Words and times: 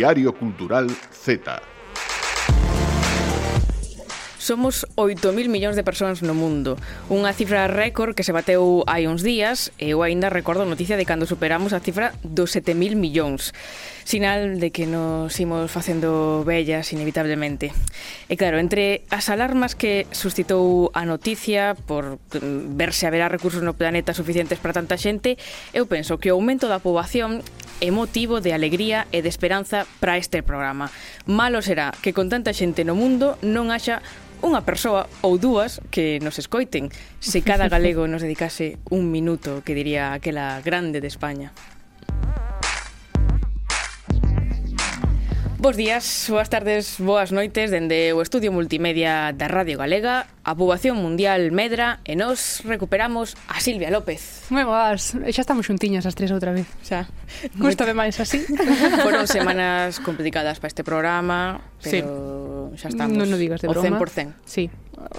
Diario 0.00 0.32
Cultural 0.32 0.86
Z. 1.12 1.79
somos 4.50 4.84
8.000 4.96 5.46
millóns 5.46 5.76
de 5.78 5.86
persoas 5.86 6.26
no 6.26 6.34
mundo. 6.34 6.74
Unha 7.06 7.30
cifra 7.30 7.70
récord 7.70 8.18
que 8.18 8.26
se 8.26 8.34
bateu 8.34 8.82
hai 8.90 9.06
uns 9.06 9.22
días 9.22 9.70
e 9.78 9.94
eu 9.94 10.02
aínda 10.02 10.26
recordo 10.26 10.66
a 10.66 10.66
noticia 10.66 10.98
de 10.98 11.06
cando 11.06 11.22
superamos 11.22 11.70
a 11.70 11.78
cifra 11.78 12.18
dos 12.26 12.50
7.000 12.50 12.98
millóns. 12.98 13.54
Sinal 14.02 14.58
de 14.58 14.74
que 14.74 14.90
nos 14.90 15.38
imos 15.38 15.70
facendo 15.70 16.42
bellas 16.42 16.90
inevitablemente. 16.90 17.70
E 18.26 18.34
claro, 18.34 18.58
entre 18.58 19.06
as 19.06 19.30
alarmas 19.30 19.78
que 19.78 20.10
suscitou 20.10 20.90
a 20.98 21.06
noticia 21.06 21.78
por 21.86 22.18
eh, 22.34 22.42
verse 22.74 23.06
haberá 23.06 23.30
recursos 23.30 23.62
no 23.62 23.78
planeta 23.78 24.18
suficientes 24.18 24.58
para 24.58 24.74
tanta 24.74 24.98
xente, 24.98 25.38
eu 25.70 25.86
penso 25.86 26.18
que 26.18 26.34
o 26.34 26.42
aumento 26.42 26.66
da 26.66 26.82
poboación 26.82 27.46
é 27.78 27.94
motivo 27.94 28.42
de 28.42 28.50
alegría 28.50 29.06
e 29.14 29.22
de 29.22 29.30
esperanza 29.30 29.86
para 30.02 30.18
este 30.18 30.42
programa. 30.42 30.90
Malo 31.30 31.62
será 31.62 31.94
que 32.02 32.10
con 32.10 32.26
tanta 32.26 32.50
xente 32.50 32.82
no 32.82 32.98
mundo 32.98 33.38
non 33.46 33.70
haxa 33.70 34.02
unha 34.40 34.64
persoa 34.64 35.06
ou 35.20 35.36
dúas 35.36 35.84
que 35.92 36.16
nos 36.24 36.40
escoiten 36.40 36.88
se 37.20 37.44
cada 37.44 37.68
galego 37.68 38.08
nos 38.08 38.24
dedicase 38.24 38.80
un 38.88 39.12
minuto 39.12 39.60
que 39.64 39.76
diría 39.76 40.16
aquela 40.16 40.60
grande 40.64 41.00
de 41.00 41.08
España. 41.08 41.52
Bos 45.60 45.76
días, 45.76 46.24
boas 46.32 46.48
tardes, 46.48 46.96
boas 46.96 47.36
noites 47.36 47.68
dende 47.68 48.16
o 48.16 48.24
Estudio 48.24 48.48
Multimedia 48.48 49.28
da 49.36 49.44
Radio 49.44 49.76
Galega 49.76 50.24
A 50.40 50.56
poboación 50.56 50.96
mundial 50.96 51.52
medra 51.52 52.00
e 52.08 52.16
nos 52.16 52.64
recuperamos 52.64 53.36
a 53.44 53.60
Silvia 53.60 53.92
López. 53.92 54.48
Moi 54.48 54.64
boas, 54.64 55.12
e 55.20 55.28
xa 55.28 55.44
estamos 55.44 55.68
xuntiñas 55.68 56.08
as 56.08 56.16
tres 56.16 56.32
outra 56.32 56.56
vez. 56.56 56.64
Xa, 56.80 57.04
gustame 57.60 57.92
máis 57.92 58.16
así. 58.16 58.40
Foron 59.04 59.28
semanas 59.28 60.00
complicadas 60.00 60.56
para 60.64 60.72
este 60.72 60.80
programa 60.80 61.60
Pero 61.84 62.72
sí. 62.72 62.80
xa 62.80 62.88
estamos 62.88 63.20
Non 63.20 63.28
o 63.28 63.36
digas 63.36 63.60
de 63.60 63.68
broma. 63.68 64.00
O 64.00 64.08
100% 64.08 64.32
Sí, 64.48 64.72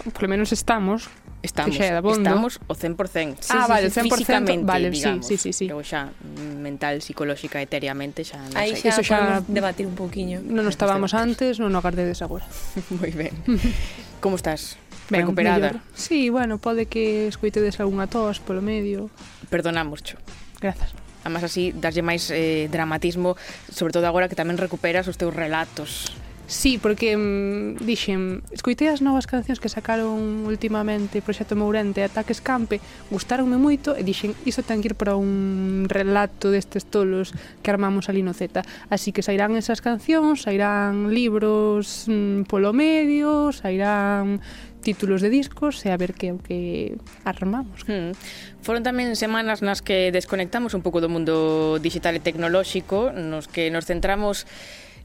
polo 0.10 0.26
menos 0.26 0.50
estamos. 0.50 1.06
Estamos, 1.42 1.76
estamos 1.78 2.60
o 2.68 2.76
100%. 2.76 3.38
Sí, 3.40 3.50
ah, 3.50 3.64
sí, 3.64 3.70
vale, 3.70 3.88
100%, 3.90 4.16
físicamente, 4.16 4.66
vale, 4.66 4.90
digamos. 4.92 5.26
Sí, 5.26 5.38
sí, 5.38 5.54
sí, 5.54 5.54
sí. 5.54 5.66
Pero 5.68 5.82
xa 5.82 6.14
mm, 6.14 6.62
mental, 6.62 7.02
psicolóxica 7.02 7.58
etéreamente 7.62 8.22
xa 8.22 8.38
non 8.46 8.54
Aí 8.54 8.78
xa, 8.78 8.94
Eso 8.94 9.02
xa 9.02 9.42
debatir 9.50 9.90
un 9.90 9.98
poquiño. 9.98 10.46
Non 10.46 10.62
nos 10.62 10.78
estábamos 10.78 11.18
antes, 11.18 11.58
non 11.58 11.74
o 11.74 11.80
agardedes 11.82 12.22
agora. 12.22 12.46
Moi 12.98 13.10
ben. 13.10 13.34
Como 14.24 14.38
estás? 14.38 14.78
Ben, 15.10 15.26
Recuperada. 15.26 15.74
Mellor. 15.74 15.98
Sí, 15.98 16.30
bueno, 16.30 16.62
pode 16.62 16.86
que 16.86 17.26
escoitedes 17.26 17.82
algunha 17.82 18.06
tos 18.06 18.38
polo 18.38 18.62
medio. 18.62 19.10
Perdonamos, 19.50 20.06
cho. 20.06 20.22
Grazas. 20.62 20.94
Además 21.26 21.42
así, 21.50 21.74
darlle 21.74 22.06
máis 22.06 22.30
eh, 22.30 22.70
dramatismo, 22.70 23.34
sobre 23.70 23.94
todo 23.98 24.06
agora 24.06 24.30
que 24.30 24.38
tamén 24.38 24.62
recuperas 24.62 25.10
os 25.10 25.18
teus 25.18 25.34
relatos 25.34 26.14
Sí, 26.52 26.78
porque 26.78 27.16
mm, 27.16 27.80
dixen, 27.80 28.44
escoitei 28.52 28.92
as 28.92 29.00
novas 29.00 29.24
cancións 29.24 29.64
que 29.64 29.72
sacaron 29.72 30.44
últimamente 30.44 31.24
Proxecto 31.24 31.56
Mourente 31.56 32.04
e 32.04 32.08
Ataques 32.12 32.44
Campe, 32.44 32.84
gustaronme 33.08 33.56
moito 33.56 33.96
e 33.96 34.04
dixen, 34.04 34.36
iso 34.44 34.60
ten 34.60 34.84
que 34.84 34.92
ir 34.92 35.00
para 35.00 35.16
un 35.16 35.88
relato 35.88 36.52
destes 36.52 36.84
tolos 36.84 37.32
que 37.64 37.72
armamos 37.72 38.12
ali 38.12 38.20
no 38.20 38.36
Z. 38.36 38.68
Así 38.92 39.16
que 39.16 39.24
sairán 39.24 39.56
esas 39.56 39.80
cancións, 39.80 40.44
sairán 40.44 41.16
libros 41.16 42.12
mm, 42.12 42.44
polo 42.52 42.76
medio, 42.76 43.56
sairán 43.56 44.44
títulos 44.84 45.24
de 45.24 45.32
discos 45.32 45.80
e 45.88 45.94
a 45.94 45.96
ver 45.96 46.12
que 46.12 46.36
o 46.36 46.44
que 46.44 47.00
armamos. 47.24 47.88
Hmm. 47.88 48.12
Foron 48.60 48.84
tamén 48.84 49.16
semanas 49.16 49.64
nas 49.64 49.80
que 49.80 50.12
desconectamos 50.12 50.76
un 50.76 50.84
pouco 50.84 51.00
do 51.00 51.08
mundo 51.08 51.80
digital 51.80 52.18
e 52.18 52.22
tecnolóxico, 52.22 53.16
nos 53.16 53.48
que 53.48 53.72
nos 53.72 53.88
centramos 53.88 54.44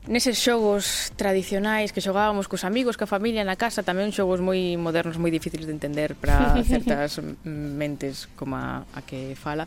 Neses 0.06 0.38
xogos 0.38 1.10
tradicionais 1.18 1.90
que 1.90 1.98
xogábamos 1.98 2.46
cos 2.46 2.62
amigos, 2.62 2.94
ca 2.94 3.10
familia 3.10 3.42
na 3.42 3.58
casa, 3.58 3.82
tamén 3.82 4.14
xogos 4.14 4.38
moi 4.38 4.78
modernos, 4.78 5.18
moi 5.18 5.34
difíciles 5.34 5.66
de 5.66 5.74
entender 5.74 6.14
para 6.14 6.54
certas 6.70 7.18
mentes 7.42 8.30
como 8.38 8.54
a, 8.54 8.86
a 8.94 9.00
que 9.02 9.34
fala. 9.34 9.66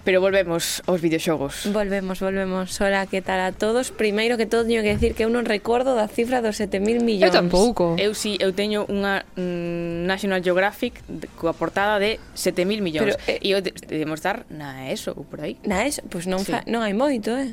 Pero 0.00 0.20
volvemos 0.20 0.80
aos 0.88 1.00
videoxogos. 1.04 1.68
Volvemos, 1.68 2.20
volvemos. 2.20 2.80
Ola, 2.80 3.04
que 3.04 3.20
tal 3.20 3.40
a 3.40 3.52
todos? 3.52 3.92
Primeiro 3.92 4.40
que 4.40 4.46
todo 4.46 4.64
teño 4.64 4.80
que 4.80 4.96
decir 4.96 5.12
que 5.12 5.28
eu 5.28 5.30
non 5.30 5.44
recordo 5.44 5.92
da 5.92 6.08
cifra 6.08 6.40
dos 6.40 6.56
7.000 6.56 7.04
millóns. 7.04 7.28
Eu 7.28 7.36
tampouco. 7.36 8.00
Eu 8.00 8.16
si, 8.16 8.40
eu 8.40 8.56
teño 8.56 8.88
unha 8.88 9.28
mm, 9.36 10.08
National 10.08 10.40
Geographic 10.40 11.04
coa 11.36 11.52
portada 11.52 12.00
de 12.00 12.16
7.000 12.32 12.80
millóns. 12.80 13.12
Pero, 13.12 13.28
eh, 13.28 13.44
e 13.44 13.52
eu 13.52 13.60
de, 13.60 13.76
de 13.76 14.08
mostrar 14.08 14.48
na 14.48 14.88
ESO 14.88 15.12
ou 15.12 15.28
por 15.28 15.44
aí. 15.44 15.60
Na 15.68 15.84
ESO? 15.84 16.00
Pois 16.08 16.24
non, 16.24 16.40
sí. 16.40 16.48
fa, 16.48 16.64
non 16.64 16.80
hai 16.80 16.96
moito, 16.96 17.36
eh? 17.36 17.52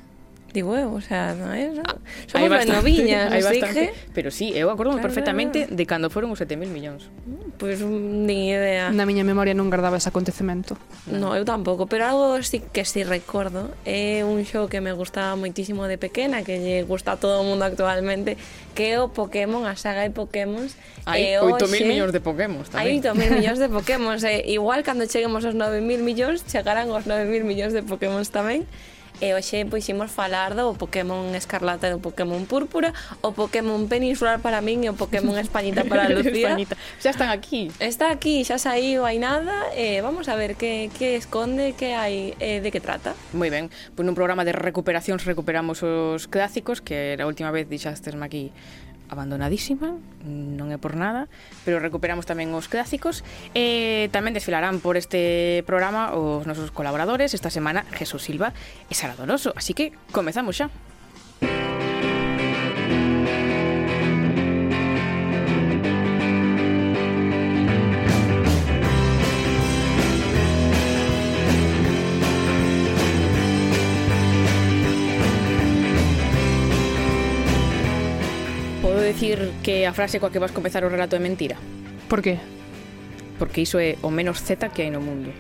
digo 0.58 0.74
eu, 0.74 0.90
o 0.90 1.02
sea, 1.02 1.38
non 1.38 1.54
é? 1.54 1.70
No? 1.70 1.86
Ah, 1.86 2.02
Somos 2.26 2.50
bastante, 2.50 2.82
noviñas, 2.82 3.30
hai 3.34 3.46
bastante, 3.46 3.94
que... 3.94 4.10
Pero 4.18 4.34
sí, 4.34 4.50
eu 4.58 4.74
acordo 4.74 4.98
claro, 4.98 5.06
perfectamente 5.06 5.70
de 5.70 5.84
cando 5.86 6.10
foron 6.10 6.34
os 6.34 6.42
7.000 6.42 6.74
millóns. 6.74 7.14
Pois 7.62 7.78
pues, 7.78 7.86
nin 7.86 8.50
idea. 8.50 8.90
Na 8.90 9.06
miña 9.06 9.22
memoria 9.22 9.54
non 9.54 9.70
guardaba 9.70 10.02
ese 10.02 10.10
acontecemento. 10.10 10.74
No, 11.06 11.38
eu 11.38 11.46
tampouco, 11.46 11.86
pero 11.86 12.10
algo 12.10 12.42
sí 12.42 12.66
que 12.74 12.90
si 12.90 12.98
sí 12.98 13.02
recordo 13.06 13.70
é 13.86 14.26
un 14.26 14.42
show 14.50 14.66
que 14.66 14.82
me 14.82 14.90
gustaba 14.98 15.38
moitísimo 15.38 15.86
de 15.86 16.02
pequena, 16.02 16.42
que 16.42 16.58
lle 16.58 16.82
gusta 16.82 17.14
a 17.14 17.18
todo 17.22 17.38
o 17.38 17.46
mundo 17.46 17.62
actualmente, 17.62 18.42
que 18.74 18.94
é 18.94 18.96
o 18.98 19.14
Pokémon, 19.14 19.62
a 19.70 19.78
saga 19.78 20.02
de 20.02 20.10
Pokémon. 20.10 20.66
Hai 21.06 21.38
8.000 21.38 21.86
millóns 21.86 22.10
de 22.10 22.22
Pokémon. 22.26 22.66
tamén. 22.66 22.82
Hai 22.82 22.98
8.000 22.98 23.38
millóns 23.38 23.62
de 23.62 23.70
Pokémon. 23.70 24.18
e 24.26 24.58
igual 24.58 24.82
cando 24.82 25.06
cheguemos 25.06 25.46
aos 25.46 25.54
9.000 25.54 26.02
millóns, 26.02 26.42
chegarán 26.50 26.90
os 26.90 27.06
9.000 27.06 27.46
millóns 27.46 27.78
de 27.78 27.86
Pokémon 27.86 28.26
tamén 28.26 28.66
e 29.22 29.34
hoxe 29.34 29.66
pois 29.66 29.88
imos 29.90 30.12
falar 30.12 30.54
do 30.54 30.74
Pokémon 30.78 31.34
Escarlata 31.34 31.90
e 31.90 31.94
do 31.94 32.00
Pokémon 32.00 32.44
Púrpura, 32.46 32.94
o 33.22 33.34
Pokémon 33.34 33.90
Peninsular 33.90 34.40
para 34.40 34.62
min 34.62 34.86
e 34.86 34.90
o 34.90 34.96
Pokémon 34.96 35.36
Españita 35.46 35.86
para 35.86 36.10
Lucía. 36.10 36.54
Españita. 36.54 36.76
Xa 37.02 37.12
están 37.12 37.30
aquí. 37.30 37.72
Está 37.82 38.12
aquí, 38.14 38.46
xa 38.46 38.62
saíu, 38.62 39.04
hai 39.04 39.18
nada, 39.18 39.74
e 39.74 40.00
vamos 40.06 40.30
a 40.30 40.36
ver 40.38 40.56
que, 40.56 40.90
que 40.96 41.18
esconde, 41.18 41.74
que 41.74 41.98
hai, 41.98 42.38
eh, 42.38 42.62
de 42.62 42.70
que 42.70 42.80
trata. 42.80 43.18
Moi 43.34 43.50
ben, 43.50 43.70
pois 43.70 44.02
pues 44.02 44.06
nun 44.06 44.16
programa 44.18 44.46
de 44.46 44.54
recuperacións 44.54 45.26
recuperamos 45.26 45.82
os 45.82 46.30
clásicos, 46.30 46.80
que 46.80 47.18
a 47.18 47.26
última 47.26 47.50
vez 47.50 47.66
dixastesme 47.68 48.24
aquí 48.26 48.54
abandonadísima, 49.10 49.96
non 50.24 50.70
é 50.72 50.78
por 50.78 51.00
nada, 51.00 51.32
pero 51.64 51.80
recuperamos 51.82 52.28
tamén 52.28 52.52
os 52.54 52.68
clásicos 52.68 53.24
e 53.56 54.08
tamén 54.12 54.36
desfilarán 54.36 54.84
por 54.84 55.00
este 55.00 55.64
programa 55.66 56.16
os 56.16 56.46
nosos 56.46 56.70
colaboradores 56.70 57.32
esta 57.34 57.50
semana 57.50 57.88
Jesús 57.96 58.24
Silva 58.28 58.52
e 58.92 58.94
Sara 58.94 59.16
Donoso, 59.16 59.56
así 59.56 59.72
que 59.72 59.96
comezamos 60.12 60.60
xa. 60.60 60.68
Música 61.38 61.87
decir 79.18 79.50
que 79.64 79.90
a 79.90 79.98
frase 79.98 80.22
coa 80.22 80.30
que 80.30 80.38
vas 80.38 80.54
comezar 80.54 80.86
o 80.86 80.94
relato 80.94 81.18
é 81.18 81.22
mentira? 81.22 81.58
Por 82.06 82.22
que? 82.22 82.38
Porque 83.42 83.66
iso 83.66 83.82
é 83.82 83.98
o 84.06 84.14
menos 84.14 84.46
Z 84.46 84.70
que 84.70 84.86
hai 84.86 84.94
no 84.94 85.02
mundo. 85.02 85.34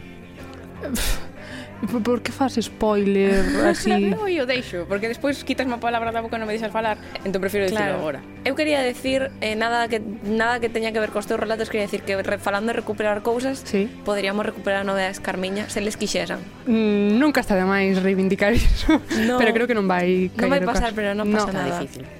Por, 1.85 2.01
por 2.01 2.17
que 2.25 2.33
fas 2.33 2.57
spoiler 2.57 3.45
así? 3.69 4.09
eu 4.17 4.25
o 4.25 4.45
deixo, 4.49 4.89
porque 4.89 5.05
despois 5.05 5.45
quitas 5.45 5.69
a 5.69 5.77
palabra 5.77 6.09
da 6.09 6.25
boca 6.25 6.33
e 6.33 6.41
non 6.41 6.49
me 6.49 6.57
deixas 6.57 6.73
falar, 6.73 6.97
entón 7.21 7.37
prefiro 7.37 7.69
dicirlo 7.69 8.01
claro. 8.01 8.01
agora. 8.01 8.19
Eu 8.49 8.57
quería 8.57 8.81
decir 8.81 9.29
eh, 9.45 9.53
nada 9.53 9.85
que 9.85 10.01
nada 10.25 10.57
que 10.57 10.73
teña 10.73 10.89
que 10.89 10.97
ver 10.97 11.13
cos 11.13 11.29
teus 11.29 11.37
relatos, 11.37 11.69
quería 11.69 11.85
decir 11.85 12.01
que 12.01 12.17
re, 12.17 12.41
falando 12.41 12.73
de 12.73 12.81
recuperar 12.81 13.21
cousas, 13.21 13.61
sí. 13.61 13.85
poderíamos 14.01 14.41
recuperar 14.41 14.81
a 14.81 14.85
novela 14.89 15.05
de 15.05 15.13
Escarmiña 15.13 15.69
se 15.69 15.85
les 15.85 16.01
quixeran. 16.01 16.41
Mm, 16.65 17.21
nunca 17.21 17.45
está 17.45 17.53
de 17.53 17.61
máis 17.61 18.01
reivindicar 18.01 18.57
iso, 18.57 18.97
no, 19.29 19.37
pero 19.41 19.53
creo 19.53 19.69
que 19.69 19.77
non 19.77 19.85
vai 19.85 20.33
caer 20.33 20.49
Non 20.49 20.49
vai 20.49 20.65
pasar, 20.65 20.89
caso. 20.89 20.97
pero 20.97 21.13
non 21.13 21.29
pasa 21.29 21.53
no. 21.53 21.61
nada. 21.61 21.77
Está 21.77 21.85
difícil 21.85 22.16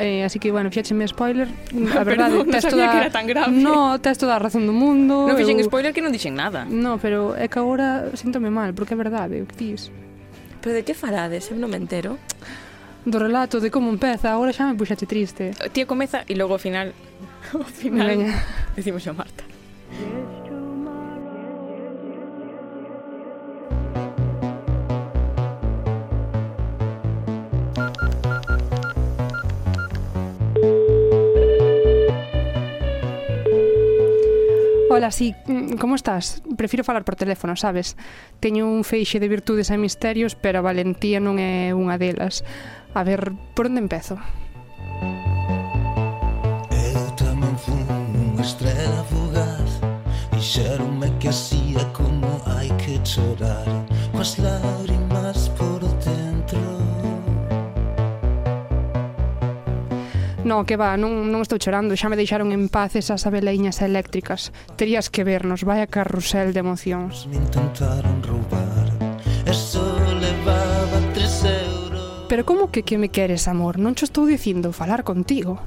eh, 0.00 0.24
así 0.24 0.40
que, 0.40 0.48
bueno, 0.50 0.72
fíxenme 0.72 1.04
spoiler, 1.04 1.46
a 1.94 2.02
verdade, 2.02 2.40
Perdón, 2.40 2.50
tes 2.50 2.64
toda... 2.64 2.90
que 2.90 2.98
era 3.04 3.10
tan 3.12 3.28
grave. 3.28 3.52
No, 3.52 4.00
tes 4.00 4.16
toda 4.16 4.36
a 4.36 4.40
razón 4.40 4.64
do 4.64 4.72
mundo. 4.72 5.28
Non 5.28 5.36
fixen 5.36 5.60
eu... 5.60 5.68
spoiler 5.68 5.92
que 5.92 6.00
non 6.00 6.10
dixen 6.10 6.32
nada. 6.32 6.64
No, 6.64 6.96
pero 6.96 7.36
é 7.36 7.46
que 7.52 7.60
agora 7.60 8.08
síntome 8.16 8.48
mal, 8.48 8.72
porque 8.72 8.96
é 8.96 8.98
verdade, 8.98 9.44
o 9.44 9.46
que 9.46 9.56
dis. 9.60 9.92
Pero 10.64 10.72
de 10.72 10.82
que 10.82 10.96
falades? 10.96 11.52
Eu 11.52 11.60
non 11.60 11.68
me 11.68 11.76
entero. 11.76 12.16
Do 13.04 13.20
relato, 13.20 13.60
de 13.60 13.68
como 13.68 13.92
empeza, 13.92 14.32
agora 14.32 14.56
xa 14.56 14.64
me 14.66 14.76
puxaste 14.80 15.04
triste. 15.04 15.52
Tía 15.76 15.84
comeza 15.84 16.24
e 16.24 16.34
logo 16.34 16.56
ao 16.56 16.60
final... 16.60 16.96
Ao 17.52 17.64
final... 17.64 18.06
Venga. 18.06 18.36
Decimos 18.76 19.04
a 19.08 19.12
Marta. 19.12 19.42
Yeah. 19.90 20.39
Hola, 34.92 35.12
si, 35.12 35.36
sí, 35.46 35.52
mm, 35.52 35.76
como 35.76 35.94
estás? 35.94 36.42
Prefiro 36.56 36.82
falar 36.82 37.04
por 37.04 37.14
teléfono, 37.14 37.54
sabes? 37.54 37.96
Teño 38.40 38.66
un 38.66 38.82
feixe 38.82 39.20
de 39.20 39.30
virtudes 39.30 39.70
e 39.70 39.78
misterios, 39.78 40.34
pero 40.34 40.58
a 40.58 40.66
valentía 40.66 41.22
non 41.22 41.38
é 41.38 41.70
unha 41.70 41.94
delas. 41.94 42.42
A 42.90 43.06
ver, 43.06 43.30
por 43.54 43.70
onde 43.70 43.78
empezo? 43.78 44.18
Eu 46.74 47.06
tamén 47.14 47.54
fun 47.54 47.86
unha 48.34 48.42
estrela 48.42 49.06
fugaz 49.06 49.78
Dixeronme 50.34 51.06
que 51.22 51.30
así 51.30 51.78
é 51.78 51.86
como 51.94 52.26
hai 52.50 52.66
que 52.82 52.98
chorar 53.06 53.70
Coas 54.10 54.42
lágrimas 54.42 54.79
No, 60.50 60.66
que 60.66 60.74
va, 60.74 60.98
non, 60.98 61.30
non 61.30 61.46
estou 61.46 61.62
chorando, 61.62 61.94
xa 61.94 62.10
me 62.10 62.18
deixaron 62.18 62.50
en 62.50 62.66
paz 62.66 62.98
esas 62.98 63.22
abeleiñas 63.22 63.78
eléctricas. 63.86 64.50
Terías 64.74 65.06
que 65.06 65.22
vernos, 65.22 65.62
vaya 65.62 65.86
carrusel 65.86 66.50
de 66.50 66.58
emocións. 66.58 67.30
Me 67.30 67.38
intentaron 67.38 68.18
roubar, 68.18 68.90
eso 69.46 69.78
levaba 70.18 70.98
tres 71.14 71.46
euros. 71.46 72.26
Pero 72.26 72.42
como 72.42 72.74
que 72.74 72.82
que 72.82 72.98
me 72.98 73.14
queres, 73.14 73.46
amor? 73.46 73.78
Non 73.78 73.94
cho 73.94 74.10
estou 74.10 74.26
dicindo 74.26 74.74
falar 74.74 75.06
contigo. 75.06 75.62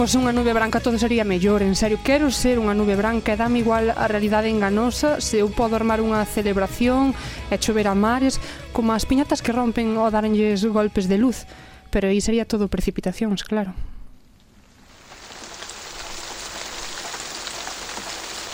fose 0.00 0.16
unha 0.16 0.32
nube 0.32 0.56
branca 0.56 0.80
todo 0.80 0.96
sería 0.96 1.28
mellor, 1.28 1.60
en 1.60 1.76
serio, 1.76 2.00
quero 2.00 2.32
ser 2.32 2.56
unha 2.56 2.72
nube 2.72 2.96
branca 2.96 3.36
e 3.36 3.36
dame 3.36 3.60
igual 3.60 3.92
a 3.92 4.08
realidade 4.08 4.48
enganosa. 4.48 5.20
Se 5.20 5.44
eu 5.44 5.52
podo 5.52 5.76
armar 5.76 6.00
unha 6.00 6.24
celebración 6.24 7.12
e 7.52 7.60
chover 7.60 7.84
a 7.84 7.92
mares 7.92 8.40
como 8.72 8.96
as 8.96 9.04
piñatas 9.04 9.44
que 9.44 9.52
rompen 9.52 9.92
ou 10.00 10.08
daranlles 10.08 10.64
golpes 10.72 11.04
de 11.04 11.20
luz, 11.20 11.44
pero 11.92 12.08
aí 12.08 12.16
sería 12.24 12.48
todo 12.48 12.72
precipitacións, 12.72 13.44
claro. 13.44 13.76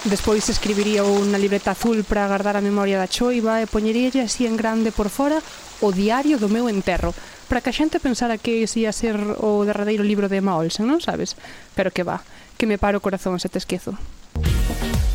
Despois 0.03 0.51
escribiría 0.51 1.07
unha 1.07 1.39
libreta 1.39 1.79
azul 1.79 2.03
para 2.03 2.27
agardar 2.27 2.59
a 2.59 2.67
memoria 2.67 2.99
da 2.99 3.07
choiva 3.07 3.63
e 3.63 3.71
poñeríalle 3.71 4.27
así 4.27 4.51
en 4.51 4.59
grande 4.59 4.91
por 4.91 5.15
fora 5.15 5.39
o 5.79 5.95
diario 5.95 6.43
do 6.43 6.51
meu 6.51 6.67
enterro, 6.67 7.15
para 7.49 7.63
que 7.63 7.71
a 7.71 7.77
xente 7.77 8.03
pensara 8.03 8.39
que 8.39 8.67
ese 8.67 8.83
ia 8.83 8.93
ser 8.93 9.17
o 9.39 9.63
derradeiro 9.63 10.03
libro 10.03 10.27
de 10.27 10.43
Emma 10.43 10.59
Olsen, 10.59 10.87
non 10.91 10.99
sabes? 10.99 11.39
Pero 11.79 11.95
que 11.95 12.03
va, 12.03 12.23
que 12.59 12.67
me 12.67 12.79
paro 12.79 12.99
o 12.99 13.05
corazón 13.05 13.39
se 13.39 13.49
te 13.49 13.63
esquezo. 13.63 13.95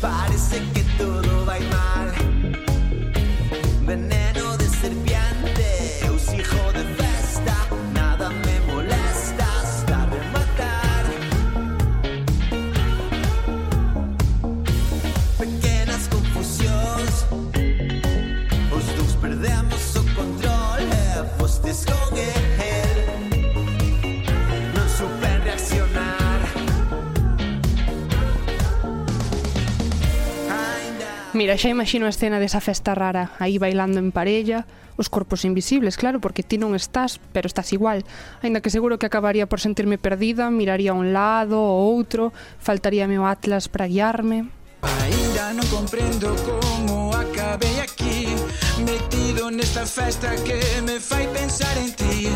Parece 0.00 0.58
que 0.72 0.82
todo 0.96 1.44
vai 1.44 1.60
mal 1.68 1.91
Mira, 31.32 31.56
xa 31.56 31.72
imagino 31.72 32.04
a 32.04 32.12
escena 32.12 32.36
desa 32.36 32.60
festa 32.60 32.92
rara, 32.92 33.32
aí 33.40 33.56
bailando 33.56 33.96
en 33.96 34.12
parella, 34.12 34.68
os 35.00 35.08
corpos 35.08 35.48
invisibles, 35.48 35.96
claro, 35.96 36.20
porque 36.20 36.44
ti 36.44 36.60
non 36.60 36.76
estás, 36.76 37.16
pero 37.32 37.48
estás 37.48 37.72
igual. 37.72 38.04
Ainda 38.44 38.60
que 38.60 38.68
seguro 38.68 39.00
que 39.00 39.08
acabaría 39.08 39.48
por 39.48 39.56
sentirme 39.56 39.96
perdida, 39.96 40.52
miraría 40.52 40.92
a 40.92 40.98
un 41.00 41.16
lado 41.16 41.56
ou 41.56 41.88
outro, 41.88 42.36
faltaría 42.60 43.08
meu 43.08 43.24
atlas 43.24 43.72
para 43.72 43.88
guiarme. 43.88 44.52
Ainda 44.84 45.56
non 45.56 45.64
comprendo 45.72 46.36
como 46.44 47.16
acabei 47.16 47.80
aquí, 47.80 48.28
me 48.84 49.00
medo 49.42 49.50
nesta 49.50 49.84
festa 49.86 50.34
que 50.44 50.60
me 50.82 51.00
fai 51.00 51.26
pensar 51.32 51.76
en 51.76 51.90
ti. 51.94 52.28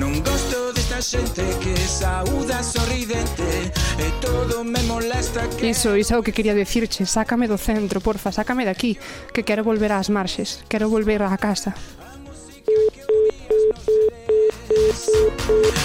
Non 0.00 0.22
gosto 0.24 0.72
desta 0.72 1.00
xente 1.04 1.44
que 1.60 1.76
saúda 1.76 2.62
sorridente 2.64 3.72
E 4.00 4.08
todo 4.24 4.64
me 4.64 4.80
molesta 4.88 5.48
que... 5.52 5.68
Iso, 5.68 5.96
iso 5.96 6.16
é 6.16 6.18
o 6.18 6.24
que 6.24 6.32
quería 6.32 6.56
decirche 6.56 7.04
Sácame 7.04 7.48
do 7.48 7.60
centro, 7.60 8.00
porfa, 8.00 8.32
sácame 8.32 8.64
de 8.64 8.72
aquí 8.72 8.96
Que 9.32 9.44
quero 9.44 9.64
volver 9.64 9.92
ás 9.92 10.08
marxes 10.08 10.64
Quero 10.68 10.88
volver 10.88 11.20
á 11.20 11.36
casa. 11.36 11.76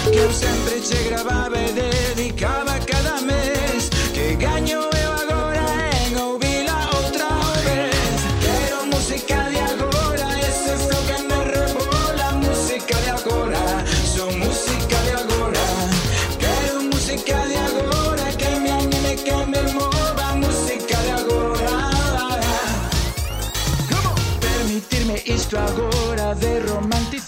Que 0.08 0.18
eu 0.18 0.30
sempre 0.32 0.80
che 0.80 0.98
gravaba 1.08 1.71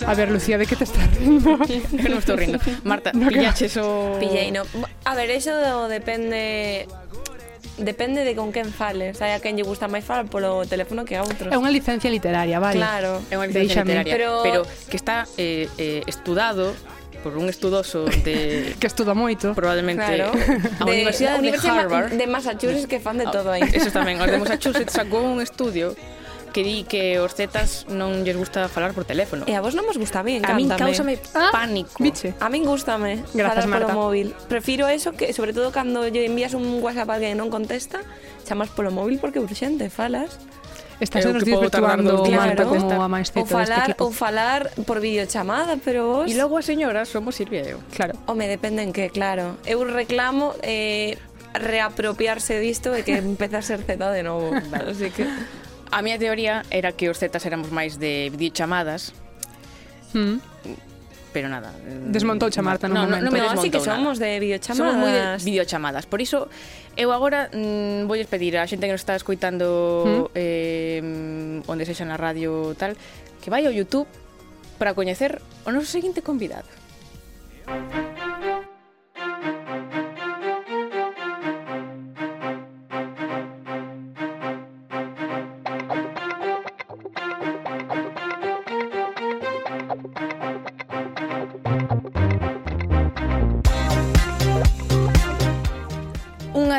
A 0.07 0.15
ver, 0.15 0.31
Lucía, 0.31 0.59
de 0.59 0.67
que 0.67 0.77
te 0.77 0.85
estás 0.85 1.09
rindo? 1.17 1.57
Eu 1.97 2.09
non 2.13 2.21
estou 2.21 2.37
rindo. 2.37 2.61
Marta, 2.85 3.13
no, 3.17 3.33
pillaches 3.33 3.73
o... 3.81 4.21
Pillei, 4.21 4.53
no. 4.53 4.69
A 5.09 5.13
ver, 5.17 5.33
eso 5.33 5.53
depende 5.89 6.85
depende 7.79 8.23
de 8.23 8.37
con 8.37 8.53
quen 8.53 8.71
fales. 8.71 9.19
Hai 9.25 9.33
a 9.33 9.41
quen 9.41 9.57
lle 9.57 9.65
gusta 9.65 9.89
máis 9.89 10.05
falar 10.05 10.29
polo 10.29 10.63
teléfono 10.69 11.09
que 11.09 11.17
a 11.17 11.25
outros. 11.25 11.49
É 11.49 11.57
unha 11.57 11.73
licencia 11.73 12.13
literaria, 12.13 12.61
vale. 12.61 12.79
Claro. 12.79 13.25
É 13.33 13.35
unha 13.41 13.49
licencia 13.49 13.81
Deixame. 13.81 14.05
literaria, 14.05 14.13
pero... 14.13 14.31
pero 14.45 14.61
que 14.93 14.97
está 15.01 15.25
eh, 15.41 15.73
eh, 15.81 16.05
estudado 16.05 16.77
por 17.25 17.41
un 17.41 17.49
estudoso 17.49 18.05
de 18.05 18.77
que 18.81 18.87
estuda 18.87 19.17
moito, 19.17 19.57
probablemente 19.57 20.05
claro. 20.05 20.37
a 20.79 20.85
Universidade 20.85 21.41
de, 21.41 21.49
de, 21.49 21.57
de 21.57 21.65
Harvard, 21.65 22.13
de 22.13 22.27
Massachusetts 22.29 22.85
que 22.85 23.01
fan 23.01 23.17
de 23.17 23.25
todo 23.25 23.57
aí. 23.57 23.65
Ah, 23.65 23.73
eso 23.73 23.89
tamén, 23.89 24.21
os 24.21 24.29
de 24.29 24.37
Massachusetts 24.37 24.93
sacou 24.93 25.25
un 25.25 25.41
estudio 25.41 25.97
que 26.55 26.63
di 26.63 26.87
que 26.87 27.19
os 27.19 27.35
zetas 27.35 27.83
non 27.91 28.23
lles 28.23 28.39
gusta 28.39 28.71
falar 28.71 28.95
por 28.95 29.03
teléfono. 29.03 29.43
E 29.51 29.59
a 29.59 29.61
vos 29.61 29.75
non 29.75 29.83
vos 29.83 29.99
gusta, 29.99 30.23
a 30.23 30.25
mí. 30.25 30.39
A 30.39 30.55
min 30.55 30.71
causame 30.71 31.19
ah, 31.35 31.51
pánico. 31.51 31.99
Biche. 31.99 32.39
A 32.39 32.47
min 32.47 32.63
gustame 32.63 33.27
Gracias, 33.35 33.67
falar 33.67 33.91
Marta. 33.91 33.93
móvil. 33.99 34.31
Prefiro 34.47 34.87
eso 34.87 35.19
que, 35.19 35.35
sobre 35.35 35.51
todo, 35.51 35.75
cando 35.75 36.07
lle 36.07 36.23
envías 36.23 36.55
un 36.55 36.79
WhatsApp 36.79 37.11
a 37.11 37.19
que 37.19 37.35
non 37.35 37.51
contesta, 37.51 38.07
chamas 38.47 38.71
polo 38.71 38.95
móvil 38.95 39.19
porque 39.19 39.43
urxente, 39.43 39.91
falas. 39.91 40.39
Estás 41.03 41.27
nos 41.27 41.43
días 41.43 41.59
Marta, 41.59 41.83
claro, 41.83 42.71
como 42.71 43.03
a 43.03 43.11
máis 43.11 43.35
ceto 43.35 43.43
o 43.43 43.51
falar, 43.51 43.99
o 43.99 44.09
falar 44.15 44.71
por 44.87 45.03
videochamada, 45.03 45.75
pero 45.83 46.23
vos... 46.23 46.31
E 46.31 46.39
logo 46.39 46.55
a 46.55 46.63
señora 46.63 47.03
somos 47.03 47.35
Silvia 47.35 47.67
e 47.67 47.75
eu. 47.75 47.83
Claro. 47.91 48.15
O 48.31 48.39
me 48.39 48.47
en 48.47 48.95
que, 48.95 49.11
claro. 49.11 49.59
Eu 49.67 49.83
reclamo 49.83 50.55
eh, 50.63 51.19
reapropiarse 51.51 52.63
disto 52.63 52.95
e 52.95 53.03
que 53.03 53.19
empeza 53.19 53.59
a 53.59 53.67
ser 53.67 53.83
zeta 53.83 54.15
de 54.15 54.23
novo. 54.23 54.55
Así 54.87 55.11
que... 55.11 55.27
A 55.95 56.03
miña 56.03 56.19
teoría 56.19 56.67
era 56.75 56.91
que 56.91 57.07
os 57.07 57.23
Zetas 57.23 57.47
éramos 57.47 57.71
máis 57.71 58.03
de 58.03 58.27
videochamadas. 58.35 59.15
Mm. 60.11 60.43
Pero 61.31 61.47
nada. 61.47 61.71
Mm, 61.71 62.11
Desmontou 62.11 62.51
Marta 62.67 62.91
no, 62.91 62.95
no 62.95 63.01
momento. 63.07 63.31
No, 63.31 63.31
no, 63.31 63.39
no, 63.39 63.55
no 63.55 63.55
así 63.55 63.71
que 63.71 63.79
nada. 63.79 63.95
somos 63.95 64.19
de 64.19 64.43
videochamadas. 64.43 64.75
Somos 64.75 64.95
moi 64.99 65.15
de 65.15 65.23
videochamadas. 65.47 66.11
Por 66.11 66.19
iso, 66.19 66.51
eu 66.99 67.15
agora 67.15 67.47
mm, 67.55 68.11
voulles 68.11 68.27
pedir 68.27 68.59
a 68.59 68.67
xente 68.67 68.91
que 68.91 68.95
nos 68.95 69.07
está 69.07 69.15
escoitando 69.15 70.35
hmm. 70.35 70.35
eh, 70.35 71.71
onde 71.71 71.87
sexa 71.87 72.03
na 72.03 72.19
radio 72.19 72.75
tal, 72.75 72.99
que 73.39 73.47
vai 73.47 73.63
ao 73.63 73.71
YouTube 73.71 74.11
para 74.83 74.99
coñecer 74.99 75.39
o 75.63 75.71
noso 75.71 75.87
seguinte 75.87 76.27
convidado. 76.27 76.67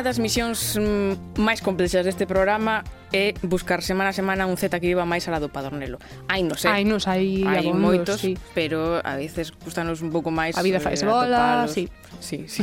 das 0.06 0.22
misións 0.22 0.78
mm, 0.78 1.42
máis 1.42 1.66
complexas 1.66 2.06
deste 2.06 2.30
programa 2.30 2.86
é 3.10 3.34
buscar 3.42 3.82
semana 3.82 4.14
a 4.14 4.16
semana 4.16 4.46
un 4.46 4.54
Z 4.54 4.70
que 4.78 4.86
viva 4.86 5.02
máis 5.02 5.26
alado 5.26 5.50
para 5.50 5.74
Dornelo. 5.74 5.98
Hai 6.30 6.46
non 6.46 6.62
sei. 6.62 6.70
Hai 6.70 6.84
nos, 6.86 7.10
hai, 7.10 7.42
hai 7.42 7.66
abondos, 7.66 7.82
moitos, 7.82 8.22
sí. 8.22 8.38
pero 8.54 9.02
a 9.02 9.18
veces 9.18 9.50
gustanos 9.50 10.06
un 10.06 10.14
pouco 10.14 10.30
máis... 10.30 10.54
A 10.54 10.62
vida 10.62 10.78
eh, 10.78 10.86
faz 10.86 11.02
bola, 11.02 11.66
sí. 11.66 11.90
Sí, 12.22 12.46
sí. 12.46 12.62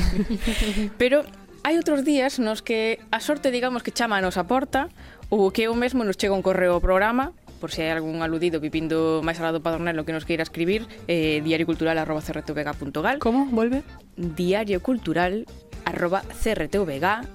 pero 1.02 1.26
hai 1.66 1.74
outros 1.74 2.06
días 2.06 2.38
nos 2.38 2.62
que 2.62 3.02
a 3.10 3.18
sorte, 3.18 3.50
digamos, 3.50 3.82
que 3.82 3.90
chama 3.90 4.16
a 4.18 4.22
nosa 4.22 4.46
porta 4.46 4.86
ou 5.26 5.50
que 5.50 5.66
eu 5.66 5.74
mesmo 5.74 6.06
nos 6.06 6.14
chega 6.14 6.38
un 6.38 6.46
correo 6.46 6.78
ao 6.78 6.82
programa 6.84 7.34
por 7.58 7.70
se 7.74 7.86
hai 7.86 7.94
algún 7.94 8.22
aludido 8.22 8.62
vivindo 8.62 9.22
máis 9.26 9.42
alado 9.42 9.62
Padornelo 9.62 10.06
que 10.06 10.14
nos 10.14 10.22
queira 10.26 10.46
escribir, 10.46 10.86
eh, 11.10 11.42
diariocultural.crtvega.gal 11.42 13.18
Como? 13.18 13.50
Volve? 13.50 13.82
diariocultural 14.14 15.46
arroba 15.84 16.22
crtvga.gal. 16.42 17.26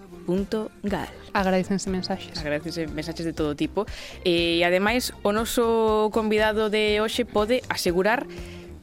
Agradecense 1.34 1.90
mensaxes. 1.90 2.40
Agradecense 2.40 2.88
mensaxes 2.88 3.26
de 3.26 3.34
todo 3.34 3.56
tipo. 3.56 3.86
Eh, 4.26 4.58
e, 4.60 4.64
ademais, 4.64 5.14
o 5.24 5.32
noso 5.32 6.10
convidado 6.12 6.70
de 6.70 7.00
hoxe 7.00 7.26
pode 7.26 7.62
asegurar 7.70 8.26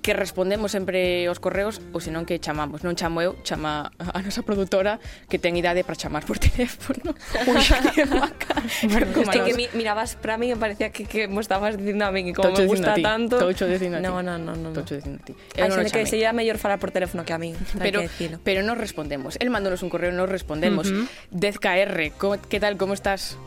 que 0.04 0.12
respondemos 0.12 0.68
sempre 0.68 1.24
os 1.32 1.40
correos 1.40 1.80
ou 1.96 1.98
senón 2.04 2.28
que 2.28 2.36
chamamos. 2.36 2.84
Non 2.84 2.92
chamo 2.92 3.24
eu, 3.24 3.40
chama 3.40 3.88
a 3.96 4.20
nosa 4.20 4.44
produtora 4.44 5.00
que 5.32 5.40
ten 5.40 5.56
idade 5.56 5.80
para 5.80 5.96
chamar 5.96 6.28
por 6.28 6.36
teléfono. 6.44 7.16
Ui, 7.48 7.56
que 7.96 8.04
que, 9.48 9.52
mi, 9.56 9.64
mirabas 9.72 10.20
para 10.20 10.36
mí 10.36 10.52
e 10.52 10.60
parecía 10.60 10.92
que, 10.92 11.08
que 11.08 11.24
mo 11.24 11.40
estabas 11.40 11.80
dicindo 11.80 12.04
a 12.04 12.12
mí 12.12 12.20
que 12.20 12.36
como 12.36 12.52
Tocho 12.52 12.68
me 12.68 12.68
gusta 12.68 12.92
ti. 12.92 13.00
tanto. 13.00 13.40
Tocho 13.40 13.64
dicindo 13.64 13.96
a 13.96 14.04
ti. 14.04 14.04
No, 14.04 14.20
no, 14.20 14.36
no. 14.36 14.52
no. 14.52 14.76
Tocho 14.76 15.00
dicindo 15.00 15.16
a 15.16 15.24
ti. 15.24 15.32
Eu 15.56 15.64
Ai, 15.64 15.72
non 15.72 15.88
que 15.88 16.04
se 16.04 16.20
ía 16.20 16.36
mellor 16.36 16.60
falar 16.60 16.76
por 16.76 16.92
teléfono 16.92 17.24
que 17.24 17.32
a 17.32 17.40
mí. 17.40 17.56
Pero, 17.80 18.04
pero 18.44 18.60
non 18.60 18.76
respondemos. 18.76 19.40
El 19.40 19.48
mandounos 19.48 19.80
un 19.80 19.88
correo, 19.88 20.12
non 20.12 20.28
respondemos. 20.28 20.92
Uh 20.92 21.08
-huh. 21.08 21.32
10KR, 21.32 22.12
que 22.44 22.60
tal, 22.60 22.76
como 22.76 22.92
estás? 22.92 23.40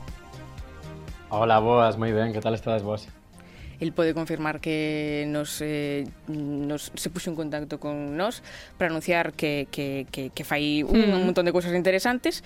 Hola, 1.30 1.62
boas, 1.62 2.02
moi 2.02 2.10
ben, 2.10 2.34
que 2.34 2.42
tal 2.42 2.58
estades 2.58 2.82
vos? 2.82 3.06
el 3.80 3.94
pode 3.94 4.14
confirmar 4.14 4.60
que 4.60 5.26
nos, 5.28 5.62
eh, 5.62 6.08
nos 6.28 6.92
se 6.96 7.10
puxo 7.10 7.30
en 7.30 7.36
contacto 7.38 7.80
con 7.80 8.18
nós 8.18 8.42
para 8.78 8.90
anunciar 8.90 9.34
que, 9.34 9.68
que, 9.70 10.08
que, 10.10 10.30
que 10.34 10.44
fai 10.44 10.82
un, 10.82 10.98
mm. 10.98 11.18
un 11.18 11.24
montón 11.30 11.46
de 11.46 11.54
cousas 11.54 11.74
interesantes 11.74 12.42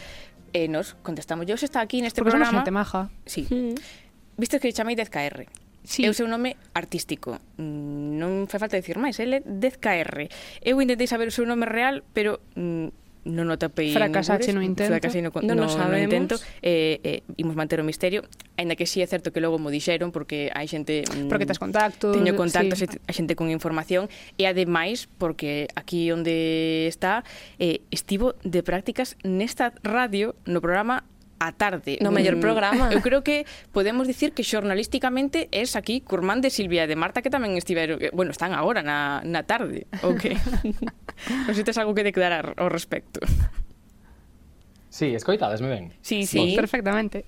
e 0.51 0.67
nos 0.67 0.99
contestamos. 0.99 1.47
yo 1.47 1.55
se 1.55 1.65
está 1.65 1.79
aquí 1.79 2.03
neste 2.03 2.19
Porque 2.19 2.35
programa... 2.35 2.51
Porque 2.51 2.67
xente 2.67 2.71
maja. 2.71 3.09
Sí. 3.25 3.47
Mm. 3.47 3.75
Viste 4.35 4.59
que 4.59 4.71
chamei 4.75 4.95
10KR. 4.95 5.47
Sí. 5.83 6.05
É 6.05 6.09
o 6.11 6.13
seu 6.13 6.29
nome 6.29 6.61
artístico. 6.77 7.41
Mm, 7.57 8.21
non 8.21 8.45
fai 8.45 8.61
falta 8.61 8.77
dicir 8.77 9.01
máis, 9.01 9.17
ele 9.17 9.39
é 9.39 9.41
10KR. 9.41 10.29
Eu 10.61 10.77
intentei 10.77 11.09
saber 11.09 11.25
o 11.25 11.33
seu 11.33 11.47
nome 11.47 11.65
real, 11.65 12.05
pero 12.13 12.37
mm, 12.53 13.00
non 13.25 13.53
o 13.53 13.57
tapei 13.57 13.93
fracasase 13.93 14.49
no 14.49 14.65
intento 14.65 14.89
fracasei 14.89 15.21
no, 15.21 15.29
non 15.45 15.53
no, 15.53 15.69
sabemos. 15.69 15.93
no 15.93 16.05
intento 16.09 16.35
eh, 16.65 16.97
eh, 17.05 17.21
imos 17.37 17.53
manter 17.53 17.77
o 17.77 17.85
misterio 17.85 18.25
ainda 18.57 18.73
que 18.73 18.89
si 18.89 18.97
sí 18.97 19.05
é 19.05 19.07
certo 19.07 19.29
que 19.29 19.37
logo 19.37 19.61
mo 19.61 19.69
dixeron 19.69 20.09
porque 20.09 20.49
hai 20.57 20.65
xente 20.65 21.05
mm, 21.05 21.29
porque 21.29 21.45
tes 21.45 21.61
contactos 21.61 22.17
teño 22.17 22.33
contactos 22.33 22.81
sí. 22.81 22.89
a 22.89 23.13
xente 23.13 23.37
con 23.37 23.53
información 23.53 24.09
e 24.41 24.49
ademais 24.49 25.05
porque 25.21 25.69
aquí 25.77 26.09
onde 26.09 26.89
está 26.89 27.21
eh, 27.61 27.85
estivo 27.93 28.33
de 28.41 28.65
prácticas 28.65 29.13
nesta 29.21 29.77
radio 29.85 30.33
no 30.49 30.57
programa 30.57 31.05
a 31.41 31.51
tarde. 31.51 31.97
No 32.01 32.13
mellor 32.13 32.37
mm. 32.37 32.45
programa. 32.45 32.93
Eu 32.93 33.01
creo 33.01 33.25
que 33.25 33.49
podemos 33.73 34.05
dicir 34.05 34.37
que 34.37 34.45
xornalísticamente 34.45 35.49
es 35.49 35.73
aquí 35.73 36.05
Curmán 36.05 36.45
de 36.45 36.53
Silvia 36.53 36.85
e 36.85 36.87
de 36.87 36.93
Marta 36.93 37.25
que 37.25 37.33
tamén 37.33 37.57
estiveron, 37.57 37.97
bueno, 38.13 38.29
están 38.29 38.53
agora 38.53 38.85
na, 38.85 39.25
na 39.25 39.41
tarde, 39.49 39.89
o 40.05 40.13
que? 40.13 40.37
non 41.49 41.53
sei 41.57 41.65
tes 41.65 41.81
algo 41.81 41.97
que 41.97 42.05
declarar 42.05 42.53
ao 42.61 42.69
respecto. 42.69 43.25
Sí, 44.93 45.17
escoitades, 45.17 45.65
me 45.65 45.73
ben? 45.73 45.85
Sí, 46.05 46.29
sí. 46.29 46.53
Pues, 46.53 46.69
perfectamente. 46.69 47.25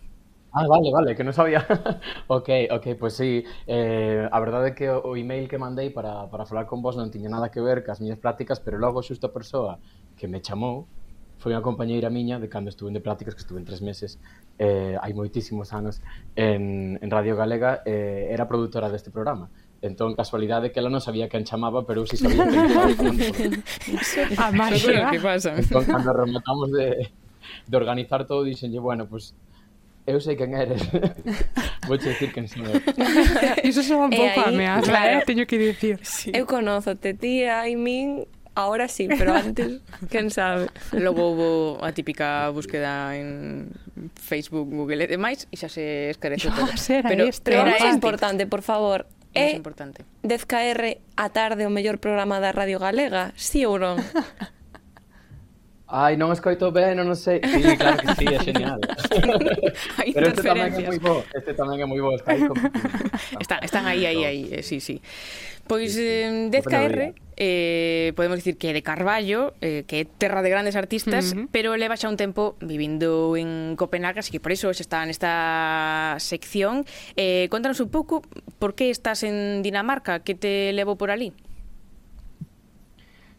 Ah, 0.53 0.67
vale, 0.67 0.93
vale, 0.93 1.17
que 1.17 1.25
non 1.25 1.33
sabía. 1.33 1.65
ok, 2.29 2.69
ok, 2.69 2.85
pois 2.93 2.97
pues 3.01 3.13
sí. 3.17 3.41
Eh, 3.65 4.29
a 4.29 4.37
verdade 4.37 4.69
é 4.69 4.77
que 4.77 4.85
o 4.93 5.17
email 5.17 5.49
que 5.49 5.57
mandei 5.57 5.89
para, 5.89 6.29
para 6.29 6.45
falar 6.45 6.69
con 6.69 6.85
vos 6.85 6.93
non 6.93 7.09
tiña 7.09 7.33
nada 7.33 7.49
que 7.49 7.65
ver 7.65 7.81
cas 7.81 7.97
miñas 7.97 8.21
prácticas, 8.21 8.61
pero 8.61 8.77
logo 8.77 9.01
xusta 9.01 9.33
persoa 9.33 9.81
que 10.13 10.29
me 10.29 10.45
chamou 10.45 10.85
foi 11.43 11.51
unha 11.51 11.59
compañeira 11.59 12.07
miña 12.07 12.39
de 12.39 12.47
cando 12.47 12.71
estuve 12.71 12.95
de 12.95 13.03
prácticas, 13.03 13.35
que 13.35 13.43
estuve 13.43 13.59
en 13.59 13.67
tres 13.67 13.83
meses, 13.83 14.15
eh, 14.55 14.95
hai 14.95 15.11
moitísimos 15.11 15.75
anos, 15.75 15.99
en, 16.39 16.95
en 17.03 17.09
Radio 17.11 17.35
Galega, 17.35 17.83
eh, 17.83 18.31
era 18.31 18.47
produtora 18.47 18.87
deste 18.87 19.11
programa. 19.11 19.51
Entón, 19.83 20.15
casualidade 20.15 20.71
que 20.71 20.79
ela 20.79 20.87
non 20.87 21.03
sabía 21.03 21.27
quen 21.27 21.43
chamaba, 21.43 21.83
pero 21.83 21.99
eu 21.99 22.07
si 22.07 22.15
sabía 22.15 22.47
quen 22.47 22.63
chamaba. 22.71 22.95
A 24.39 24.55
máxima. 24.55 25.11
que 25.11 25.19
pasa. 25.19 25.51
Entón, 25.59 25.83
cando 25.83 26.15
rematamos 26.15 26.71
de, 26.71 27.11
de 27.11 27.75
organizar 27.75 28.23
todo, 28.23 28.47
dixenlle, 28.47 28.79
bueno, 28.79 29.03
pois, 29.11 29.35
pues, 29.35 30.15
eu 30.15 30.23
sei 30.23 30.39
quen 30.39 30.55
eres. 30.55 30.79
Vou 31.91 31.99
che 31.99 32.15
dicir 32.15 32.31
quen 32.31 32.47
son 32.47 32.63
eu. 32.71 32.79
Iso 33.67 33.83
son 33.83 34.07
un 34.07 34.15
pouco 34.15 34.39
eh, 34.39 34.47
ameaza, 34.47 34.87
claro. 34.87 35.19
eh, 35.19 35.27
teño 35.27 35.43
que 35.43 35.59
dicir. 35.59 35.99
Sí. 36.07 36.31
Eu 36.31 36.47
conózote, 36.47 37.11
tía, 37.19 37.67
e 37.67 37.75
min 37.75 38.23
Ahora 38.55 38.87
sí, 38.87 39.07
pero 39.07 39.33
antes, 39.35 39.81
quen 40.09 40.29
sabe. 40.29 40.69
Logo 40.91 41.31
hubo 41.31 41.83
a 41.83 41.91
típica 41.91 42.49
búsqueda 42.49 43.17
en 43.17 43.71
Facebook, 44.15 44.69
Google 44.69 45.03
e 45.03 45.07
demais 45.07 45.47
e 45.49 45.57
xa 45.57 45.69
se 45.69 46.13
escarece 46.13 46.53
todo. 46.57 46.69
Ser, 46.77 47.01
pero, 47.01 47.25
pero 47.43 47.65
é 47.65 47.89
importante, 47.89 48.45
por 48.45 48.61
favor, 48.61 49.09
é 49.33 49.51
eh, 49.51 49.57
importante. 49.57 50.05
10KR 50.21 51.01
a 51.17 51.27
tarde 51.33 51.65
o 51.65 51.73
mellor 51.73 51.97
programa 51.97 52.37
da 52.37 52.53
Radio 52.53 52.77
Galega, 52.77 53.33
si 53.33 53.65
sí 53.65 53.65
ou 53.65 53.81
non? 53.81 53.97
Ai, 55.93 56.17
non 56.17 56.33
escoito 56.33 56.73
ben, 56.73 56.97
non 56.97 57.13
sei. 57.13 57.37
Sí, 57.37 57.61
claro 57.77 58.01
que 58.01 58.17
sí, 58.17 58.25
é 58.25 58.41
genial. 58.49 58.81
Hai 60.01 60.09
Pero 60.09 60.33
este 60.33 60.41
tamén 60.41 60.73
é 60.73 60.81
moi 60.89 60.97
bo, 60.97 61.21
este 61.37 61.53
tamén 61.53 61.77
é 61.81 61.85
moi 61.85 62.01
bo. 62.01 62.17
Está 62.17 62.33
aí 62.33 62.49
como... 62.49 62.57
Están 63.37 63.85
aí, 63.85 64.01
aí, 64.09 64.25
aí, 64.25 64.41
eh, 64.49 64.65
sí, 64.65 64.81
sí. 64.81 64.97
Pois 65.67 65.95
eh, 65.97 66.49
10KR 66.51 67.15
eh, 67.37 68.13
podemos 68.15 68.37
dicir 68.37 68.57
que 68.57 68.69
é 68.69 68.73
de 68.73 68.83
Carballo, 68.83 69.53
eh, 69.61 69.83
que 69.87 70.01
é 70.01 70.05
terra 70.05 70.41
de 70.41 70.49
grandes 70.49 70.75
artistas, 70.75 71.33
uh 71.33 71.43
-huh. 71.43 71.47
pero 71.51 71.75
leva 71.75 71.97
xa 71.97 72.09
un 72.09 72.17
tempo 72.17 72.55
vivindo 72.61 73.35
en 73.35 73.75
Copenhague, 73.75 74.19
así 74.19 74.31
que 74.31 74.39
por 74.39 74.51
iso 74.51 74.69
está 74.69 75.03
nesta 75.05 76.15
sección. 76.19 76.85
Eh, 77.15 77.47
contanos 77.49 77.79
un 77.79 77.89
pouco 77.89 78.21
por 78.59 78.75
que 78.75 78.89
estás 78.89 79.23
en 79.23 79.63
Dinamarca, 79.63 80.21
que 80.21 80.35
te 80.35 80.71
levo 80.73 80.95
por 80.95 81.11
ali? 81.11 81.33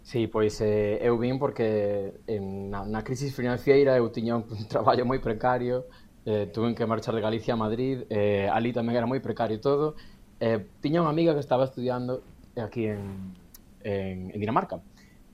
Sí, 0.04 0.28
pois 0.28 0.60
eh, 0.60 1.00
eu 1.00 1.16
vim 1.16 1.40
porque 1.40 2.12
en, 2.28 2.68
na, 2.68 2.84
na 2.84 3.00
crisis 3.00 3.32
financiera 3.32 3.96
eu 3.96 4.12
tiña 4.12 4.36
un, 4.36 4.44
un 4.44 4.68
traballo 4.72 5.08
moi 5.08 5.16
precario, 5.16 5.88
eh, 6.28 6.44
tuve 6.52 6.76
que 6.76 6.84
marchar 6.84 7.16
de 7.16 7.24
Galicia 7.24 7.54
a 7.54 7.56
Madrid, 7.56 8.04
eh, 8.12 8.44
ali 8.52 8.72
tamén 8.76 9.00
era 9.00 9.08
moi 9.08 9.24
precario 9.24 9.56
todo, 9.64 9.96
e 9.96 10.13
eh, 10.40 10.66
tiña 10.80 11.02
unha 11.02 11.12
amiga 11.12 11.34
que 11.34 11.42
estaba 11.42 11.66
estudiando 11.66 12.22
aquí 12.56 12.86
en, 12.86 13.34
en, 13.82 14.30
en 14.34 14.38
Dinamarca. 14.38 14.80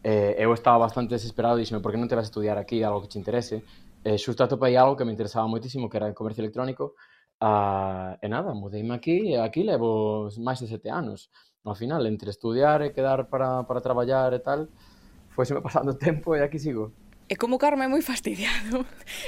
Eh, 0.03 0.41
eu 0.41 0.53
estaba 0.57 0.81
bastante 0.81 1.13
desesperado 1.15 1.61
e 1.61 1.65
dixeme, 1.65 1.85
por 1.85 1.93
que 1.93 2.01
non 2.01 2.09
te 2.09 2.17
vas 2.17 2.25
a 2.27 2.31
estudiar 2.33 2.57
aquí 2.57 2.81
algo 2.81 3.05
que 3.05 3.13
te 3.13 3.21
interese? 3.21 3.61
Eh, 4.01 4.17
xusto 4.17 4.41
atopei 4.45 4.77
algo 4.77 4.97
que 4.97 5.05
me 5.05 5.13
interesaba 5.13 5.45
moitísimo, 5.45 5.93
que 5.93 6.01
era 6.01 6.09
el 6.09 6.17
comercio 6.17 6.41
electrónico, 6.41 6.97
ah, 7.41 8.17
e 8.21 8.27
nada, 8.29 8.57
mudeime 8.57 8.97
aquí, 8.97 9.33
e 9.33 9.37
aquí 9.37 9.61
levo 9.61 10.33
máis 10.41 10.61
de 10.61 10.69
sete 10.73 10.89
anos. 10.89 11.29
Ao 11.61 11.77
final, 11.77 12.01
entre 12.09 12.33
estudiar 12.33 12.81
e 12.81 12.97
quedar 12.97 13.29
para, 13.29 13.69
para 13.69 13.85
traballar 13.85 14.33
e 14.33 14.41
tal, 14.41 14.73
foiseme 15.29 15.61
pasando 15.61 15.93
tempo 16.01 16.33
e 16.33 16.41
aquí 16.41 16.57
sigo. 16.57 16.93
E 17.29 17.37
como 17.37 17.61
Carme 17.63 17.85
é 17.85 17.89
moi 17.89 18.03
fastidiado, 18.03 18.83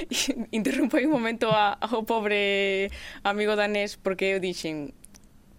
interrumpo 0.51 0.97
aí 0.97 1.05
un 1.05 1.13
momento 1.13 1.47
a, 1.53 1.77
ao 1.79 2.03
pobre 2.03 2.89
amigo 3.23 3.55
danés 3.55 3.95
porque 3.95 4.33
eu 4.33 4.41
dixen, 4.41 4.91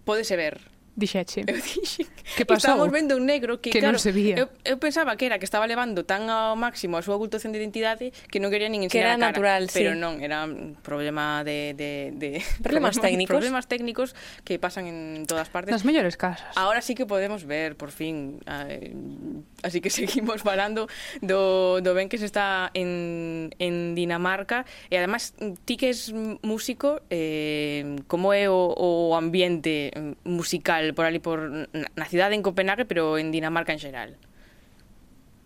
Puede 0.05 0.23
ser 0.23 0.37
ver. 0.37 0.74
Dixeche. 0.95 1.43
Eu 1.43 1.59
dixen 1.59 2.07
que 2.39 2.47
pasou. 2.47 2.71
Estábamos 2.71 2.91
vendo 2.91 3.19
un 3.19 3.27
negro 3.27 3.59
que, 3.59 3.69
que 3.69 3.83
claro, 3.83 3.99
non 3.99 4.01
se 4.01 4.15
vía. 4.15 4.39
Eu, 4.39 4.47
eu 4.63 4.79
pensaba 4.79 5.19
que 5.19 5.27
era 5.27 5.35
que 5.35 5.43
estaba 5.43 5.67
levando 5.67 6.07
tan 6.07 6.31
ao 6.31 6.55
máximo 6.55 6.95
a 6.95 7.03
súa 7.03 7.19
ocultación 7.19 7.51
de 7.51 7.59
identidade 7.59 8.15
que 8.31 8.39
non 8.39 8.47
quería 8.47 8.71
nin 8.71 8.87
enseñar 8.87 8.95
que 8.95 8.99
era 9.03 9.11
a 9.11 9.19
cara. 9.19 9.27
natural, 9.35 9.63
pero 9.75 9.91
sí. 9.91 9.99
non, 9.99 10.23
era 10.23 10.47
un 10.47 10.79
problema 10.79 11.43
de, 11.43 11.75
de, 11.75 12.15
de 12.15 12.39
problemas, 12.63 12.95
técnicos. 13.03 13.35
Problemas 13.35 13.65
técnicos 13.67 14.15
que 14.47 14.55
pasan 14.55 14.87
en 14.87 15.27
todas 15.27 15.51
partes. 15.51 15.75
Nas 15.75 15.83
mellores 15.83 16.15
casas. 16.15 16.55
Ahora 16.55 16.79
sí 16.79 16.95
que 16.95 17.03
podemos 17.03 17.43
ver, 17.43 17.75
por 17.75 17.91
fin. 17.91 18.39
Eh, 18.47 18.95
así 19.67 19.83
que 19.83 19.91
seguimos 19.91 20.47
falando 20.47 20.87
do, 21.19 21.83
do 21.83 21.91
ben 21.91 22.07
que 22.07 22.15
se 22.15 22.25
está 22.25 22.71
en, 22.71 23.51
en 23.59 23.99
Dinamarca. 23.99 24.63
E 24.87 24.95
además, 24.95 25.35
ti 25.67 25.75
que 25.75 25.91
és 25.91 26.15
músico, 26.39 27.03
eh, 27.11 27.99
como 28.07 28.31
é 28.31 28.47
o, 28.47 28.71
o 28.71 29.11
ambiente 29.19 29.91
musical 30.23 30.84
por 30.93 31.07
ali 31.07 31.23
por 31.23 31.49
na 31.71 32.05
cidade 32.05 32.35
en 32.35 32.43
Copenhague, 32.43 32.85
pero 32.85 33.17
en 33.17 33.31
Dinamarca 33.31 33.73
en 33.73 33.79
xeral. 33.79 34.19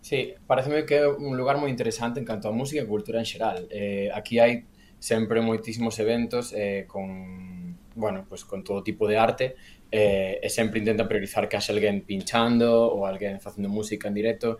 Sí, 0.00 0.34
pareceme 0.46 0.84
que 0.84 0.96
é 1.00 1.06
un 1.06 1.36
lugar 1.36 1.56
moi 1.56 1.68
interesante 1.68 2.20
en 2.20 2.26
canto 2.26 2.48
a 2.48 2.56
música 2.56 2.82
e 2.82 2.88
cultura 2.88 3.20
en 3.20 3.28
xeral. 3.28 3.68
Eh, 3.70 4.08
aquí 4.12 4.40
hai 4.40 4.66
sempre 5.00 5.40
moitísimos 5.40 5.96
eventos 6.00 6.52
eh, 6.56 6.84
con, 6.88 7.76
bueno, 7.96 8.24
pues 8.28 8.44
con 8.44 8.64
todo 8.64 8.82
tipo 8.82 9.08
de 9.08 9.16
arte 9.16 9.56
eh, 9.90 10.38
e 10.42 10.48
sempre 10.48 10.78
intenta 10.78 11.08
priorizar 11.08 11.48
que 11.48 11.56
haxe 11.56 11.72
alguén 11.72 12.00
pinchando 12.06 12.88
ou 12.88 13.04
alguén 13.04 13.40
facendo 13.44 13.68
música 13.68 14.08
en 14.08 14.14
directo. 14.14 14.56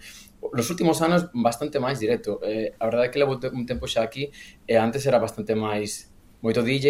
Nos 0.53 0.69
últimos 0.69 1.01
anos 1.01 1.31
bastante 1.33 1.81
máis 1.81 1.97
directo. 1.97 2.41
Eh, 2.43 2.75
a 2.77 2.85
verdade 2.85 3.09
é 3.09 3.11
que 3.13 3.21
levo 3.21 3.39
un 3.39 3.65
tempo 3.65 3.87
xa 3.87 4.03
aquí 4.03 4.29
e 4.67 4.75
eh, 4.75 4.79
antes 4.81 5.07
era 5.07 5.17
bastante 5.17 5.57
máis 5.57 6.11
moito 6.43 6.61
DJ 6.61 6.85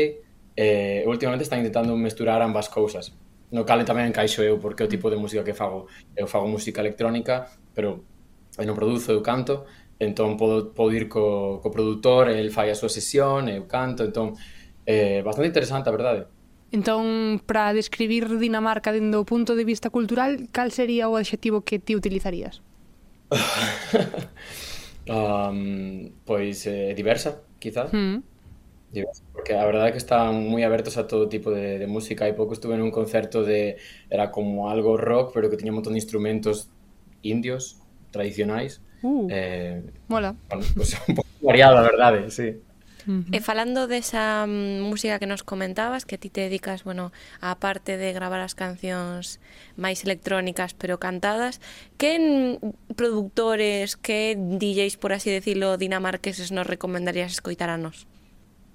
e 0.56 1.02
eh, 1.02 1.02
últimamente 1.06 1.44
están 1.44 1.60
intentando 1.60 1.94
mesturar 1.94 2.42
ambas 2.42 2.66
cousas 2.66 3.12
no 3.50 3.66
cal 3.66 3.82
tamén 3.82 4.10
encaixo 4.10 4.42
eu, 4.46 4.58
porque 4.62 4.86
o 4.86 4.90
tipo 4.90 5.10
de 5.10 5.18
música 5.18 5.42
que 5.42 5.54
fago, 5.54 5.90
eu 6.14 6.26
fago 6.30 6.46
música 6.46 6.80
electrónica, 6.80 7.50
pero 7.74 8.06
eu 8.58 8.64
non 8.66 8.78
produzo, 8.78 9.10
eu 9.10 9.22
canto, 9.22 9.66
entón 9.98 10.38
podo, 10.38 10.70
podo 10.70 10.94
ir 10.94 11.10
co, 11.10 11.58
co 11.58 11.68
produtor, 11.70 12.30
el 12.30 12.50
fai 12.54 12.70
a 12.70 12.78
súa 12.78 12.88
sesión, 12.88 13.50
eu 13.50 13.66
canto, 13.66 14.06
entón 14.06 14.38
eh, 14.86 15.22
bastante 15.26 15.50
interesante, 15.50 15.90
a 15.90 15.94
verdade. 15.94 16.22
Entón, 16.70 17.42
para 17.46 17.74
describir 17.74 18.30
Dinamarca 18.38 18.94
dende 18.94 19.18
o 19.18 19.26
punto 19.26 19.58
de 19.58 19.66
vista 19.66 19.90
cultural, 19.90 20.46
cal 20.54 20.70
sería 20.70 21.10
o 21.10 21.18
adxetivo 21.18 21.66
que 21.66 21.82
ti 21.82 21.98
utilizarías? 21.98 22.62
um, 25.10 26.14
pois 26.22 26.66
eh, 26.70 26.94
diversa, 26.94 27.42
quizás. 27.58 27.90
Mm 27.90 28.22
diverso, 28.92 29.22
porque 29.32 29.54
a 29.54 29.64
verdade 29.64 29.90
é 29.90 29.92
que 29.94 30.02
estaban 30.02 30.50
moi 30.50 30.66
abertos 30.66 30.98
a 30.98 31.06
todo 31.06 31.30
tipo 31.30 31.54
de, 31.54 31.78
de 31.78 31.86
música. 31.86 32.26
Hai 32.26 32.34
pouco 32.34 32.52
estuve 32.54 32.74
nun 32.74 32.90
concerto 32.90 33.46
de... 33.46 33.78
Era 34.10 34.34
como 34.34 34.66
algo 34.66 34.98
rock, 34.98 35.30
pero 35.32 35.46
que 35.46 35.56
tiña 35.56 35.70
un 35.70 35.78
montón 35.82 35.94
de 35.94 36.02
instrumentos 36.02 36.68
indios, 37.22 37.78
tradicionais. 38.10 38.82
Uh, 39.02 39.28
eh, 39.30 39.82
mola. 40.08 40.34
Bueno, 40.50 40.64
pues, 40.74 40.98
un 41.08 41.14
pouco 41.14 41.30
variado, 41.40 41.78
a 41.78 41.82
verdade, 41.82 42.26
eh, 42.26 42.30
sí. 42.30 42.48
E 43.06 43.38
eh, 43.38 43.40
falando 43.40 43.88
desa 43.88 44.44
mm, 44.44 44.84
música 44.84 45.18
que 45.18 45.26
nos 45.26 45.42
comentabas, 45.42 46.04
que 46.04 46.18
ti 46.18 46.28
te 46.28 46.42
dedicas, 46.42 46.84
bueno, 46.84 47.12
a 47.40 47.56
parte 47.56 47.96
de 47.96 48.12
gravar 48.12 48.44
as 48.44 48.52
cancións 48.52 49.40
máis 49.80 50.04
electrónicas 50.04 50.76
pero 50.76 51.00
cantadas, 51.00 51.64
que 51.96 52.60
mm, 52.60 52.92
productores, 52.98 53.96
que 53.96 54.36
DJs, 54.36 55.00
por 55.00 55.16
así 55.16 55.32
decirlo, 55.32 55.80
dinamarqueses 55.80 56.52
nos 56.52 56.68
recomendarías 56.68 57.32
escoitar 57.32 57.72
a 57.72 57.80
nos? 57.80 58.09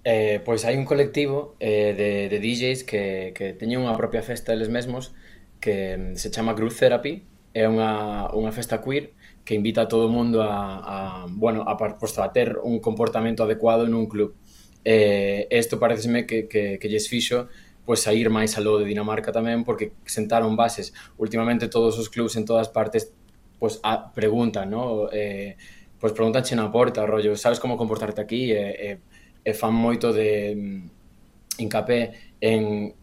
Eh, 0.06 0.40
pois 0.46 0.62
hai 0.70 0.78
un 0.78 0.86
colectivo 0.86 1.58
eh, 1.58 1.98
de, 1.98 2.30
de 2.30 2.38
DJs 2.38 2.86
que, 2.86 3.34
que 3.34 3.58
teñen 3.58 3.82
unha 3.82 3.98
propia 3.98 4.22
festa 4.22 4.54
eles 4.54 4.70
mesmos 4.70 5.18
que 5.58 5.98
mm, 5.98 6.22
se 6.22 6.30
chama 6.30 6.54
Group 6.54 6.78
Therapy. 6.78 7.26
É 7.58 7.66
unha, 7.66 8.30
unha 8.38 8.54
festa 8.54 8.86
queer 8.86 9.18
que 9.42 9.58
invita 9.58 9.86
a 9.86 9.90
todo 9.90 10.06
o 10.06 10.14
mundo 10.14 10.46
a, 10.46 10.78
a, 10.78 10.96
bueno, 11.26 11.66
a, 11.66 11.74
pues, 11.74 11.98
pois, 11.98 12.14
a 12.22 12.30
ter 12.30 12.62
un 12.62 12.78
comportamento 12.78 13.42
adecuado 13.42 13.90
en 13.90 13.98
un 13.98 14.06
club. 14.06 14.38
Eh, 14.86 15.50
isto 15.50 15.82
pareceme 15.82 16.30
que, 16.30 16.46
que, 16.46 16.78
que 16.78 16.88
lles 16.88 17.10
fixo 17.10 17.50
pois 17.86 18.06
a 18.06 18.14
ir 18.14 18.30
máis 18.30 18.54
aló 18.62 18.78
de 18.78 18.86
Dinamarca 18.86 19.34
tamén 19.34 19.66
porque 19.66 19.90
sentaron 20.06 20.54
bases. 20.54 20.94
Últimamente 21.18 21.66
todos 21.66 21.98
os 21.98 22.14
clubs 22.14 22.38
en 22.38 22.46
todas 22.46 22.70
partes 22.70 23.10
pois 23.58 23.82
a, 23.82 24.14
preguntan, 24.14 24.70
¿no? 24.70 25.10
eh, 25.10 25.58
pois 25.98 26.14
preguntanche 26.14 26.54
na 26.54 26.70
porta, 26.70 27.10
rollo, 27.10 27.34
sabes 27.34 27.58
como 27.58 27.74
comportarte 27.74 28.22
aquí, 28.22 28.54
eh, 28.54 28.74
eh, 28.78 28.98
e 29.46 29.54
fan 29.54 29.78
moito 29.78 30.10
de 30.10 30.58
mm, 30.58 31.62
hincapé 31.62 32.34
en, 32.42 32.94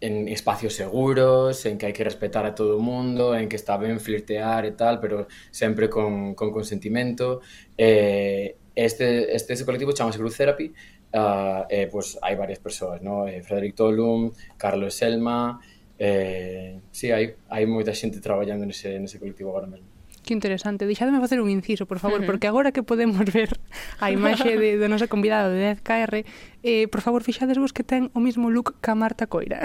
en 0.00 0.28
espacios 0.28 0.74
seguros, 0.74 1.66
en 1.66 1.76
que 1.76 1.86
hai 1.86 1.92
que 1.92 2.02
respetar 2.02 2.48
a 2.48 2.56
todo 2.56 2.80
o 2.80 2.82
mundo, 2.82 3.36
en 3.36 3.52
que 3.52 3.60
está 3.60 3.76
ben 3.76 4.00
flirtear 4.00 4.64
e 4.64 4.72
tal, 4.72 4.96
pero 4.98 5.28
sempre 5.52 5.92
con, 5.92 6.32
con 6.32 6.48
consentimento. 6.50 7.44
Eh, 7.76 8.56
este, 8.74 9.36
este, 9.36 9.52
este 9.52 9.64
colectivo 9.68 9.92
chamase 9.92 10.16
Group 10.16 10.32
Therapy, 10.32 10.72
uh, 11.12 11.68
eh, 11.68 11.88
pues 11.92 12.16
hai 12.24 12.34
varias 12.34 12.58
persoas, 12.58 13.02
¿no? 13.02 13.28
Eh, 13.28 13.42
Frederic 13.42 13.76
Tolum, 13.76 14.32
Carlos 14.56 14.94
Selma, 14.94 15.60
eh, 15.98 16.80
sí, 16.90 17.12
hai, 17.12 17.36
hai 17.52 17.68
moita 17.68 17.92
xente 17.92 18.24
traballando 18.24 18.64
nese, 18.64 18.96
nese 18.96 19.20
colectivo 19.20 19.52
agora 19.52 19.68
mesmo. 19.68 19.99
Que 20.20 20.34
interesante. 20.34 20.84
Deixademe 20.84 21.18
facer 21.20 21.40
un 21.40 21.48
inciso, 21.48 21.86
por 21.86 21.98
favor, 21.98 22.20
uh 22.20 22.22
-huh. 22.22 22.26
porque 22.26 22.46
agora 22.46 22.72
que 22.72 22.82
podemos 22.82 23.24
ver 23.32 23.56
a 23.98 24.12
imaxe 24.12 24.56
de, 24.56 24.76
do 24.76 24.86
noso 24.88 25.08
convidado 25.08 25.48
de 25.50 25.76
10KR, 25.76 26.24
eh, 26.62 26.88
por 26.92 27.00
favor, 27.00 27.24
fixadesvos 27.24 27.72
que 27.72 27.82
ten 27.82 28.12
o 28.12 28.20
mismo 28.20 28.52
look 28.52 28.76
que 28.84 28.90
a 28.92 28.96
Marta 28.96 29.26
Coira. 29.26 29.64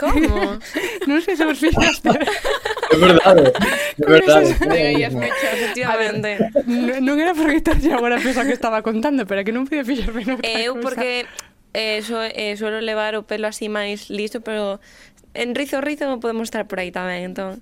Como? 0.00 0.56
non 1.08 1.20
sei 1.20 1.36
se 1.36 1.44
vos 1.44 1.60
fixaste. 1.60 2.08
É 2.08 2.96
verdade, 2.96 3.52
é 4.00 4.06
verdade. 4.08 4.50
Aí 4.72 5.04
as 5.04 5.12
mechas, 5.12 5.52
efectivamente. 5.52 6.48
Ver, 6.64 7.04
non 7.04 7.20
era 7.20 7.36
porque 7.36 7.60
estalle 7.60 7.92
agora 7.92 8.16
a 8.16 8.24
pesa 8.24 8.48
que 8.48 8.56
estaba 8.56 8.80
contando, 8.80 9.28
pero 9.28 9.44
que 9.44 9.52
non 9.52 9.68
podía 9.68 9.84
fixarme 9.84 10.24
noutra 10.24 10.48
Eu 10.48 10.80
porque 10.80 11.28
eh, 11.76 12.00
so, 12.02 12.18
eh, 12.24 12.56
suelo 12.56 12.80
levar 12.80 13.14
o 13.14 13.28
pelo 13.28 13.46
así 13.46 13.68
máis 13.68 14.08
listo, 14.08 14.40
pero 14.40 14.80
en 15.36 15.54
rizo 15.54 15.84
rizo 15.84 16.18
podemos 16.18 16.48
estar 16.48 16.66
por 16.66 16.80
aí 16.80 16.90
tamén, 16.90 17.30
entón 17.30 17.60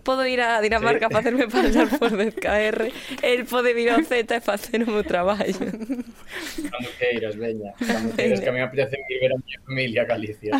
podo 0.00 0.26
ir 0.26 0.40
a 0.40 0.60
Dinamarca 0.60 1.06
a 1.08 1.10
facerme 1.10 1.48
pasar 1.48 1.88
por 1.98 2.10
10KR, 2.10 2.92
el 3.22 3.44
pode 3.44 3.74
vir 3.74 3.90
ao 3.90 4.02
Z 4.02 4.34
e 4.34 4.40
facer 4.40 4.82
o 4.82 4.90
meu 4.90 5.04
traballo. 5.04 5.54
Cando 5.54 6.90
queiras, 6.98 7.36
veña. 7.36 7.72
Cando 7.78 8.16
queiras, 8.16 8.40
que 8.40 8.48
a 8.48 8.52
mí 8.52 8.58
me 8.58 8.64
apetece 8.64 8.96
ir 9.08 9.20
ver 9.20 9.32
a 9.32 9.36
miña 9.36 9.58
familia 9.64 10.02
a 10.02 10.06
Galicia. 10.08 10.52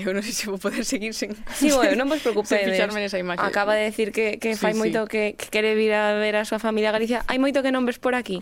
eu 0.00 0.10
non 0.16 0.24
sei 0.24 0.32
se 0.32 0.48
vou 0.48 0.56
poder 0.56 0.84
seguir 0.84 1.12
sen... 1.12 1.36
Sí, 1.52 1.70
bueno, 1.70 1.94
non 1.94 2.08
vos 2.08 2.24
preocupedes. 2.24 2.80
Nesa 3.02 3.18
imaxe. 3.18 3.42
Acaba 3.42 3.74
de 3.74 3.90
decir 3.90 4.12
que, 4.12 4.38
que 4.38 4.54
sí, 4.54 4.60
fai 4.62 4.74
sí. 4.74 4.78
moito 4.78 5.10
que, 5.10 5.34
que 5.34 5.50
quere 5.50 5.74
vir 5.74 5.92
a 5.92 6.14
ver 6.22 6.38
a 6.38 6.46
súa 6.46 6.62
familia 6.62 6.90
a 6.90 6.96
Galicia. 6.96 7.26
Hai 7.26 7.42
moito 7.42 7.60
que 7.60 7.74
non 7.74 7.82
ves 7.82 7.98
por 7.98 8.14
aquí. 8.14 8.38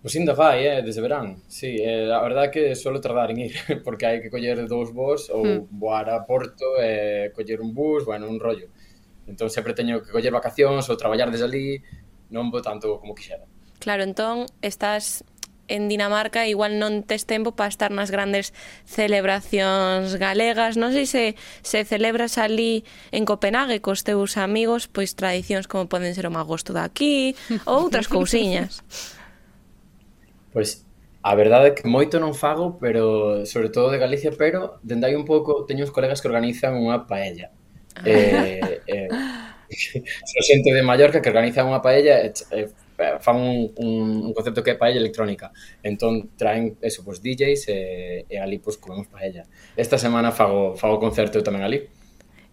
Pois 0.00 0.16
ainda 0.16 0.32
vai, 0.32 0.64
eh, 0.64 0.80
desde 0.80 1.04
verán. 1.04 1.44
Sí, 1.44 1.76
eh, 1.76 2.08
a 2.08 2.24
verdade 2.24 2.48
é 2.48 2.50
que 2.50 2.64
solo 2.74 3.04
tardar 3.04 3.30
en 3.30 3.52
ir, 3.52 3.54
porque 3.84 4.08
hai 4.08 4.24
que 4.24 4.32
coller 4.32 4.64
dous 4.64 4.96
vós 4.96 5.28
ou 5.28 5.44
mm. 5.44 5.76
voar 5.76 6.08
a 6.08 6.24
Porto, 6.24 6.80
eh, 6.80 7.28
coller 7.36 7.60
un 7.60 7.76
bus, 7.76 8.08
bueno, 8.08 8.24
un 8.24 8.40
rollo. 8.40 8.72
Entón 9.28 9.52
sempre 9.52 9.76
teño 9.76 10.00
que 10.00 10.08
coller 10.08 10.32
vacacións 10.32 10.88
ou 10.88 10.96
traballar 10.96 11.28
desde 11.28 11.44
ali, 11.44 11.84
non 12.32 12.48
vou 12.48 12.64
tanto 12.64 12.96
como 12.96 13.12
quixera. 13.12 13.44
Claro, 13.76 14.00
entón 14.00 14.48
estás 14.64 15.20
en 15.70 15.92
Dinamarca 15.92 16.48
igual 16.48 16.80
non 16.80 17.04
tes 17.04 17.28
tempo 17.28 17.52
para 17.52 17.68
estar 17.68 17.92
nas 17.92 18.08
grandes 18.08 18.56
celebracións 18.88 20.16
galegas. 20.16 20.80
Non 20.80 20.96
sei 20.96 21.04
se 21.04 21.24
se 21.60 21.84
celebras 21.84 22.40
ali 22.40 22.88
en 23.12 23.28
Copenhague 23.28 23.84
cos 23.84 24.00
teus 24.00 24.40
amigos 24.40 24.88
pois 24.88 25.12
tradicións 25.12 25.68
como 25.68 25.92
poden 25.92 26.16
ser 26.16 26.24
o 26.24 26.32
magosto 26.32 26.72
daqui 26.72 27.36
ou 27.68 27.86
outras 27.86 28.08
cousiñas. 28.08 28.80
Pois 30.52 30.84
a 31.22 31.34
verdade 31.34 31.68
é 31.68 31.74
que 31.76 31.84
moito 31.84 32.16
non 32.16 32.32
fago, 32.32 32.80
pero 32.80 33.44
sobre 33.44 33.68
todo 33.68 33.92
de 33.92 34.00
Galicia, 34.00 34.32
pero 34.32 34.80
dende 34.80 35.04
hai 35.04 35.14
un 35.14 35.28
pouco 35.28 35.68
teño 35.68 35.84
uns 35.84 35.92
colegas 35.92 36.24
que 36.24 36.28
organizan 36.32 36.80
unha 36.80 37.04
paella. 37.04 37.52
Ah. 37.92 38.08
Eh, 38.08 38.80
eh, 38.88 39.08
son 40.30 40.42
xente 40.42 40.72
de 40.72 40.82
Mallorca 40.82 41.20
que 41.20 41.28
organizan 41.28 41.68
unha 41.68 41.84
paella 41.84 42.24
e 42.24 42.32
eh, 42.56 42.68
fan 43.20 43.36
un, 43.36 43.72
un, 43.76 43.98
un 44.28 44.32
concepto 44.32 44.64
que 44.64 44.72
é 44.72 44.80
paella 44.80 45.00
electrónica. 45.00 45.52
Entón 45.84 46.32
traen 46.36 46.76
eso, 46.80 47.04
pois 47.04 47.20
pues, 47.20 47.36
DJs 47.36 47.68
e, 47.68 47.78
e 48.28 48.36
ali 48.40 48.56
pois 48.56 48.76
pues, 48.76 48.88
comemos 48.88 49.08
paella. 49.08 49.44
Esta 49.76 49.96
semana 50.00 50.32
fago 50.32 50.76
fago 50.76 50.96
concerto 50.96 51.44
tamén 51.44 51.64
ali. 51.64 51.84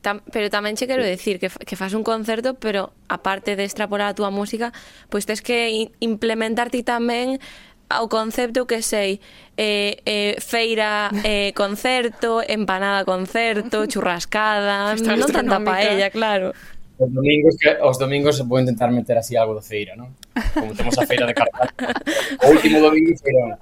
Tam, 0.04 0.22
pero 0.32 0.48
tamén 0.48 0.78
che 0.78 0.86
quero 0.86 1.04
decir 1.04 1.42
que, 1.42 1.50
que 1.50 1.76
fas 1.76 1.92
un 1.92 2.06
concerto, 2.06 2.56
pero 2.56 2.94
aparte 3.10 3.56
de 3.58 3.66
extrapolar 3.66 4.08
a 4.08 4.16
túa 4.16 4.32
música, 4.32 4.72
pois 5.12 5.26
pues, 5.28 5.40
tes 5.40 5.42
que 5.42 5.90
implementar 6.00 6.70
ti 6.72 6.84
tamén 6.86 7.42
ao 7.90 8.08
concepto 8.08 8.66
que 8.66 8.82
sei 8.82 9.20
eh, 9.56 10.02
eh, 10.06 10.36
feira 10.40 11.10
eh, 11.24 11.52
concerto, 11.56 12.44
empanada 12.44 13.06
concerto, 13.06 13.88
churrascada, 13.88 14.96
non 15.18 15.32
tanta 15.32 15.60
paella, 15.64 16.12
claro. 16.12 16.54
Os 16.98 17.14
domingos, 17.14 17.56
que, 17.62 17.70
os 17.78 17.98
domingos 17.98 18.42
vou 18.42 18.60
intentar 18.60 18.90
meter 18.92 19.18
así 19.18 19.38
algo 19.38 19.54
de 19.54 19.62
feira, 19.62 19.94
non? 19.96 20.18
Como 20.54 20.74
temos 20.74 20.98
a 20.98 21.06
feira 21.06 21.30
de 21.30 21.34
Cartaz. 21.34 21.70
O 22.44 22.50
último 22.54 22.82
domingo 22.82 23.14
feira. 23.22 23.58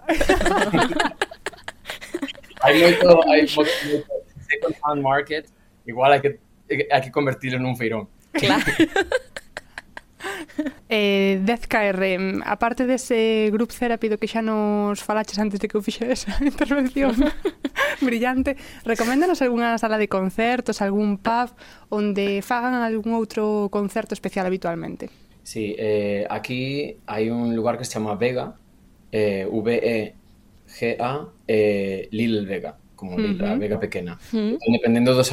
hai 2.63 2.73
moito, 2.79 3.07
hai 3.27 3.43
moito, 3.43 3.73
moito 3.91 4.11
second 4.47 4.75
hand 4.83 5.01
market, 5.03 5.45
igual 5.85 6.15
hai 6.15 6.21
que, 6.23 6.39
hai 6.89 7.01
que 7.03 7.11
convertirlo 7.11 7.59
nun 7.59 7.75
feirón. 7.75 8.07
Claro. 8.31 8.63
eh, 10.89 11.41
10KRM, 11.43 12.43
aparte 12.45 12.85
dese 12.85 13.49
group 13.51 13.71
therapy 13.71 14.09
do 14.09 14.17
que 14.17 14.27
xa 14.27 14.41
nos 14.41 15.01
falaches 15.01 15.37
antes 15.39 15.59
de 15.59 15.67
que 15.67 15.75
eu 15.77 15.81
fixe 15.81 16.05
esa 16.05 16.31
intervención 16.45 17.15
brillante, 18.01 18.57
recoméndanos 18.83 19.41
algunha 19.41 19.77
sala 19.77 19.97
de 19.97 20.07
concertos, 20.07 20.81
algún 20.81 21.17
pub 21.17 21.51
onde 21.89 22.41
fagan 22.41 22.75
algún 22.81 23.13
outro 23.13 23.69
concerto 23.71 24.13
especial 24.13 24.45
habitualmente. 24.45 25.09
Sí, 25.45 25.75
eh, 25.77 26.25
aquí 26.29 26.97
hai 27.05 27.29
un 27.29 27.53
lugar 27.53 27.77
que 27.77 27.85
se 27.85 27.93
chama 27.93 28.17
Vega, 28.17 28.57
eh, 29.11 29.45
V-E-G-A, 29.45 31.11
eh, 31.47 32.09
Lil 32.09 32.45
Vega, 32.47 32.77
como 32.95 33.19
Lil, 33.19 33.37
uh 33.37 33.45
-huh. 33.45 33.53
a 33.53 33.55
Vega 33.55 33.79
pequena. 33.79 34.17
Uh 34.33 34.35
-huh. 34.35 34.51
Entón, 34.57 34.71
dependendo 34.73 35.13
dos 35.13 35.29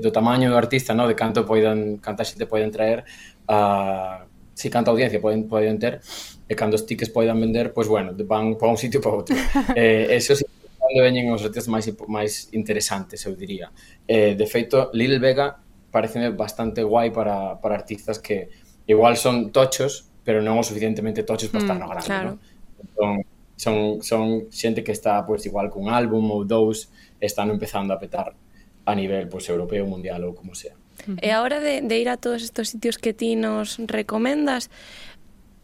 do 0.00 0.10
tamaño 0.12 0.48
do 0.48 0.56
artista, 0.56 0.94
no? 0.94 1.04
de 1.04 1.14
canto 1.14 1.44
poidan, 1.44 1.98
canta 1.98 2.24
xente 2.24 2.46
poidan 2.46 2.70
traer, 2.72 3.04
a 3.48 4.24
si 4.60 4.68
canta 4.68 4.90
audiencia 4.92 5.20
poden, 5.20 5.48
poden 5.48 5.80
ter 5.80 6.04
e 6.44 6.52
cando 6.52 6.76
os 6.76 6.84
tickets 6.84 7.08
poidan 7.08 7.40
vender, 7.40 7.72
pois 7.72 7.88
bueno, 7.88 8.12
van 8.28 8.60
para 8.60 8.68
un 8.68 8.76
sitio 8.76 9.00
para 9.00 9.16
outro. 9.16 9.32
eh, 9.74 10.12
eso 10.12 10.36
sí, 10.36 10.44
cando 10.76 11.00
veñen 11.00 11.32
os 11.32 11.40
artistas 11.40 11.72
máis 11.72 11.88
máis 12.04 12.52
interesantes, 12.52 13.24
eu 13.24 13.32
diría. 13.32 13.72
Eh, 14.04 14.36
de 14.36 14.46
feito, 14.46 14.92
Lil 14.92 15.16
Vega 15.16 15.56
pareceme 15.88 16.28
bastante 16.36 16.84
guai 16.84 17.08
para, 17.08 17.56
para 17.56 17.74
artistas 17.74 18.20
que 18.20 18.52
igual 18.86 19.16
son 19.16 19.48
tochos, 19.48 20.12
pero 20.20 20.44
non 20.44 20.60
o 20.60 20.62
suficientemente 20.62 21.24
tochos 21.24 21.48
para 21.48 21.64
mm, 21.64 21.66
estar 21.66 21.78
no 21.80 21.88
grande, 21.88 22.10
claro. 22.10 22.30
¿no? 22.30 22.36
Entón, 22.80 23.14
son, 23.56 23.76
son 24.04 24.52
xente 24.52 24.84
que 24.84 24.92
está 24.92 25.24
pois 25.24 25.40
pues, 25.40 25.48
igual 25.48 25.72
cun 25.72 25.88
álbum 25.88 26.28
ou 26.28 26.44
dous, 26.44 26.92
están 27.20 27.48
empezando 27.48 27.92
a 27.92 27.98
petar 28.00 28.36
a 28.84 28.92
nivel 28.94 29.28
pois, 29.28 29.44
pues, 29.46 29.54
europeo, 29.54 29.84
mundial 29.86 30.24
ou 30.24 30.32
como 30.34 30.52
sea. 30.52 30.79
-huh. 31.06 31.16
E 31.22 31.28
a 31.30 31.42
hora 31.42 31.60
de, 31.60 31.80
de 31.80 31.96
ir 31.98 32.08
a 32.08 32.16
todos 32.16 32.42
estos 32.42 32.68
sitios 32.68 32.98
que 32.98 33.12
ti 33.12 33.36
nos 33.36 33.78
recomendas, 33.88 34.68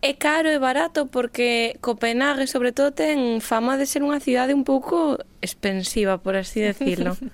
é 0.03 0.15
caro 0.15 0.49
e 0.51 0.59
barato 0.59 1.07
porque 1.07 1.77
Copenhague, 1.81 2.47
sobre 2.47 2.73
todo, 2.73 2.93
ten 2.93 3.41
fama 3.41 3.77
de 3.77 3.87
ser 3.89 4.05
unha 4.07 4.21
cidade 4.21 4.55
un 4.55 4.63
pouco 4.63 5.19
expensiva, 5.43 6.19
por 6.21 6.37
así 6.37 6.61
decirlo. 6.61 7.17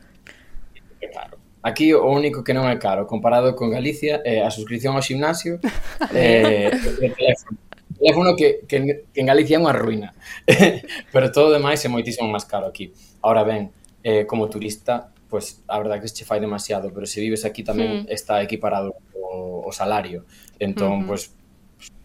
É 1.02 1.10
caro. 1.10 1.36
Aquí 1.62 1.94
o 1.94 2.06
único 2.06 2.42
que 2.42 2.54
non 2.54 2.70
é 2.70 2.78
caro 2.78 3.10
comparado 3.10 3.54
con 3.58 3.74
Galicia 3.74 4.22
é 4.22 4.42
a 4.42 4.50
suscripción 4.54 4.94
ao 4.94 5.02
gimnasio 5.02 5.58
e 6.14 6.70
o 6.70 7.10
teléfono. 7.10 7.58
O 7.58 7.94
teléfono 7.98 8.30
que, 8.38 8.66
que, 8.70 9.06
que 9.10 9.18
en 9.18 9.26
Galicia 9.26 9.58
é 9.58 9.62
unha 9.62 9.74
ruína. 9.74 10.14
Pero 11.14 11.34
todo 11.34 11.50
o 11.50 11.54
demais 11.54 11.82
é 11.82 11.90
moitísimo 11.90 12.30
máis 12.30 12.46
caro 12.46 12.70
aquí. 12.70 12.94
Ahora 13.22 13.42
ben, 13.42 13.74
eh, 14.02 14.26
como 14.26 14.50
turista 14.50 15.11
pues 15.32 15.64
a 15.66 15.80
verdade 15.80 16.04
que 16.04 16.12
che 16.12 16.28
fai 16.28 16.40
demasiado, 16.44 16.92
pero 16.92 17.08
se 17.08 17.24
vives 17.24 17.48
aquí 17.48 17.64
tamén 17.64 18.04
mm. 18.04 18.12
está 18.12 18.44
equiparado 18.44 18.92
o, 19.16 19.64
o 19.64 19.70
salario. 19.72 20.28
Entón, 20.60 21.08
mm 21.08 21.08
-hmm. 21.08 21.40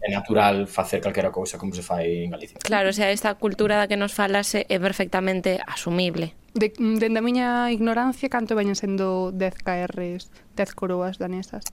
é 0.00 0.08
natural 0.08 0.64
facer 0.64 1.04
calquera 1.04 1.28
cousa 1.28 1.60
como 1.60 1.76
se 1.76 1.84
fai 1.84 2.24
en 2.24 2.32
Galicia. 2.32 2.56
Claro, 2.64 2.88
o 2.88 2.94
sea, 2.96 3.12
esta 3.12 3.36
cultura 3.36 3.76
da 3.76 3.84
que 3.84 4.00
nos 4.00 4.16
falase 4.16 4.64
é 4.72 4.80
perfectamente 4.80 5.60
asumible. 5.60 6.32
De, 6.56 6.72
dende 6.72 7.20
a 7.20 7.24
miña 7.28 7.68
ignorancia, 7.68 8.32
canto 8.32 8.56
veñen 8.56 8.80
sendo 8.80 9.28
10 9.36 9.60
KRs, 9.60 10.32
10 10.56 10.72
coroas 10.72 11.20
danesas? 11.20 11.68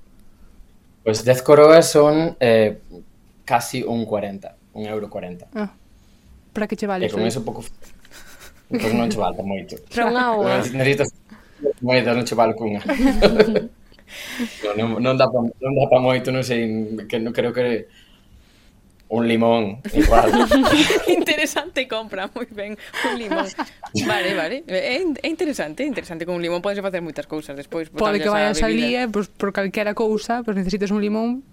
Pois 1.07 1.23
pues 1.23 1.39
10 1.39 1.39
coroas 1.47 1.87
son 1.87 2.35
eh, 2.43 2.83
casi 3.47 3.79
un 3.79 4.03
40, 4.03 4.75
un 4.75 4.83
euro 4.91 5.07
40. 5.07 5.47
Ah, 5.55 5.71
para 6.51 6.67
que 6.67 6.75
che 6.75 6.83
vale? 6.83 7.07
E 7.07 7.09
con 7.09 7.23
eh? 7.23 7.31
eso 7.31 7.47
pouco... 7.47 7.63
Pois 8.67 8.93
non 8.93 9.07
che 9.07 9.17
vale 9.17 9.39
moito. 9.45 9.77
Para 9.93 10.09
unha 10.09 10.25
hora. 10.35 10.57
Necesitas 10.65 11.13
Moeda 11.79 12.13
non 12.17 12.23
che 12.23 12.35
vale 12.35 12.53
cunha. 12.53 12.81
non, 14.75 15.01
non, 15.01 15.15
dá 15.17 15.27
pa, 15.27 15.39
non 15.39 15.73
dá 15.73 15.87
pa 15.87 15.99
moito, 15.99 16.31
non 16.31 16.43
sei, 16.43 17.05
que 17.07 17.17
non 17.19 17.31
creo 17.31 17.51
que 17.51 17.87
un 19.07 19.27
limón 19.27 19.81
igual. 19.93 20.31
interesante 21.07 21.87
compra, 21.87 22.29
moi 22.33 22.47
ben, 22.49 22.77
un 23.05 23.15
limón. 23.17 23.45
Vale, 24.05 24.33
vale. 24.33 24.63
É, 24.67 25.01
é 25.01 25.27
interesante, 25.29 25.83
é 25.83 25.87
interesante 25.87 26.25
con 26.25 26.35
un 26.35 26.41
limón 26.41 26.61
podes 26.61 26.81
facer 26.81 27.01
moitas 27.01 27.29
cousas 27.29 27.55
despois. 27.55 27.89
Pode 27.89 28.19
que 28.19 28.29
vayas 28.29 28.61
a 28.63 28.69
lía, 28.69 29.05
eh, 29.05 29.09
pois 29.09 29.29
por 29.29 29.53
calquera 29.53 29.93
cousa, 29.93 30.41
pois 30.41 30.57
necesitas 30.57 30.89
un 30.89 31.01
limón. 31.01 31.45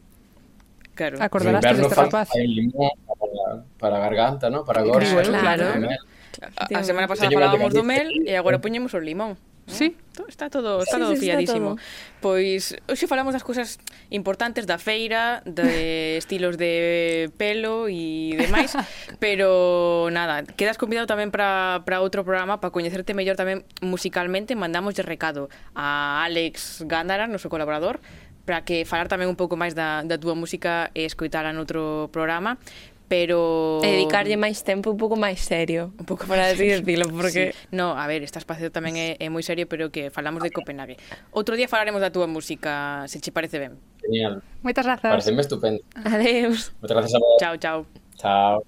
Claro. 0.94 1.16
Acordarás 1.20 1.62
deste 1.64 1.94
rapaz. 1.94 2.28
Fai 2.28 2.48
limón 2.48 2.92
para, 3.06 3.64
para 3.78 3.96
garganta, 4.00 4.48
¿no? 4.48 4.64
Para 4.64 4.82
gorxa. 4.82 5.22
Claro. 5.22 5.40
claro. 5.40 5.66
claro. 5.76 6.12
A, 6.56 6.80
a 6.80 6.82
semana 6.82 7.06
pasada 7.06 7.28
falábamos 7.28 7.76
do 7.76 7.84
mel 7.84 8.08
e 8.24 8.32
agora 8.34 8.58
poñemos 8.64 8.96
o 8.96 9.00
limón. 9.00 9.36
Sí, 9.66 9.96
está 10.28 10.50
todo, 10.50 10.82
está 10.82 10.96
sí, 10.96 11.02
todo 11.02 11.14
sí, 11.14 11.20
fiadísimo. 11.20 11.70
Está 11.72 11.82
todo. 11.82 12.20
Pois 12.20 12.76
hoxe 12.90 13.06
falamos 13.06 13.32
das 13.32 13.46
cousas 13.46 13.78
importantes 14.10 14.66
da 14.66 14.78
feira, 14.78 15.42
de 15.46 16.18
estilos 16.22 16.58
de 16.58 17.30
pelo 17.38 17.86
e 17.86 18.34
demais, 18.34 18.74
pero 19.22 20.10
nada, 20.10 20.42
quedas 20.42 20.78
convidado 20.78 21.06
tamén 21.06 21.30
para 21.30 21.86
para 21.86 22.02
outro 22.02 22.26
programa 22.26 22.58
para 22.58 22.74
coñecerte 22.74 23.14
mellor 23.14 23.38
tamén 23.38 23.62
musicalmente, 23.78 24.58
mandamos 24.58 24.98
de 24.98 25.06
recado 25.06 25.46
a 25.78 26.26
Alex 26.26 26.82
Gándara, 26.90 27.30
noso 27.30 27.46
colaborador, 27.46 28.02
para 28.44 28.66
que 28.66 28.82
falar 28.82 29.06
tamén 29.06 29.30
un 29.30 29.38
pouco 29.38 29.54
máis 29.54 29.78
da, 29.78 30.02
da 30.02 30.18
túa 30.18 30.34
música 30.34 30.90
e 30.98 31.06
escoitala 31.06 31.54
noutro 31.54 32.10
programa, 32.10 32.58
pero 33.12 33.76
dedicarlle 33.84 34.40
máis 34.40 34.64
tempo 34.64 34.88
un 34.88 34.96
pouco 34.96 35.20
máis 35.20 35.44
serio, 35.44 35.92
un 36.00 36.08
pouco 36.08 36.24
para 36.24 36.48
así 36.48 36.64
decirlo, 36.64 37.12
porque 37.12 37.52
sí. 37.52 37.68
no, 37.68 37.92
a 37.92 38.08
ver, 38.08 38.24
este 38.24 38.40
espacio 38.40 38.72
tamén 38.72 38.96
é, 38.96 39.20
é 39.20 39.28
moi 39.28 39.44
serio, 39.44 39.68
pero 39.68 39.92
que 39.92 40.08
falamos 40.08 40.40
de 40.40 40.48
Copenhague. 40.48 40.96
Outro 41.36 41.52
día 41.52 41.68
falaremos 41.68 42.00
da 42.00 42.08
túa 42.08 42.24
música, 42.24 43.04
se 43.12 43.20
che 43.20 43.28
parece 43.28 43.60
ben. 43.60 43.76
Genial. 44.00 44.40
Moitas 44.64 44.88
grazas. 44.88 45.12
Pareceme 45.12 45.44
estupendo. 45.44 45.84
Adeus. 45.92 46.72
Moitas 46.80 46.96
grazas 46.96 47.12
a 47.12 47.20
vos. 47.20 47.36
Chao, 47.36 47.54
chao. 47.60 47.84
Chao. 48.16 48.64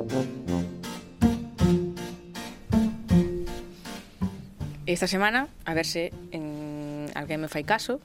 Thank 0.00 0.48
you. 0.48 0.79
Esta 4.90 5.06
semana, 5.06 5.46
a 5.66 5.72
ver 5.72 5.86
se 5.86 6.10
en 6.32 7.06
alguén 7.14 7.40
me 7.40 7.46
fai 7.46 7.62
caso, 7.62 8.02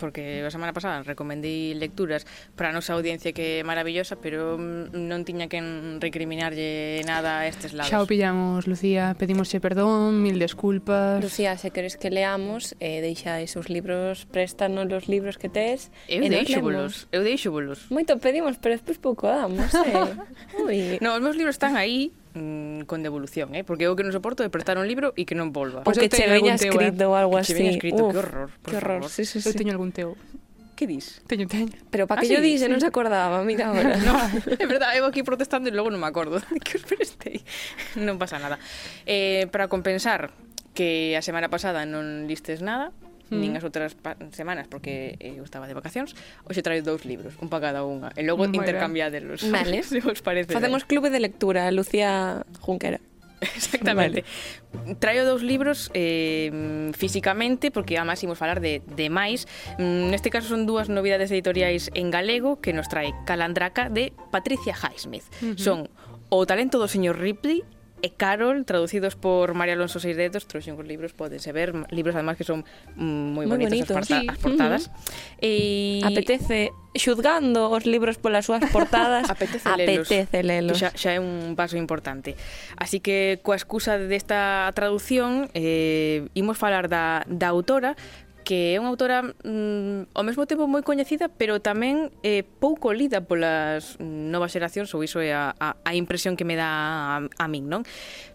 porque 0.00 0.40
a 0.40 0.48
semana 0.48 0.72
pasada 0.72 1.04
recomendei 1.04 1.76
lecturas 1.76 2.24
para 2.56 2.72
a 2.72 2.72
nosa 2.72 2.96
audiencia 2.96 3.36
que 3.36 3.60
é 3.60 3.66
maravillosa, 3.66 4.16
pero 4.16 4.56
mm, 4.56 4.96
non 4.96 5.28
tiña 5.28 5.52
que 5.52 5.60
recriminarlle 6.00 7.04
nada 7.04 7.44
a 7.44 7.50
estes 7.50 7.76
lados. 7.76 7.92
Xa 7.92 8.00
o 8.00 8.08
pillamos, 8.08 8.64
Lucía, 8.64 9.20
pedimosche 9.20 9.60
perdón, 9.60 10.24
mil 10.24 10.40
desculpas. 10.40 11.20
Lucía, 11.20 11.60
se 11.60 11.76
queres 11.76 12.00
que 12.00 12.08
leamos, 12.08 12.72
eh, 12.80 13.04
deixa 13.04 13.36
os 13.44 13.68
libros, 13.68 14.24
préstanos 14.32 14.88
os 14.88 15.12
libros 15.12 15.36
que 15.36 15.52
tes. 15.52 15.92
Eu 16.08 16.24
eh, 16.24 16.32
deixovolos, 16.32 17.04
eu 17.12 17.20
deixovolos. 17.20 17.84
Moito 17.92 18.16
pedimos, 18.16 18.56
pero 18.56 18.80
despois 18.80 18.96
pouco 18.96 19.28
damos, 19.28 19.68
eh? 19.76 19.92
Ui. 20.64 20.96
No, 21.04 21.12
os 21.12 21.20
meus 21.20 21.36
libros 21.36 21.60
están 21.60 21.76
aí, 21.76 22.16
mm, 22.34 22.84
con 22.90 23.00
devolución, 23.04 23.54
eh? 23.54 23.62
porque 23.64 23.86
eu 23.88 23.94
que 23.96 24.04
non 24.04 24.12
soporto 24.12 24.42
é 24.44 24.50
prestar 24.52 24.76
un 24.80 24.84
libro 24.88 25.12
e 25.16 25.24
que 25.28 25.36
non 25.38 25.52
volva. 25.54 25.84
Pois 25.86 25.96
Porque 25.96 26.08
eu 26.08 26.12
che 26.12 26.24
teño 26.26 26.34
veña 26.36 26.56
algún 26.56 26.60
teu, 26.60 26.72
eh? 26.72 26.88
escrito 26.90 27.02
ou 27.08 27.14
algo 27.16 27.34
Que 27.36 27.42
así. 27.44 27.54
Que 27.56 27.70
escrito, 27.76 28.02
Uf, 28.06 28.12
que 28.12 28.18
horror, 28.20 28.48
por 28.62 28.68
que 28.70 28.76
horror. 28.78 28.98
favor. 29.06 29.10
Sí, 29.12 29.22
sí, 29.24 29.38
Eu 29.44 29.52
sí. 29.52 29.58
teño 29.58 29.72
algún 29.76 29.92
teu. 29.92 30.16
Que 30.78 30.86
dis? 30.86 31.18
Teño, 31.26 31.50
teño. 31.50 31.74
Pero 31.90 32.06
para 32.06 32.20
Ah, 32.20 32.22
que 32.22 32.30
yo 32.30 32.38
sí, 32.38 32.54
dixe, 32.54 32.66
sí. 32.66 32.70
non 32.70 32.78
se 32.78 32.86
acordaba, 32.86 33.42
mira 33.42 33.66
agora. 33.74 33.98
No, 33.98 34.14
é 34.46 34.66
verdade, 34.68 35.02
eu 35.02 35.06
aquí 35.10 35.26
protestando 35.26 35.66
e 35.66 35.74
logo 35.74 35.90
non 35.90 35.98
me 35.98 36.06
acordo 36.06 36.38
de 36.54 36.62
que 36.62 36.78
os 36.78 36.84
prestei. 36.86 37.42
Non 37.98 38.14
pasa 38.20 38.38
nada. 38.38 38.62
Eh, 39.02 39.50
para 39.50 39.66
compensar 39.66 40.30
que 40.78 41.18
a 41.18 41.22
semana 41.26 41.50
pasada 41.50 41.82
non 41.82 42.30
listes 42.30 42.62
nada, 42.62 42.94
mm. 43.30 43.38
nin 43.38 43.52
hmm. 43.52 43.58
as 43.60 43.64
outras 43.64 43.90
semanas 44.32 44.66
porque 44.68 45.16
eu 45.20 45.44
estaba 45.44 45.68
de 45.68 45.74
vacacións, 45.74 46.16
hoxe 46.44 46.60
traio 46.64 46.82
dous 46.82 47.04
libros, 47.04 47.36
un 47.40 47.48
para 47.48 47.72
cada 47.72 47.84
unha, 47.84 48.12
e 48.16 48.24
logo 48.24 48.44
intercambiadelos. 48.48 49.44
Vale. 49.54 49.84
Se 49.84 50.00
vos 50.00 50.20
parece. 50.20 50.52
Facemos 50.52 50.84
ben. 50.84 50.90
clube 50.90 51.08
de 51.10 51.20
lectura, 51.20 51.70
Lucía 51.70 52.44
Junquera. 52.60 53.00
Exactamente. 53.40 54.24
Vale. 54.74 54.96
Traio 54.98 55.22
dous 55.22 55.46
libros 55.46 55.90
eh, 55.94 56.90
físicamente, 56.96 57.70
porque 57.70 57.96
además 57.96 58.22
imos 58.26 58.38
falar 58.38 58.58
de, 58.58 58.82
de 58.82 59.06
máis. 59.10 59.46
Mm, 59.78 60.10
neste 60.10 60.28
caso 60.30 60.50
son 60.50 60.66
dúas 60.66 60.90
novidades 60.90 61.30
editoriais 61.30 61.94
en 61.94 62.10
galego 62.10 62.58
que 62.58 62.74
nos 62.74 62.90
trae 62.90 63.14
Calandraca 63.24 63.88
de 63.88 64.10
Patricia 64.34 64.74
Highsmith. 64.74 65.26
Uh 65.38 65.54
-huh. 65.54 65.58
Son 65.58 65.78
O 66.28 66.44
talento 66.44 66.76
do 66.76 66.92
señor 66.92 67.16
Ripley 67.16 67.64
e 68.02 68.14
Carol, 68.14 68.64
traducidos 68.64 69.16
por 69.16 69.54
María 69.54 69.74
Alonso 69.74 69.98
Seiredos, 69.98 70.46
trouxen 70.46 70.78
os 70.78 70.86
libros, 70.86 71.12
podense 71.12 71.50
ver, 71.50 71.74
libros 71.90 72.14
además 72.14 72.38
que 72.38 72.46
son 72.46 72.62
mm, 72.94 73.28
moi 73.34 73.46
bonitos, 73.46 73.70
bonitos 73.70 73.90
as, 73.90 73.96
porta 73.96 74.16
sí. 74.20 74.26
as 74.28 74.38
portadas. 74.38 74.82
Uh 74.86 74.90
-huh. 74.90 75.38
e... 75.42 75.54
Apetece, 76.06 76.70
xudgando 76.94 77.70
os 77.70 77.84
libros 77.86 78.18
polas 78.18 78.46
súas 78.46 78.62
portadas, 78.70 79.26
apetece, 79.34 79.66
lelos. 79.76 80.06
apetece 80.06 80.38
lelos. 80.42 80.76
Xa, 80.78 80.90
xa 80.94 81.10
é 81.16 81.20
un 81.20 81.54
paso 81.58 81.76
importante. 81.76 82.34
Así 82.78 83.02
que, 83.02 83.42
coa 83.42 83.58
excusa 83.58 83.98
desta 83.98 84.70
traducción, 84.74 85.50
eh, 85.54 86.26
imos 86.34 86.58
falar 86.58 86.86
da, 86.86 87.26
da 87.26 87.50
autora, 87.50 87.98
que 88.48 88.72
é 88.72 88.80
unha 88.80 88.88
autora 88.88 89.28
mm, 89.44 90.16
ao 90.16 90.24
mesmo 90.24 90.48
tempo 90.48 90.64
moi 90.64 90.80
coñecida, 90.80 91.28
pero 91.28 91.60
tamén 91.60 92.08
eh, 92.24 92.40
pouco 92.40 92.96
lida 92.96 93.20
polas 93.20 94.00
novas 94.00 94.56
xeracións, 94.56 94.88
ou 94.96 95.04
iso 95.04 95.20
é 95.20 95.36
a, 95.36 95.52
a, 95.60 95.76
a 95.84 95.92
impresión 95.92 96.32
que 96.32 96.48
me 96.48 96.56
dá 96.56 96.64
a, 96.64 97.28
a 97.28 97.44
min, 97.44 97.68
non? 97.68 97.84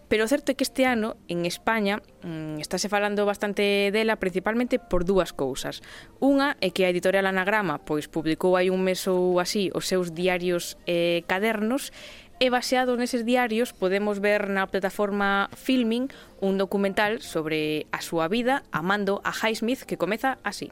Pero 0.06 0.22
o 0.22 0.30
certo 0.30 0.52
é 0.52 0.54
que 0.54 0.62
este 0.62 0.86
ano 0.86 1.18
en 1.26 1.42
España 1.50 1.98
mm, 2.22 2.62
estáse 2.62 2.86
falando 2.86 3.26
bastante 3.26 3.90
dela 3.90 4.14
principalmente 4.22 4.78
por 4.78 5.02
dúas 5.02 5.34
cousas. 5.34 5.82
Unha 6.22 6.54
é 6.62 6.70
que 6.70 6.86
a 6.86 6.92
editorial 6.94 7.26
Anagrama 7.26 7.82
pois 7.82 8.06
publicou 8.06 8.54
hai 8.54 8.70
un 8.70 8.86
mes 8.86 9.10
ou 9.10 9.42
así 9.42 9.74
os 9.74 9.90
seus 9.90 10.14
diarios 10.14 10.78
e 10.86 11.18
eh, 11.18 11.18
cadernos 11.26 11.90
e 12.44 12.50
baseados 12.50 13.00
neses 13.00 13.24
diarios 13.24 13.72
podemos 13.72 14.20
ver 14.20 14.52
na 14.52 14.68
plataforma 14.68 15.48
Filming 15.56 16.12
un 16.44 16.60
documental 16.60 17.24
sobre 17.24 17.88
a 17.88 18.04
súa 18.04 18.28
vida 18.28 18.68
amando 18.68 19.24
a 19.24 19.32
Highsmith 19.32 19.88
que 19.88 19.96
comeza 19.96 20.36
así. 20.44 20.68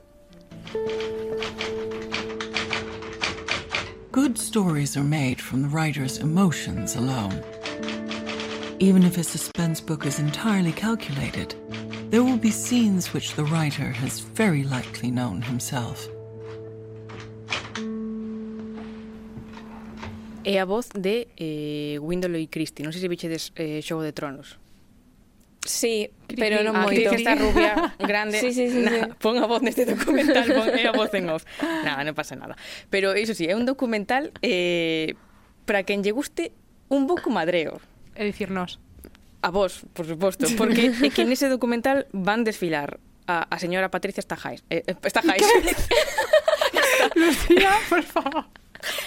Good 4.12 4.36
stories 4.36 5.00
are 5.00 5.08
made 5.08 5.40
from 5.40 5.64
the 5.64 5.72
writer's 5.72 6.20
emotions 6.20 6.92
alone. 6.92 7.40
Even 8.76 9.02
if 9.02 9.16
a 9.16 9.24
suspense 9.24 9.80
book 9.80 10.04
is 10.04 10.20
entirely 10.20 10.76
calculated, 10.76 11.56
there 12.12 12.20
will 12.20 12.36
be 12.36 12.52
scenes 12.52 13.16
which 13.16 13.32
the 13.32 13.48
writer 13.48 13.88
has 13.96 14.20
very 14.20 14.64
likely 14.68 15.10
known 15.10 15.40
himself. 15.40 16.06
É 20.44 20.58
a 20.58 20.66
voz 20.66 20.90
de 20.90 21.28
eh, 21.38 21.98
Windolo 22.02 22.38
e 22.38 22.50
Christie. 22.50 22.82
Non 22.82 22.90
sei 22.90 23.02
se 23.04 23.10
vichedes 23.10 23.54
eh, 23.54 23.78
Xogo 23.82 24.02
de 24.02 24.10
Tronos. 24.10 24.58
Sí, 25.64 26.10
pero 26.26 26.66
non 26.66 26.74
ah, 26.74 26.90
moito. 26.90 27.06
que 27.06 27.22
esta 27.22 27.38
rubia 27.38 27.94
grande. 28.02 28.40
sí, 28.42 28.50
sí, 28.50 28.66
sí, 28.66 28.82
nah, 28.82 29.06
sí. 29.06 29.14
Pon 29.22 29.38
a 29.38 29.46
voz 29.46 29.62
neste 29.62 29.86
documental, 29.86 30.50
pon 30.50 30.66
é 30.74 30.90
a 30.90 30.94
voz 30.94 31.14
en 31.14 31.30
off. 31.30 31.46
Nada, 31.62 32.02
non 32.02 32.18
pasa 32.18 32.34
nada. 32.34 32.58
Pero 32.90 33.14
iso 33.14 33.30
sí, 33.38 33.46
é 33.46 33.54
un 33.54 33.62
documental 33.62 34.34
eh, 34.42 35.14
para 35.62 35.86
quen 35.86 36.02
lle 36.02 36.10
guste 36.10 36.50
un 36.90 37.06
pouco 37.06 37.30
madreo. 37.30 37.78
É 38.18 38.26
dicir, 38.26 38.50
nós. 38.50 38.82
A 39.46 39.54
vos, 39.54 39.86
por 39.94 40.06
suposto, 40.06 40.50
porque 40.58 40.90
é 40.90 41.10
que 41.14 41.22
nese 41.22 41.46
documental 41.46 42.10
van 42.10 42.42
desfilar 42.42 42.98
a, 43.30 43.46
a 43.46 43.56
señora 43.62 43.86
Patricia 43.86 44.22
Stajáis. 44.22 44.66
Eh, 44.66 44.82
eh 44.82 44.98
Stajáis. 45.06 45.46
Lucía, 47.14 47.70
por 47.86 48.02
favor 48.02 48.61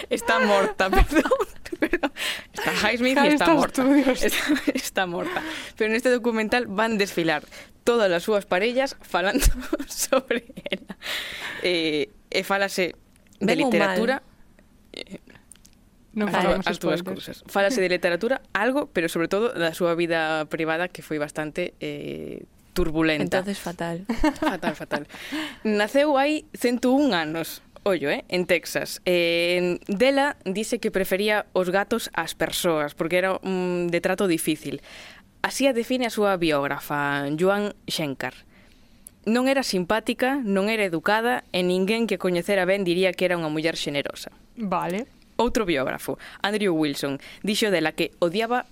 está 0.09 0.39
morta, 0.39 0.89
perdón. 0.89 1.31
perdón. 1.79 2.11
Está 2.53 2.71
Highsmith 2.73 3.17
y 3.23 3.27
está 3.27 3.53
morta. 3.53 3.83
Está, 4.11 4.38
está 4.73 5.05
morta. 5.05 5.43
Pero 5.77 5.91
neste 5.91 6.09
documental 6.09 6.67
van 6.67 6.97
desfilar 6.97 7.43
todas 7.83 8.11
as 8.11 8.23
súas 8.23 8.45
parellas 8.45 8.97
falando 9.01 9.45
sobre 9.88 10.51
ela. 10.69 10.97
Eh, 11.63 12.09
e 12.29 12.43
falase 12.43 12.95
de 13.39 13.53
ben 13.53 13.57
literatura... 13.63 14.23
Non 16.15 16.31
falamos 16.31 16.63
as 16.63 16.79
dúas 16.79 17.03
cousas. 17.03 17.43
Falase 17.51 17.83
de 17.83 17.91
literatura 17.91 18.39
algo, 18.55 18.88
pero 18.88 19.11
sobre 19.11 19.27
todo 19.27 19.51
da 19.51 19.75
súa 19.75 19.99
vida 19.99 20.47
privada 20.47 20.88
que 20.88 21.03
foi 21.03 21.19
bastante 21.19 21.75
eh, 21.83 22.47
turbulenta. 22.71 23.43
Entonces 23.43 23.59
fatal. 23.59 24.07
Fatal, 24.39 24.73
fatal. 24.79 25.03
Naceu 25.67 26.15
hai 26.15 26.47
101 26.55 27.11
anos 27.11 27.59
ollo, 27.85 28.09
eh, 28.09 28.25
en 28.29 28.45
Texas. 28.45 29.01
Eh, 29.05 29.79
dela 29.87 30.37
dice 30.43 30.79
que 30.79 30.89
prefería 30.89 31.45
os 31.53 31.69
gatos 31.69 32.09
ás 32.17 32.33
persoas, 32.33 32.97
porque 32.97 33.21
era 33.21 33.37
un 33.45 33.87
de 33.93 34.01
trato 34.01 34.25
difícil. 34.27 34.81
Así 35.45 35.69
a 35.69 35.77
define 35.77 36.09
a 36.09 36.11
súa 36.11 36.33
biógrafa, 36.41 37.29
Joan 37.37 37.77
Schenkar. 37.85 38.33
Non 39.29 39.45
era 39.45 39.61
simpática, 39.61 40.41
non 40.41 40.65
era 40.73 40.81
educada 40.81 41.45
e 41.53 41.61
ninguén 41.61 42.09
que 42.09 42.17
coñecera 42.17 42.65
ben 42.65 42.81
diría 42.81 43.13
que 43.13 43.29
era 43.29 43.37
unha 43.37 43.53
muller 43.53 43.77
xenerosa. 43.77 44.33
Vale. 44.57 45.05
Outro 45.37 45.69
biógrafo, 45.69 46.17
Andrew 46.41 46.73
Wilson, 46.73 47.21
dixo 47.45 47.69
dela 47.69 47.93
que 47.93 48.17
odiaba 48.17 48.65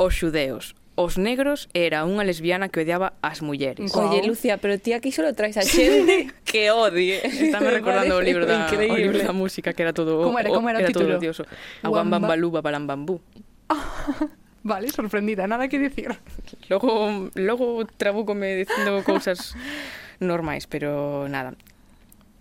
os 0.00 0.16
xudeos, 0.16 0.77
os 0.98 1.14
negros 1.14 1.70
e 1.70 1.86
era 1.86 2.02
unha 2.02 2.26
lesbiana 2.26 2.66
que 2.66 2.82
odiaba 2.82 3.14
as 3.22 3.38
mulleres. 3.38 3.94
Wow. 3.94 4.10
Oye, 4.10 4.26
Lucia, 4.26 4.58
pero 4.58 4.82
ti 4.82 4.90
aquí 4.98 5.14
solo 5.14 5.30
traes 5.30 5.54
a 5.54 5.62
xente 5.62 6.34
que 6.48 6.74
odie. 6.74 7.22
Estame 7.22 7.70
recordando 7.70 8.18
o 8.18 8.22
libro, 8.22 8.42
da, 8.50 8.66
Increíble. 8.66 8.90
o 8.90 8.98
libro 8.98 9.18
da 9.22 9.30
música 9.30 9.70
que 9.70 9.86
era 9.86 9.94
todo... 9.94 10.26
Como 10.26 10.42
era, 10.42 10.50
como 10.50 10.66
era, 10.66 10.78
o, 10.78 10.82
era 10.82 10.90
título? 10.90 11.22
Odioso. 11.22 11.46
A 11.46 11.86
Wamba. 11.86 12.18
Aguambambalú, 12.18 12.50
babalambambú. 12.50 13.22
Vale, 14.66 14.90
sorprendida, 14.90 15.46
nada 15.46 15.70
que 15.70 15.78
dicir. 15.78 16.18
Logo, 16.66 17.30
logo 17.38 17.86
trabúcome 17.94 18.58
dicindo 18.58 18.98
cousas 19.06 19.54
normais, 20.18 20.66
pero 20.66 21.30
nada. 21.30 21.54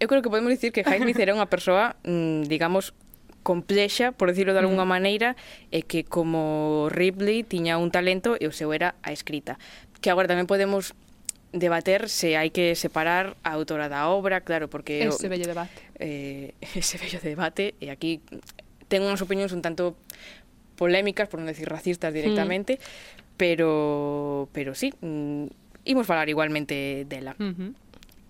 Eu 0.02 0.10
creo 0.10 0.26
que 0.26 0.34
podemos 0.34 0.50
dicir 0.50 0.74
que 0.74 0.82
Jaime 0.82 1.14
era 1.14 1.38
unha 1.38 1.46
persoa, 1.46 1.94
mm, 2.02 2.50
digamos, 2.50 2.98
complexa, 3.48 4.12
por 4.12 4.28
decirlo 4.28 4.52
de 4.52 4.60
algunha 4.60 4.84
mm. 4.84 4.92
maneira, 4.92 5.30
e 5.72 5.88
que 5.88 6.04
como 6.04 6.92
Ripley 6.92 7.48
tiña 7.48 7.80
un 7.80 7.96
talento 7.96 8.36
e 8.36 8.44
o 8.44 8.52
seu 8.52 8.76
era 8.76 9.00
a 9.08 9.16
escrita. 9.16 9.56
Que 10.04 10.12
agora 10.12 10.28
tamén 10.28 10.52
podemos 10.52 10.92
debater 11.56 12.12
se 12.12 12.36
hai 12.36 12.52
que 12.52 12.76
separar 12.76 13.40
a 13.48 13.56
autora 13.56 13.88
da 13.88 14.12
obra, 14.12 14.44
claro, 14.44 14.68
porque... 14.68 15.08
Ese 15.08 15.32
bello 15.32 15.48
debate. 15.48 15.80
Eh, 15.96 16.60
ese 16.76 17.00
bello 17.00 17.24
debate, 17.24 17.80
e 17.80 17.88
aquí 17.88 18.20
ten 18.92 19.08
unhas 19.08 19.24
opinións 19.24 19.56
un 19.56 19.64
tanto 19.64 19.96
polémicas, 20.76 21.32
por 21.32 21.40
non 21.40 21.48
decir 21.48 21.72
racistas 21.72 22.12
directamente, 22.12 22.84
mm. 22.84 23.40
pero 23.40 24.52
pero 24.52 24.76
sí, 24.76 24.92
mm, 25.00 25.88
imos 25.88 26.04
falar 26.04 26.28
igualmente 26.28 27.08
dela. 27.08 27.40
Uh 27.40 27.56
-huh. 27.56 27.72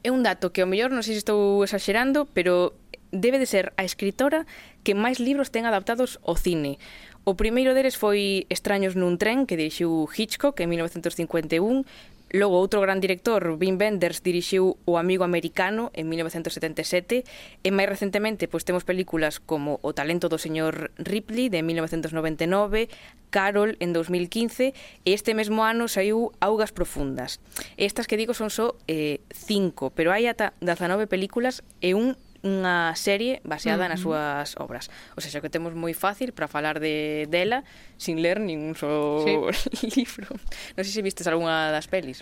É 0.05 0.13
un 0.13 0.21
dato 0.21 0.53
que 0.53 0.61
ao 0.61 0.69
mellor 0.69 0.93
non 0.93 1.01
sei 1.01 1.17
se 1.17 1.25
estou 1.25 1.65
exagerando, 1.65 2.29
pero 2.37 2.77
debe 3.11 3.39
de 3.39 3.45
ser 3.45 3.73
a 3.77 3.83
escritora 3.83 4.45
que 4.87 4.95
máis 4.95 5.19
libros 5.19 5.51
ten 5.51 5.67
adaptados 5.67 6.15
ao 6.23 6.39
cine. 6.39 6.79
O 7.27 7.35
primeiro 7.35 7.75
deles 7.75 7.99
foi 7.99 8.47
Extraños 8.47 8.95
nun 8.95 9.19
tren, 9.19 9.43
que 9.43 9.59
dirixiu 9.59 10.07
Hitchcock 10.07 10.55
en 10.63 10.71
1951, 10.71 11.83
Logo, 12.31 12.59
outro 12.59 12.83
gran 12.83 12.99
director, 12.99 13.55
Wim 13.55 13.79
Wenders, 13.79 14.19
dirixiu 14.19 14.75
O 14.83 14.99
amigo 14.99 15.23
americano 15.23 15.95
en 15.95 16.11
1977 16.11 17.23
e 17.23 17.69
máis 17.71 17.87
recentemente 17.87 18.51
pois, 18.51 18.67
temos 18.67 18.83
películas 18.83 19.39
como 19.39 19.79
O 19.79 19.95
talento 19.95 20.27
do 20.27 20.35
señor 20.35 20.91
Ripley 20.99 21.47
de 21.47 21.63
1999, 21.63 22.91
Carol 23.31 23.79
en 23.79 23.95
2015 23.95 24.75
e 24.75 25.09
este 25.15 25.31
mesmo 25.39 25.63
ano 25.63 25.87
saiu 25.87 26.35
Augas 26.43 26.75
profundas. 26.75 27.39
Estas 27.79 28.11
que 28.11 28.19
digo 28.19 28.35
son 28.35 28.51
só 28.51 28.75
eh, 28.91 29.23
cinco, 29.31 29.95
pero 29.95 30.11
hai 30.11 30.27
ata 30.27 30.51
19 30.59 31.07
películas 31.07 31.63
e 31.79 31.95
un 31.95 32.19
unha 32.45 32.93
serie 32.93 33.39
baseada 33.45 33.85
uh 33.85 33.87
-huh. 33.87 33.91
nas 33.95 34.01
súas 34.01 34.49
obras. 34.57 34.89
O 35.15 35.21
sea, 35.21 35.41
que 35.41 35.49
temos 35.49 35.73
moi 35.73 35.93
fácil 35.97 36.33
para 36.33 36.49
falar 36.49 36.81
de 36.81 37.25
dela 37.29 37.63
sin 37.97 38.21
ler 38.21 38.41
ningún 38.41 38.75
só 38.77 39.21
sí. 39.23 39.33
libro. 39.97 40.29
Non 40.77 40.83
sei 40.85 40.93
se 40.93 41.01
vistes 41.01 41.25
algunha 41.25 41.73
das 41.73 41.89
pelis. 41.89 42.21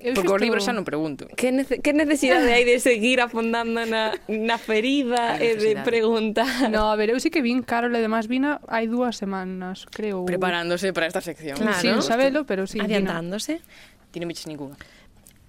Eu 0.00 0.14
Porque 0.14 0.32
os 0.32 0.40
libros 0.40 0.64
xa 0.64 0.76
non 0.76 0.84
pregunto. 0.84 1.24
Que, 1.36 1.52
nece 1.52 1.80
que 1.80 1.92
necesidade 1.96 2.52
hai 2.52 2.68
de 2.68 2.76
seguir 2.80 3.20
afondando 3.24 3.80
na, 3.88 4.12
na 4.28 4.56
ferida 4.60 5.40
e 5.40 5.56
de 5.56 5.72
preguntar? 5.80 6.68
No, 6.68 6.92
a 6.92 6.96
ver, 7.00 7.12
eu 7.12 7.18
sí 7.20 7.32
que 7.32 7.40
vin 7.40 7.64
Carol 7.64 7.92
e 7.96 8.00
demás 8.00 8.28
vina 8.28 8.60
hai 8.68 8.88
dúas 8.90 9.16
semanas, 9.16 9.88
creo. 9.88 10.28
Preparándose 10.28 10.92
para 10.92 11.08
esta 11.08 11.24
sección. 11.24 11.56
Claro. 11.56 11.80
Sin 11.80 12.04
sabelo, 12.04 12.44
pero 12.44 12.68
sí. 12.68 12.76
Adiantándose. 12.76 13.64
Vina. 13.64 14.12
Ti 14.12 14.16
non 14.20 14.28
viches 14.28 14.48
ninguna. 14.48 14.76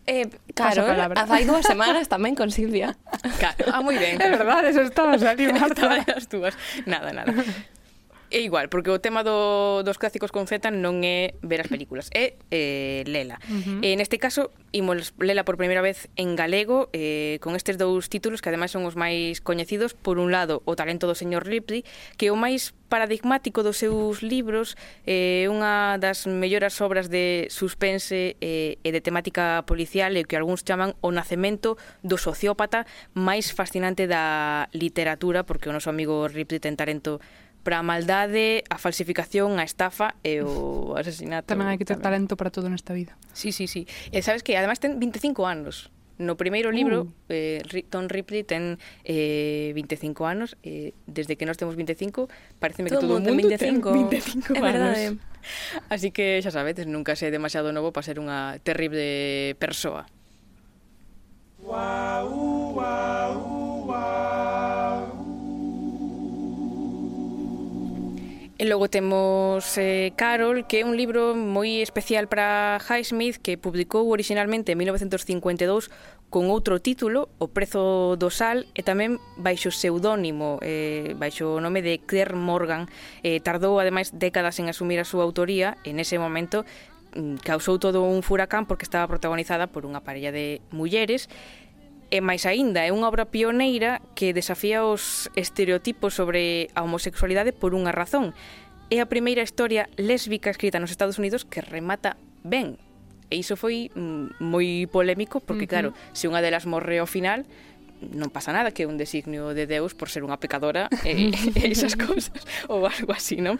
Eh, 0.07 0.23
Carol, 0.55 0.87
palabra. 0.87 1.27
fai 1.27 1.43
dúas 1.43 1.67
semanas 1.67 2.07
tamén 2.07 2.31
con 2.31 2.47
Silvia. 2.47 2.95
Claro. 3.43 3.75
Ah, 3.75 3.83
moi 3.83 3.99
ben. 3.99 4.15
É 4.23 4.31
verdade, 4.39 4.71
eso 4.71 4.81
estaba 4.87 5.15
a 5.15 5.19
salir, 5.19 5.51
Estaba 5.55 5.99
Marta. 5.99 6.15
as 6.15 6.25
túas. 6.31 6.55
Nada, 6.87 7.11
nada. 7.11 7.35
é 8.31 8.39
igual, 8.39 8.69
porque 8.69 8.91
o 8.91 8.99
tema 8.99 9.23
do, 9.23 9.83
dos 9.83 9.97
clásicos 9.97 10.31
con 10.31 10.45
Z 10.47 10.69
non 10.71 11.01
é 11.01 11.33
ver 11.41 11.63
as 11.63 11.69
películas, 11.71 12.13
é 12.13 12.37
eh, 12.53 13.01
lela. 13.07 13.41
Uh 13.49 13.81
-huh. 13.81 13.85
e, 13.85 13.95
neste 13.97 14.21
caso, 14.21 14.53
imos 14.71 15.17
lela 15.17 15.41
por 15.47 15.57
primeira 15.57 15.81
vez 15.81 16.07
en 16.15 16.35
galego, 16.37 16.93
eh, 16.93 17.41
con 17.41 17.57
estes 17.57 17.81
dous 17.81 18.07
títulos 18.07 18.43
que 18.43 18.53
ademais 18.53 18.69
son 18.69 18.85
os 18.85 18.93
máis 18.93 19.41
coñecidos. 19.41 19.97
Por 19.97 20.19
un 20.19 20.29
lado, 20.29 20.61
O 20.67 20.75
talento 20.75 21.07
do 21.07 21.15
señor 21.15 21.47
Ripley, 21.47 21.83
que 22.19 22.27
é 22.27 22.31
o 22.31 22.35
máis 22.35 22.75
paradigmático 22.91 23.63
dos 23.63 23.79
seus 23.79 24.23
libros, 24.23 24.75
é 25.07 25.43
eh, 25.43 25.51
unha 25.51 25.95
das 25.95 26.27
melloras 26.27 26.79
obras 26.83 27.07
de 27.07 27.47
suspense 27.47 28.35
eh, 28.39 28.79
e 28.83 28.89
de 28.91 28.99
temática 28.99 29.63
policial 29.63 30.15
e 30.15 30.27
que 30.27 30.35
algúns 30.35 30.63
chaman 30.67 30.95
o 30.99 31.11
nacemento 31.15 31.79
do 32.03 32.19
sociópata 32.19 32.83
máis 33.15 33.51
fascinante 33.55 34.07
da 34.07 34.67
literatura, 34.75 35.43
porque 35.47 35.71
o 35.71 35.75
noso 35.75 35.87
amigo 35.87 36.27
Ripley 36.27 36.59
ten 36.59 36.75
talento 36.75 37.23
para 37.67 37.79
a 37.79 37.83
maldade, 37.83 38.63
a 38.71 38.79
falsificación, 38.79 39.59
a 39.59 39.67
estafa 39.67 40.15
e 40.23 40.39
o 40.39 40.95
asesinato. 40.95 41.51
Tamén 41.51 41.67
hai 41.67 41.75
que 41.75 41.83
ter 41.83 41.99
tamén. 41.99 42.23
talento 42.23 42.39
para 42.39 42.47
todo 42.47 42.71
nesta 42.71 42.95
vida. 42.95 43.19
Sí, 43.35 43.51
sí, 43.51 43.67
sí. 43.67 43.83
E 44.15 44.23
sabes 44.23 44.39
que 44.39 44.55
además 44.55 44.79
ten 44.79 45.03
25 45.03 45.43
anos. 45.43 45.91
No 46.15 46.39
primeiro 46.39 46.71
libro, 46.71 47.11
uh. 47.11 47.27
eh, 47.27 47.59
Tom 47.91 48.07
Ripley 48.07 48.47
ten 48.47 48.79
eh, 49.03 49.75
25 49.75 50.23
anos. 50.23 50.55
Eh, 50.63 50.95
desde 51.11 51.35
que 51.35 51.43
nós 51.43 51.59
temos 51.59 51.75
25, 51.75 52.31
pareceme 52.63 52.87
que 52.87 52.95
todo, 52.95 53.11
todo 53.11 53.11
o 53.11 53.35
mundo, 53.35 53.35
mundo 53.35 53.51
25, 53.51 54.47
25. 54.47 54.55
É 54.55 54.61
verdade. 54.63 55.05
Así 55.91 56.15
que, 56.15 56.39
xa 56.39 56.55
sabedes, 56.55 56.87
nunca 56.87 57.19
sei 57.19 57.35
demasiado 57.35 57.75
novo 57.75 57.91
para 57.91 58.07
ser 58.07 58.15
unha 58.23 58.63
terrible 58.63 59.59
persoa. 59.59 60.07
E 68.57 68.65
logo 68.65 68.89
temos 68.89 69.77
eh, 69.77 70.17
Carol, 70.17 70.65
que 70.65 70.81
é 70.81 70.83
un 70.83 70.97
libro 70.97 71.37
moi 71.37 71.85
especial 71.85 72.25
para 72.25 72.81
Highsmith 72.81 73.37
que 73.37 73.53
publicou 73.53 74.09
originalmente 74.09 74.73
en 74.73 74.81
1952 74.81 75.93
con 76.33 76.49
outro 76.49 76.81
título, 76.81 77.29
O 77.37 77.53
prezo 77.53 78.17
do 78.17 78.33
sal, 78.33 78.65
e 78.73 78.81
tamén 78.81 79.21
baixo 79.37 79.69
pseudónimo, 79.69 80.57
eh, 80.65 81.13
baixo 81.21 81.53
o 81.53 81.61
nome 81.61 81.85
de 81.85 82.01
Claire 82.01 82.33
Morgan. 82.33 82.89
Eh, 83.21 83.37
tardou, 83.45 83.77
ademais, 83.77 84.09
décadas 84.17 84.57
en 84.57 84.73
asumir 84.73 84.97
a 84.97 85.05
súa 85.05 85.21
autoría, 85.21 85.77
en 85.85 86.01
ese 86.01 86.17
momento 86.17 86.65
mm, 87.13 87.45
causou 87.45 87.77
todo 87.77 88.09
un 88.09 88.25
furacán 88.25 88.65
porque 88.65 88.89
estaba 88.89 89.05
protagonizada 89.05 89.69
por 89.69 89.85
unha 89.85 90.01
parella 90.01 90.33
de 90.33 90.65
mulleres 90.73 91.29
E 92.07 92.23
máis 92.23 92.47
aínda, 92.47 92.87
é 92.87 92.91
unha 92.95 93.11
obra 93.11 93.27
pioneira 93.27 93.99
que 94.15 94.31
desafía 94.31 94.87
os 94.87 95.27
estereotipos 95.35 96.15
sobre 96.15 96.71
a 96.71 96.87
homosexualidade 96.87 97.51
por 97.51 97.75
unha 97.75 97.91
razón. 97.91 98.31
É 98.87 99.03
a 99.03 99.11
primeira 99.11 99.43
historia 99.43 99.91
lésbica 99.99 100.47
escrita 100.47 100.79
nos 100.79 100.95
Estados 100.95 101.19
Unidos 101.19 101.43
que 101.43 101.59
remata 101.59 102.15
ben. 102.47 102.79
E 103.27 103.43
iso 103.43 103.59
foi 103.59 103.91
mm, 103.91 104.39
moi 104.39 104.87
polémico 104.87 105.43
porque, 105.43 105.67
uh 105.67 105.91
-huh. 105.91 105.91
claro, 105.91 106.15
se 106.15 106.31
unha 106.31 106.39
delas 106.39 106.63
morre 106.63 107.03
ao 107.03 107.11
final, 107.11 107.43
non 108.01 108.29
pasa 108.29 108.53
nada 108.53 108.69
que 108.69 108.85
un 108.85 108.97
designio 108.97 109.57
de 109.57 109.65
Deus 109.65 109.97
por 109.97 110.13
ser 110.13 110.21
unha 110.21 110.37
pecadora 110.37 110.85
e, 111.07 111.33
e 111.33 111.63
esas 111.69 111.97
cousas 111.97 112.45
ou 112.69 112.85
algo 112.85 113.11
así, 113.13 113.41
non? 113.41 113.57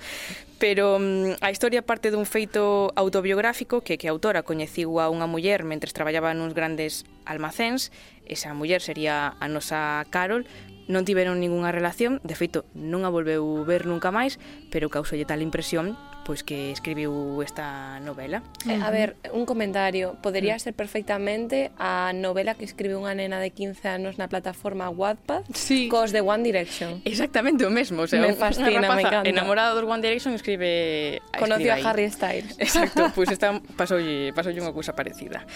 Pero 0.61 1.01
mm, 1.01 1.41
a 1.41 1.49
historia 1.49 1.81
parte 1.81 2.13
dun 2.13 2.29
feito 2.29 2.93
autobiográfico 2.93 3.81
que 3.81 3.97
que 3.97 4.09
a 4.09 4.13
autora 4.13 4.45
coñeciu 4.45 5.01
a 5.01 5.09
unha 5.09 5.25
muller 5.25 5.65
mentres 5.65 5.93
traballaba 5.93 6.37
nuns 6.37 6.53
grandes 6.53 7.05
almacéns. 7.25 7.89
Esa 8.27 8.53
muller 8.53 8.83
sería 8.83 9.33
a 9.39 9.47
nosa 9.47 10.03
Carol, 10.13 10.45
non 10.87 11.03
tiveron 11.03 11.43
ningunha 11.43 11.75
relación, 11.75 12.23
de 12.23 12.35
feito 12.37 12.63
non 12.71 13.03
a 13.03 13.11
volveu 13.11 13.43
ver 13.67 13.83
nunca 13.83 14.09
máis, 14.09 14.39
pero 14.71 14.87
causoulle 14.87 15.27
tal 15.27 15.43
impresión 15.43 15.99
pois 16.27 16.43
que 16.43 16.75
escribiu 16.75 17.39
esta 17.39 18.03
novela. 18.03 18.43
Uh 18.67 18.75
-huh. 18.75 18.83
A 18.83 18.91
ver, 18.91 19.15
un 19.31 19.47
comentario, 19.47 20.19
podería 20.19 20.55
uh 20.55 20.59
-huh. 20.59 20.63
ser 20.67 20.73
perfectamente 20.75 21.71
a 21.79 22.11
novela 22.11 22.51
que 22.59 22.67
escribe 22.67 22.99
unha 22.99 23.15
nena 23.15 23.39
de 23.39 23.55
15 23.55 23.87
anos 23.87 24.19
na 24.19 24.27
plataforma 24.27 24.91
Wattpad 24.91 25.47
sí. 25.55 25.87
cos 25.87 26.11
de 26.11 26.19
One 26.19 26.43
Direction. 26.43 26.99
Exactamente 27.07 27.63
o 27.63 27.71
mesmo, 27.71 28.03
o 28.03 28.07
sea, 28.11 28.19
me 28.19 28.35
fascina, 28.35 28.91
me 28.91 29.07
encanta. 29.07 29.23
enamorada 29.23 29.71
dos 29.71 29.87
One 29.87 30.03
Direction 30.03 30.35
escribe 30.35 31.23
Conoció 31.39 31.71
a 31.71 31.79
Harry 31.79 32.11
Styles. 32.11 32.59
Exacto, 32.59 33.07
pois 33.15 33.31
pues 33.31 33.31
esta 33.31 33.55
pasoulle 33.79 34.35
pasoulle 34.35 34.59
unha 34.59 34.75
cousa 34.75 34.91
parecida. 34.91 35.47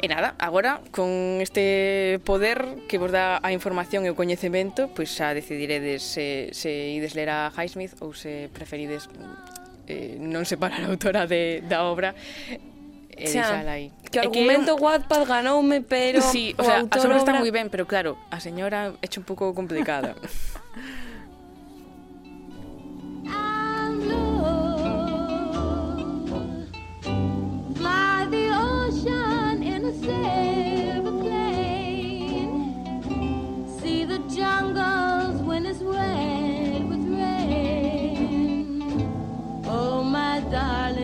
E 0.00 0.08
nada, 0.08 0.40
agora 0.40 0.80
con 0.88 1.44
este 1.44 2.16
poder 2.24 2.80
que 2.88 2.96
vos 2.96 3.12
dá 3.12 3.44
a 3.44 3.52
información 3.52 4.08
e 4.08 4.10
o 4.10 4.16
coñecemento, 4.16 4.88
pois 4.96 5.12
pues, 5.12 5.20
xa 5.20 5.36
decidiredes 5.36 6.00
se 6.00 6.48
se 6.56 6.72
ides 6.96 7.12
ler 7.12 7.28
a 7.28 7.52
Highsmith 7.52 8.00
ou 8.00 8.16
se 8.16 8.48
preferides 8.56 9.04
eh, 9.86 10.16
non 10.20 10.44
separar 10.48 10.84
a 10.84 10.90
autora 10.92 11.26
de, 11.26 11.62
da 11.66 11.84
obra 11.84 12.14
e 13.16 13.30
xa, 13.30 13.62
aí. 13.70 13.92
Que 14.10 14.18
argumento 14.18 14.76
que... 14.76 14.82
Wattpad 14.82 15.26
ganoume, 15.26 15.80
pero 15.82 16.20
sí, 16.20 16.54
o, 16.58 16.62
o 16.62 16.64
sea, 16.64 16.80
autor 16.80 17.00
a 17.00 17.04
obra 17.06 17.18
está 17.18 17.32
moi 17.34 17.50
ben, 17.50 17.70
pero 17.70 17.86
claro, 17.86 18.18
a 18.30 18.42
señora 18.42 18.94
é 18.98 19.08
un 19.16 19.24
pouco 19.24 19.54
complicada. 19.54 20.14
By 27.84 28.26
the 28.30 28.50
ocean 28.50 29.62
in 29.62 29.84
a 29.84 29.92
darling, 40.54 41.03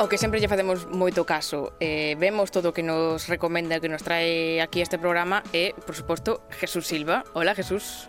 ao 0.00 0.08
que 0.08 0.16
sempre 0.16 0.40
lle 0.40 0.48
facemos 0.48 0.88
moito 0.88 1.28
caso, 1.28 1.76
eh, 1.76 2.16
vemos 2.16 2.48
todo 2.48 2.72
o 2.72 2.74
que 2.74 2.80
nos 2.80 3.28
recomenda, 3.28 3.84
que 3.84 3.92
nos 3.92 4.00
trae 4.00 4.56
aquí 4.56 4.80
este 4.80 4.96
programa 4.96 5.44
e, 5.52 5.76
por 5.76 5.92
suposto, 5.92 6.48
Jesús 6.56 6.88
Silva. 6.88 7.20
Hola, 7.36 7.52
Jesús. 7.52 8.08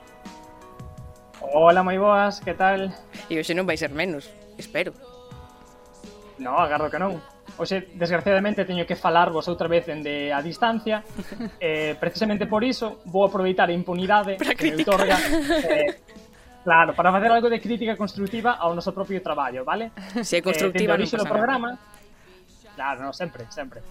Hola, 1.43 1.83
moi 1.83 1.99
boas, 1.99 2.39
que 2.39 2.55
tal? 2.55 2.95
E 3.27 3.35
hoxe 3.35 3.51
non 3.51 3.67
vai 3.67 3.75
ser 3.75 3.91
menos, 3.91 4.31
espero. 4.55 4.95
No, 6.39 6.55
agardo 6.55 6.87
que 6.87 6.95
non. 6.95 7.19
Oxe, 7.59 7.91
desgraciadamente, 7.91 8.63
teño 8.63 8.87
que 8.87 8.95
falarvos 8.95 9.51
outra 9.51 9.67
vez 9.67 9.83
dende 9.83 10.31
a 10.31 10.39
distancia. 10.39 11.03
eh, 11.59 11.99
precisamente 11.99 12.47
por 12.47 12.63
iso, 12.63 13.03
vou 13.11 13.27
aproveitar 13.27 13.67
a 13.67 13.75
impunidade 13.75 14.39
Para 14.39 14.55
que 14.55 14.71
me 14.71 14.79
outorga 14.79 15.19
eh, 15.67 15.99
Claro, 16.63 16.93
para 16.93 17.11
facer 17.11 17.31
algo 17.31 17.49
de 17.49 17.59
crítica 17.59 17.97
constructiva 17.97 18.61
ao 18.61 18.77
noso 18.77 18.93
propio 18.93 19.21
traballo, 19.21 19.65
vale? 19.65 19.91
Se 20.21 20.37
é 20.37 20.39
eh, 20.39 20.45
constructiva, 20.45 20.93
eh, 20.93 21.01
non 21.01 21.09
pasa 21.09 21.25
programa, 21.25 21.69
nada. 21.73 21.99
Claro, 22.77 22.99
no, 23.05 23.11
sempre, 23.13 23.49
sempre. 23.49 23.81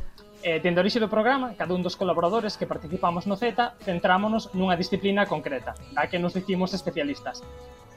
Eh, 0.41 0.63
tendo 0.63 0.81
orixe 0.81 1.03
do 1.03 1.11
programa, 1.11 1.53
cada 1.59 1.75
un 1.75 1.83
dos 1.83 1.99
colaboradores 1.99 2.57
que 2.57 2.65
participamos 2.65 3.27
no 3.27 3.37
Z 3.37 3.77
centrámonos 3.85 4.55
nunha 4.57 4.79
disciplina 4.79 5.27
concreta, 5.27 5.75
da 5.93 6.07
que 6.07 6.23
nos 6.23 6.33
dicimos 6.33 6.73
especialistas. 6.73 7.43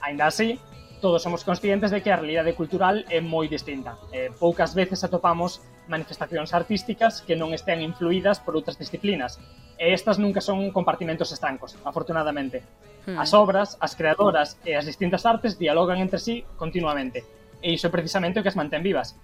Ainda 0.02 0.28
así, 0.28 0.60
todos 1.04 1.22
somos 1.22 1.44
conscientes 1.44 1.92
de 1.92 2.02
que 2.02 2.12
a 2.12 2.16
realidade 2.16 2.56
cultural 2.56 3.04
é 3.12 3.20
moi 3.20 3.52
distinta. 3.52 4.00
Eh, 4.16 4.32
poucas 4.40 4.72
veces 4.72 5.04
atopamos 5.04 5.60
manifestacións 5.92 6.56
artísticas 6.56 7.20
que 7.20 7.36
non 7.36 7.52
estean 7.52 7.84
influídas 7.84 8.40
por 8.40 8.56
outras 8.56 8.80
disciplinas, 8.80 9.36
e 9.76 9.92
estas 9.92 10.16
nunca 10.16 10.40
son 10.40 10.72
compartimentos 10.72 11.36
estancos, 11.36 11.76
afortunadamente. 11.84 12.64
Hmm. 13.04 13.20
As 13.20 13.36
obras, 13.36 13.76
as 13.84 14.00
creadoras 14.00 14.56
e 14.64 14.80
as 14.80 14.88
distintas 14.88 15.28
artes 15.28 15.60
dialogan 15.60 16.00
entre 16.00 16.24
sí 16.24 16.48
continuamente, 16.56 17.20
e 17.60 17.76
iso 17.76 17.92
é 17.92 17.92
precisamente 17.92 18.40
o 18.40 18.44
que 18.48 18.48
as 18.48 18.56
mantén 18.56 18.80
vivas. 18.80 19.20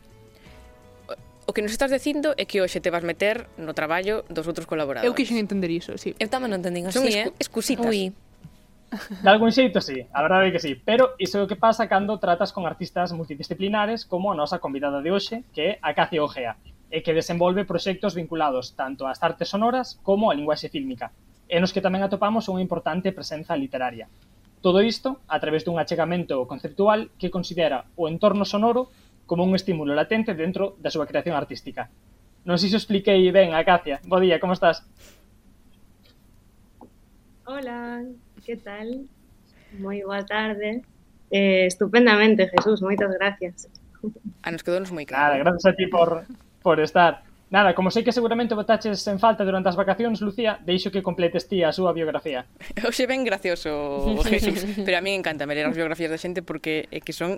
O 1.47 1.55
que 1.55 1.63
nos 1.63 1.71
estás 1.71 1.95
dicindo 1.95 2.35
é 2.35 2.43
que 2.43 2.59
hoxe 2.59 2.83
te 2.83 2.91
vas 2.91 3.07
meter 3.07 3.47
no 3.55 3.71
traballo 3.71 4.27
dos 4.27 4.51
outros 4.51 4.67
colaboradores. 4.67 5.07
Eu 5.07 5.15
quixen 5.15 5.39
entender 5.39 5.71
iso, 5.71 5.95
sí. 5.95 6.11
Eu 6.19 6.27
tamén 6.27 6.51
non 6.51 6.59
entendín 6.59 6.91
así, 6.91 6.99
Son 6.99 7.07
eh? 7.07 7.31
excusitas. 7.39 7.87
Ui. 7.87 8.11
De 8.89 9.29
algún 9.29 9.53
xeito, 9.53 9.81
sí, 9.81 10.05
a 10.13 10.19
verdade 10.25 10.49
é 10.49 10.53
que 10.53 10.63
sí. 10.63 10.73
Pero 10.73 11.13
iso 11.21 11.37
é 11.37 11.45
o 11.45 11.49
que 11.49 11.59
pasa 11.59 11.85
cando 11.85 12.17
tratas 12.17 12.49
con 12.49 12.65
artistas 12.65 13.13
multidisciplinares 13.13 14.05
como 14.05 14.33
a 14.33 14.37
nosa 14.37 14.57
convidada 14.57 15.05
de 15.05 15.13
hoxe, 15.13 15.45
que 15.53 15.61
é 15.61 15.71
a 15.85 15.93
Cacia 15.93 16.25
Ojea, 16.25 16.57
e 16.89 17.05
que 17.05 17.13
desenvolve 17.13 17.69
proxectos 17.69 18.17
vinculados 18.17 18.73
tanto 18.73 19.05
ás 19.05 19.21
artes 19.21 19.53
sonoras 19.53 20.01
como 20.01 20.29
á 20.29 20.33
linguaxe 20.33 20.73
fílmica, 20.73 21.13
e 21.45 21.61
nos 21.61 21.69
que 21.69 21.85
tamén 21.85 22.01
atopamos 22.01 22.49
unha 22.49 22.65
importante 22.65 23.13
presenza 23.13 23.53
literaria. 23.53 24.09
Todo 24.65 24.81
isto 24.81 25.21
a 25.29 25.37
través 25.37 25.63
dun 25.63 25.77
achegamento 25.77 26.43
conceptual 26.49 27.13
que 27.21 27.31
considera 27.31 27.85
o 27.95 28.09
entorno 28.09 28.43
sonoro 28.43 28.89
como 29.29 29.45
un 29.45 29.53
estímulo 29.53 29.93
latente 29.93 30.33
dentro 30.33 30.73
da 30.81 30.89
súa 30.89 31.05
creación 31.05 31.37
artística. 31.37 31.93
Non 32.43 32.57
sei 32.57 32.73
se 32.73 32.77
o 32.77 32.81
expliquei 32.81 33.21
ben, 33.29 33.53
Acacia. 33.53 34.01
Bo 34.09 34.17
día, 34.17 34.41
como 34.41 34.57
estás? 34.57 34.81
Hola, 37.45 38.05
que 38.49 38.57
tal? 38.57 39.05
Moi 39.77 40.01
boa 40.01 40.25
tarde. 40.25 40.81
Eh, 41.29 41.69
estupendamente, 41.69 42.49
Jesús, 42.49 42.81
moitas 42.81 43.13
gracias. 43.13 43.69
A 44.41 44.49
nos 44.49 44.65
quedounos 44.65 44.89
moi 44.89 45.05
claro. 45.05 45.37
Nada, 45.37 45.45
gracias 45.45 45.69
a 45.69 45.77
ti 45.77 45.85
por, 45.85 46.25
por 46.65 46.81
estar. 46.81 47.21
Nada, 47.53 47.77
como 47.77 47.93
sei 47.93 48.01
que 48.01 48.09
seguramente 48.09 48.57
botaches 48.57 49.05
en 49.05 49.21
falta 49.21 49.45
durante 49.45 49.69
as 49.69 49.77
vacacións, 49.77 50.17
Lucía, 50.25 50.57
deixo 50.65 50.89
que 50.89 51.05
completes 51.05 51.45
ti 51.45 51.61
a 51.61 51.69
súa 51.69 51.93
biografía. 51.93 52.49
Oxe 52.89 53.05
ben 53.05 53.21
gracioso, 53.21 54.17
Jesús, 54.25 54.65
pero 54.81 54.97
a 54.97 55.05
mí 55.05 55.13
encanta 55.13 55.45
ler 55.45 55.69
as 55.69 55.77
biografías 55.77 56.09
da 56.09 56.17
xente 56.17 56.41
porque 56.41 56.89
é 56.89 57.05
que 57.05 57.13
son 57.13 57.37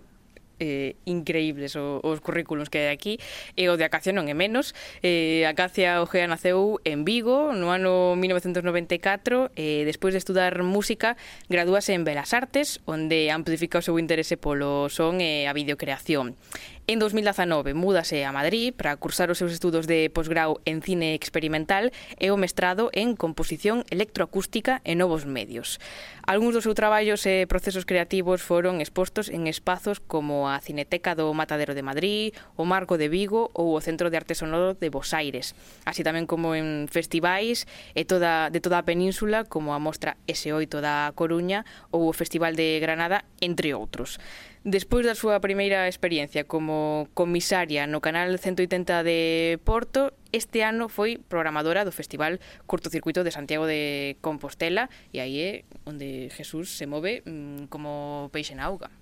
eh, 0.62 0.93
increíbles 1.10 1.74
o, 1.76 2.00
os 2.06 2.21
currículos 2.21 2.69
que 2.69 2.86
hai 2.86 2.93
aquí. 2.93 3.17
E 3.58 3.67
o 3.67 3.76
de 3.76 3.84
Acacia 3.84 4.13
non 4.13 4.30
é 4.30 4.38
menos. 4.38 4.78
Eh, 5.02 5.43
Acacia 5.50 6.00
Ojea 6.06 6.30
naceu 6.30 6.78
en 6.86 7.02
Vigo 7.02 7.52
no 7.58 7.74
ano 7.74 8.13
1994 8.13 9.50
e 9.58 9.82
eh, 9.82 9.89
despois 9.89 10.14
de 10.14 10.22
estudar 10.22 10.62
música 10.62 11.18
gradúase 11.49 11.97
en 11.97 12.05
Belas 12.05 12.38
Artes 12.38 12.80
onde 12.86 13.34
amplifica 13.34 13.82
o 13.82 13.86
seu 13.86 13.97
interese 13.97 14.38
polo 14.38 14.88
son 14.93 15.18
e 15.20 15.49
a 15.49 15.53
videocreación. 15.57 16.38
En 16.88 16.98
2019 16.98 17.78
múdase 17.78 18.26
a 18.26 18.34
Madrid 18.34 18.74
para 18.74 18.98
cursar 18.98 19.30
os 19.30 19.38
seus 19.38 19.54
estudos 19.54 19.86
de 19.86 20.10
posgrau 20.10 20.58
en 20.66 20.82
cine 20.82 21.14
experimental 21.14 21.94
e 22.18 22.34
o 22.34 22.42
mestrado 22.42 22.90
en 22.98 23.14
composición 23.14 23.86
electroacústica 23.94 24.82
e 24.82 24.98
novos 24.98 25.30
medios. 25.30 25.78
Algúns 26.26 26.58
dos 26.58 26.66
seus 26.66 26.74
traballos 26.74 27.22
e 27.30 27.46
procesos 27.46 27.86
creativos 27.86 28.42
foron 28.42 28.82
expostos 28.82 29.30
en 29.30 29.46
espazos 29.46 30.02
como 30.02 30.50
a 30.50 30.58
Cineteca 30.58 31.14
do 31.14 31.30
Matadero 31.38 31.78
de 31.78 31.86
Madrid, 31.86 32.34
o 32.58 32.66
Marco 32.66 32.98
de 32.98 33.14
Vigo 33.14 33.54
ou 33.54 33.78
o 33.78 33.84
Centro 33.86 34.10
de 34.10 34.18
Arte 34.18 34.34
Sonoro 34.34 34.74
de 34.74 34.90
Bos 34.90 35.14
Aires, 35.14 35.54
así 35.86 36.02
tamén 36.02 36.26
como 36.26 36.58
en 36.58 36.90
festivais 36.90 37.70
e 37.94 38.10
toda, 38.10 38.50
de 38.50 38.58
toda 38.58 38.82
a 38.82 38.88
península 38.90 39.46
como 39.46 39.78
a 39.78 39.80
Mostra 39.80 40.18
S8 40.26 40.82
da 40.82 41.14
Coruña 41.14 41.62
ou 41.94 42.10
o 42.10 42.18
Festival 42.18 42.58
de 42.58 42.82
Granada, 42.82 43.22
entre 43.38 43.78
outros. 43.78 44.18
Despois 44.62 45.01
da 45.01 45.18
súa 45.18 45.41
primeira 45.41 45.89
experiencia 45.89 46.45
como 46.45 47.09
comisaria 47.18 47.89
no 47.89 47.97
canal 47.97 48.38
180 48.38 49.01
de 49.01 49.57
Porto, 49.66 50.14
este 50.30 50.62
ano 50.62 50.86
foi 50.86 51.18
programadora 51.18 51.82
do 51.82 51.89
Festival 51.89 52.38
Curtocircuito 52.70 53.26
de 53.26 53.34
Santiago 53.34 53.66
de 53.66 54.22
Compostela 54.22 54.86
e 55.09 55.18
aí 55.18 55.41
é 55.41 55.51
onde 55.89 56.30
Jesús 56.30 56.78
se 56.78 56.86
move 56.86 57.26
mm, 57.26 57.74
como 57.74 58.30
peixe 58.30 58.53
na 58.53 58.70
auga. 58.70 58.93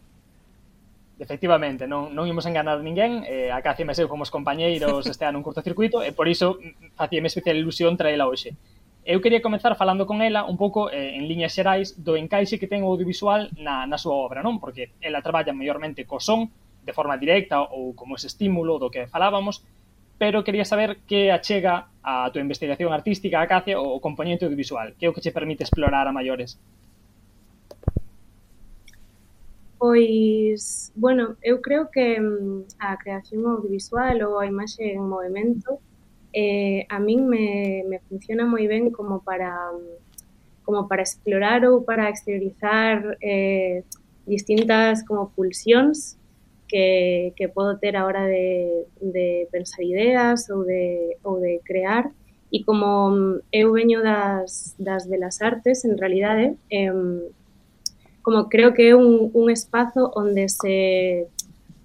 Efectivamente, 1.19 1.91
non, 1.91 2.15
non 2.15 2.23
imos 2.23 2.47
enganar 2.47 2.79
ninguén, 2.79 3.27
eh, 3.27 3.51
a 3.51 3.59
Cacia 3.59 3.83
e 3.83 3.99
eu 3.99 4.07
fomos 4.07 4.31
compañeiros 4.31 5.03
este 5.11 5.27
ano 5.27 5.43
un 5.43 5.45
curtocircuito 5.45 5.99
e 6.07 6.15
por 6.15 6.31
iso 6.31 6.55
mm, 6.55 6.95
facíame 6.95 7.27
especial 7.27 7.59
ilusión 7.59 7.99
traela 7.99 8.31
hoxe. 8.31 8.55
Eu 9.09 9.21
quería 9.21 9.41
comenzar 9.41 9.75
falando 9.75 10.05
con 10.05 10.21
ela 10.21 10.45
un 10.45 10.55
pouco 10.55 10.93
eh, 10.93 11.17
en 11.17 11.25
liñas 11.25 11.57
xerais 11.57 11.97
do 11.97 12.13
encaixe 12.13 12.61
que 12.61 12.69
ten 12.69 12.85
o 12.85 12.93
audiovisual 12.93 13.49
na, 13.57 13.89
na 13.89 13.97
súa 13.97 14.13
obra, 14.13 14.45
non? 14.45 14.61
Porque 14.61 14.93
ela 15.01 15.25
traballa 15.25 15.49
maiormente 15.49 16.05
co 16.05 16.21
son, 16.21 16.53
de 16.85 16.93
forma 16.93 17.17
directa 17.17 17.57
ou 17.57 17.97
como 17.97 18.21
ese 18.21 18.29
estímulo 18.29 18.77
do 18.77 18.93
que 18.93 19.09
falábamos, 19.09 19.65
pero 20.21 20.45
quería 20.45 20.61
saber 20.61 21.01
que 21.09 21.33
achega 21.33 21.89
a 22.05 22.29
túa 22.29 22.45
investigación 22.45 22.93
artística, 22.93 23.41
a 23.41 23.49
Cacia, 23.49 23.81
o 23.81 23.97
componente 23.97 24.45
audiovisual, 24.45 24.93
que 24.93 25.05
é 25.05 25.09
o 25.09 25.13
que 25.17 25.25
che 25.25 25.33
permite 25.33 25.65
explorar 25.65 26.05
a 26.05 26.13
maiores. 26.13 26.61
Pois, 29.81 30.93
bueno, 30.93 31.33
eu 31.41 31.65
creo 31.65 31.89
que 31.89 32.21
mm, 32.21 32.77
a 32.77 32.93
creación 33.01 33.41
audiovisual 33.57 34.21
ou 34.21 34.37
a 34.37 34.45
imaxe 34.45 34.85
en 34.85 35.01
movimento 35.01 35.81
eh, 36.33 36.85
a 36.89 36.99
min 36.99 37.27
me, 37.27 37.83
me 37.87 37.99
funciona 38.07 38.45
moi 38.45 38.67
ben 38.67 38.91
como 38.91 39.21
para 39.21 39.71
como 40.63 40.87
para 40.87 41.01
explorar 41.01 41.65
ou 41.65 41.81
para 41.81 42.09
exteriorizar 42.09 43.17
eh, 43.21 43.83
distintas 44.27 45.01
como 45.01 45.33
pulsións 45.33 46.15
que, 46.67 47.33
que 47.35 47.49
podo 47.49 47.79
ter 47.79 47.97
a 47.97 48.05
hora 48.05 48.25
de, 48.25 48.85
de 49.01 49.47
pensar 49.51 49.81
ideas 49.81 50.49
ou 50.51 50.63
de, 50.63 51.17
ou 51.23 51.41
de 51.41 51.59
crear. 51.65 52.11
E 52.53 52.63
como 52.63 53.09
mm, 53.09 53.41
eu 53.51 53.73
veño 53.73 54.01
das, 54.01 54.75
das 54.77 55.09
belas 55.09 55.41
artes 55.41 55.83
en 55.85 55.97
realidade 55.97 56.55
eh, 56.69 56.93
como 58.21 58.47
creo 58.49 58.73
que 58.73 58.89
é 58.89 58.95
un, 58.95 59.31
un 59.33 59.49
espazo 59.49 60.11
onde 60.15 60.49
se 60.49 61.25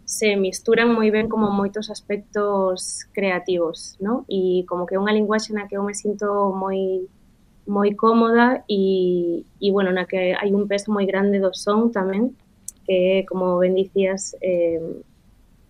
se 0.05 0.37
misturan 0.37 0.93
moi 0.93 1.09
ben 1.11 1.29
como 1.33 1.49
moitos 1.51 1.89
aspectos 1.89 3.09
creativos, 3.17 3.97
¿no? 4.01 4.25
E 4.29 4.65
como 4.69 4.85
que 4.85 4.97
é 4.97 5.01
unha 5.01 5.17
linguaxe 5.17 5.57
na 5.57 5.67
que 5.69 5.77
eu 5.77 5.85
me 5.85 5.97
sinto 5.97 6.53
moi 6.53 7.09
moi 7.67 7.97
cómoda 7.97 8.65
e, 8.69 9.45
e 9.61 9.69
bueno, 9.73 9.91
na 9.93 10.05
que 10.05 10.37
hai 10.37 10.53
un 10.53 10.69
peso 10.69 10.93
moi 10.93 11.09
grande 11.09 11.41
do 11.41 11.53
son 11.57 11.89
tamén, 11.89 12.37
que 12.85 13.25
é, 13.25 13.25
como 13.25 13.57
ben 13.57 13.73
dicías, 13.73 14.37
eh, 14.45 14.81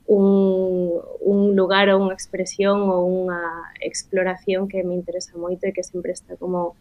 un, 0.06 1.00
un 1.22 1.56
lugar 1.56 1.88
ou 1.94 2.02
unha 2.02 2.18
expresión 2.18 2.90
ou 2.90 3.06
unha 3.06 3.72
exploración 3.80 4.68
que 4.68 4.82
me 4.82 4.98
interesa 4.98 5.38
moito 5.38 5.64
e 5.64 5.72
que 5.72 5.86
sempre 5.86 6.12
está 6.12 6.36
como 6.36 6.76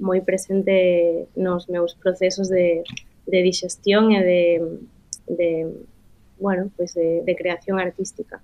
moi 0.00 0.24
presente 0.24 1.28
nos 1.36 1.68
meus 1.70 1.94
procesos 1.94 2.48
de, 2.50 2.82
de 3.28 3.38
digestión 3.44 4.10
e 4.10 4.20
de, 4.24 4.42
de 5.28 5.50
bueno, 6.44 6.68
pues 6.76 6.92
de, 6.92 7.24
de 7.24 7.32
creación 7.34 7.80
artística 7.80 8.36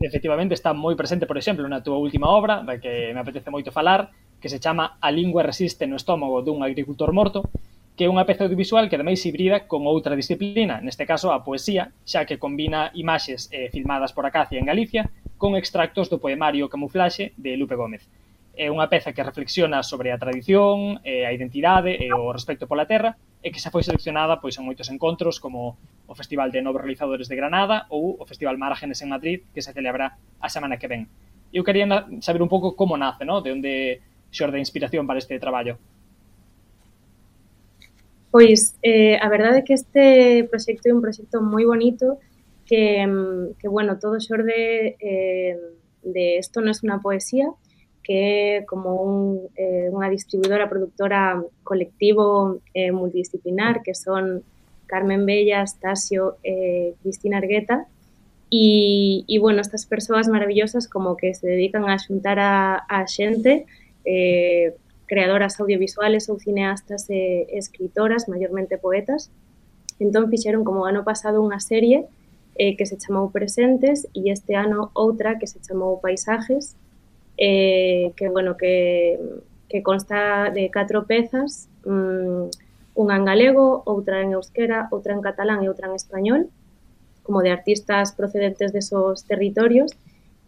efectivamente 0.00 0.54
está 0.54 0.70
moi 0.70 0.94
presente, 0.94 1.26
por 1.26 1.38
exemplo, 1.38 1.66
na 1.66 1.82
túa 1.82 1.98
última 1.98 2.30
obra, 2.30 2.62
da 2.62 2.78
que 2.78 3.10
me 3.10 3.20
apetece 3.20 3.50
moito 3.50 3.74
falar, 3.74 4.14
que 4.38 4.50
se 4.50 4.62
chama 4.62 4.98
A 5.02 5.10
lingua 5.10 5.42
resiste 5.42 5.86
no 5.90 5.98
estómago 5.98 6.42
dun 6.42 6.62
agricultor 6.62 7.10
morto, 7.10 7.50
que 7.96 8.06
é 8.06 8.10
unha 8.10 8.24
peza 8.24 8.46
audiovisual 8.46 8.88
que 8.88 8.96
ademais 8.96 9.20
hibrida 9.26 9.68
con 9.68 9.84
outra 9.84 10.16
disciplina, 10.16 10.80
neste 10.80 11.04
caso 11.04 11.34
a 11.34 11.44
poesía, 11.44 11.92
xa 12.06 12.24
que 12.24 12.40
combina 12.40 12.90
imaxes 12.96 13.50
eh, 13.52 13.68
filmadas 13.68 14.14
por 14.14 14.24
Acacia 14.24 14.58
en 14.58 14.66
Galicia 14.66 15.10
con 15.36 15.58
extractos 15.58 16.08
do 16.08 16.22
poemario 16.22 16.70
Camuflaxe 16.70 17.34
de 17.36 17.58
Lupe 17.58 17.76
Gómez. 17.76 18.06
É 18.54 18.68
unha 18.68 18.88
peza 18.88 19.12
que 19.12 19.24
reflexiona 19.24 19.82
sobre 19.84 20.12
a 20.12 20.20
tradición, 20.20 21.00
eh, 21.04 21.28
a 21.28 21.34
identidade 21.34 21.98
e 21.98 22.08
o 22.12 22.32
respecto 22.32 22.68
pola 22.68 22.88
terra, 22.88 23.16
e 23.42 23.50
que 23.50 23.58
xa 23.58 23.74
foi 23.74 23.82
seleccionada 23.82 24.38
pois 24.38 24.54
en 24.54 24.64
moitos 24.64 24.86
encontros 24.88 25.42
como 25.42 25.74
o 26.06 26.14
Festival 26.14 26.54
de 26.54 26.62
Novos 26.62 26.80
Realizadores 26.80 27.26
de 27.26 27.34
Granada 27.34 27.90
ou 27.90 28.14
o 28.14 28.24
Festival 28.24 28.54
Márgenes 28.54 29.02
en 29.02 29.10
Madrid 29.10 29.42
que 29.50 29.60
se 29.60 29.74
celebra 29.74 30.14
a 30.38 30.48
semana 30.48 30.78
que 30.78 30.86
ven. 30.86 31.10
Eu 31.50 31.66
quería 31.66 31.84
saber 32.22 32.40
un 32.40 32.48
pouco 32.48 32.78
como 32.78 32.96
nace, 32.96 33.26
no? 33.26 33.42
de 33.42 33.50
onde 33.50 33.72
xorde 34.30 34.56
a 34.56 34.64
inspiración 34.64 35.04
para 35.04 35.18
este 35.18 35.36
traballo. 35.42 35.76
Pois, 38.32 38.78
eh, 38.80 39.20
a 39.20 39.28
verdade 39.28 39.60
é 39.60 39.64
que 39.66 39.76
este 39.76 40.48
proxecto 40.48 40.88
é 40.88 40.94
un 40.96 41.04
proxecto 41.04 41.44
moi 41.44 41.68
bonito 41.68 42.16
que, 42.64 43.04
mm, 43.04 43.60
que 43.60 43.68
bueno, 43.68 44.00
todo 44.00 44.16
xorde 44.16 44.96
eh, 44.96 45.58
de 46.02 46.38
Esto 46.38 46.64
no 46.64 46.70
es 46.70 46.82
una 46.82 47.00
poesía, 47.04 47.52
que 48.02 48.58
é 48.58 48.64
como 48.66 48.98
un, 48.98 49.16
eh, 49.54 49.88
unha 49.94 50.10
distribuidora 50.10 50.66
productora 50.66 51.38
colectivo 51.62 52.58
eh, 52.74 52.90
multidisciplinar 52.90 53.82
que 53.86 53.94
son 53.94 54.42
Carmen 54.90 55.24
Bella, 55.24 55.64
Tasio 55.80 56.36
e 56.42 56.52
eh, 56.52 56.88
Cristina 57.00 57.38
Argueta. 57.38 57.86
E, 58.52 59.24
e 59.24 59.38
bueno, 59.40 59.64
estas 59.64 59.86
persoas 59.86 60.28
maravillosas 60.28 60.84
como 60.84 61.16
que 61.16 61.32
se 61.32 61.48
dedican 61.48 61.88
a 61.88 61.96
xuntar 61.96 62.36
a, 62.36 62.84
a 62.84 63.06
xente 63.08 63.64
eh, 64.04 64.76
creadoras 65.08 65.56
audiovisuales 65.60 66.28
ou 66.28 66.36
cineastas 66.36 67.08
e, 67.08 67.48
escritoras, 67.56 68.28
maiormente 68.28 68.76
poetas. 68.76 69.32
Entón 69.96 70.28
fixeron 70.28 70.66
como 70.66 70.84
ano 70.84 71.06
pasado 71.06 71.40
unha 71.40 71.62
serie 71.62 72.04
eh, 72.58 72.76
que 72.76 72.84
se 72.84 73.00
chamou 73.00 73.32
Presentes 73.32 74.04
e 74.12 74.28
este 74.28 74.58
ano 74.58 74.92
outra 74.92 75.40
que 75.40 75.48
se 75.48 75.62
chamou 75.64 76.02
Paisajes 76.02 76.76
eh, 77.44 78.12
que, 78.16 78.28
bueno, 78.28 78.56
que, 78.56 79.18
consta 79.82 80.50
de 80.50 80.70
catro 80.70 81.06
pezas, 81.08 81.66
um, 81.88 82.46
unha 82.94 83.16
en 83.18 83.24
galego, 83.26 83.82
outra 83.82 84.22
en 84.22 84.36
euskera, 84.38 84.86
outra 84.94 85.16
en 85.16 85.24
catalán 85.24 85.64
e 85.64 85.66
outra 85.66 85.90
en 85.90 85.98
español, 85.98 86.52
como 87.26 87.42
de 87.42 87.50
artistas 87.50 88.14
procedentes 88.14 88.70
de 88.70 88.78
esos 88.78 89.26
territorios, 89.26 89.90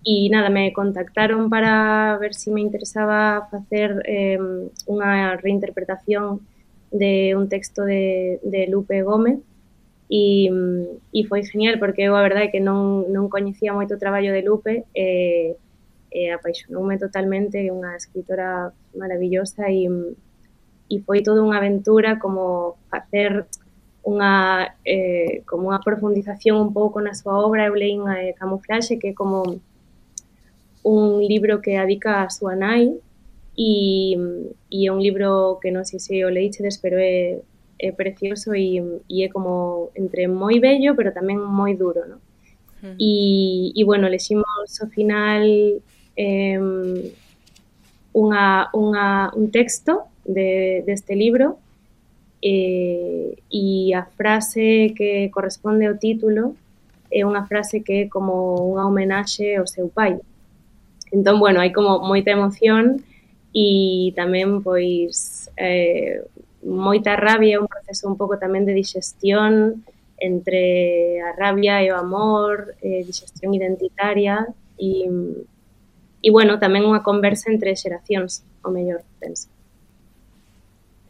e 0.07 0.29
nada, 0.31 0.55
me 0.55 0.71
contactaron 0.71 1.51
para 1.51 2.15
ver 2.21 2.37
si 2.37 2.53
me 2.55 2.61
interesaba 2.61 3.49
facer 3.51 4.05
eh, 4.07 4.39
unha 4.87 5.35
reinterpretación 5.41 6.47
de 6.95 7.35
un 7.35 7.51
texto 7.51 7.83
de, 7.83 8.39
Lupe 8.71 9.03
Gómez. 9.03 9.43
E, 10.13 10.53
e 11.11 11.21
foi 11.27 11.43
genial 11.43 11.81
porque 11.81 12.07
eu 12.07 12.15
a 12.15 12.23
verdade 12.23 12.53
que 12.53 12.61
non, 12.61 13.09
non 13.09 13.33
coñecía 13.33 13.73
moito 13.75 13.97
o 13.97 14.03
de 14.37 14.45
Lupe 14.45 14.85
e, 14.93 15.57
eh, 16.15 16.31
apaixonoume 16.31 16.97
totalmente, 16.97 17.59
é 17.59 17.75
unha 17.75 17.99
escritora 17.99 18.71
maravillosa 18.95 19.67
e, 19.67 19.91
e 20.87 20.97
foi 21.03 21.27
toda 21.27 21.43
unha 21.43 21.59
aventura 21.59 22.23
como 22.23 22.79
facer 22.87 23.51
unha 24.07 24.71
eh, 24.87 25.43
como 25.49 25.75
unha 25.75 25.83
profundización 25.83 26.61
un 26.61 26.71
pouco 26.71 27.03
na 27.03 27.19
súa 27.19 27.43
obra, 27.43 27.67
eu 27.67 27.75
leí 27.75 27.99
unha 27.99 28.23
eh, 28.23 28.33
Camuflaxe, 28.39 29.03
que 29.03 29.11
é 29.11 29.15
como 29.17 29.43
un 30.85 31.03
libro 31.27 31.59
que 31.59 31.75
adica 31.81 32.23
a 32.23 32.31
súa 32.31 32.55
nai 32.55 32.95
e, 33.59 34.15
e 34.71 34.79
é 34.87 34.91
un 34.95 35.01
libro 35.03 35.59
que 35.59 35.75
non 35.75 35.83
sei 35.83 35.99
se 35.99 36.15
o 36.23 36.31
leíxedes, 36.31 36.79
pero 36.79 37.01
é, 37.01 37.43
é 37.81 37.91
precioso 37.91 38.55
e, 38.55 38.79
e 39.11 39.27
é 39.27 39.29
como 39.33 39.91
entre 39.99 40.31
moi 40.31 40.63
bello, 40.63 40.95
pero 40.95 41.11
tamén 41.11 41.43
moi 41.43 41.75
duro, 41.75 42.07
non? 42.07 42.23
E, 43.01 43.73
e 43.73 43.81
bueno, 43.89 44.13
leximos 44.13 44.45
ao 44.77 44.93
final 44.93 45.81
eh, 46.17 46.59
unha, 48.15 48.71
unha, 48.73 49.07
un 49.35 49.51
texto 49.51 50.07
de, 50.25 50.83
deste 50.87 51.15
libro 51.15 51.59
eh, 52.43 53.35
e 53.51 53.95
a 53.95 54.05
frase 54.05 54.95
que 54.95 55.31
corresponde 55.35 55.87
ao 55.87 55.99
título 55.99 56.55
é 57.11 57.23
unha 57.27 57.47
frase 57.47 57.83
que 57.83 58.07
é 58.07 58.11
como 58.11 58.59
unha 58.75 58.87
homenaxe 58.87 59.55
ao 59.55 59.67
seu 59.67 59.87
pai. 59.89 60.19
Entón, 61.15 61.39
bueno, 61.39 61.63
hai 61.63 61.71
como 61.71 62.03
moita 62.03 62.35
emoción 62.35 63.03
e 63.55 64.11
tamén, 64.19 64.67
pois, 64.67 65.47
eh, 65.55 66.27
moita 66.67 67.15
rabia, 67.15 67.63
un 67.63 67.71
proceso 67.71 68.11
un 68.11 68.19
pouco 68.19 68.35
tamén 68.35 68.67
de 68.67 68.75
digestión 68.75 69.87
entre 70.19 71.23
a 71.23 71.39
rabia 71.39 71.83
e 71.87 71.95
o 71.95 71.97
amor, 71.97 72.75
eh, 72.83 73.07
digestión 73.07 73.55
identitaria 73.55 74.43
e 74.75 75.07
e, 76.25 76.33
bueno, 76.33 76.57
tamén 76.57 76.89
unha 76.89 77.05
conversa 77.05 77.53
entre 77.53 77.77
xeracións, 77.77 78.41
o 78.65 78.73
mellor, 78.73 79.05
penso. 79.21 79.53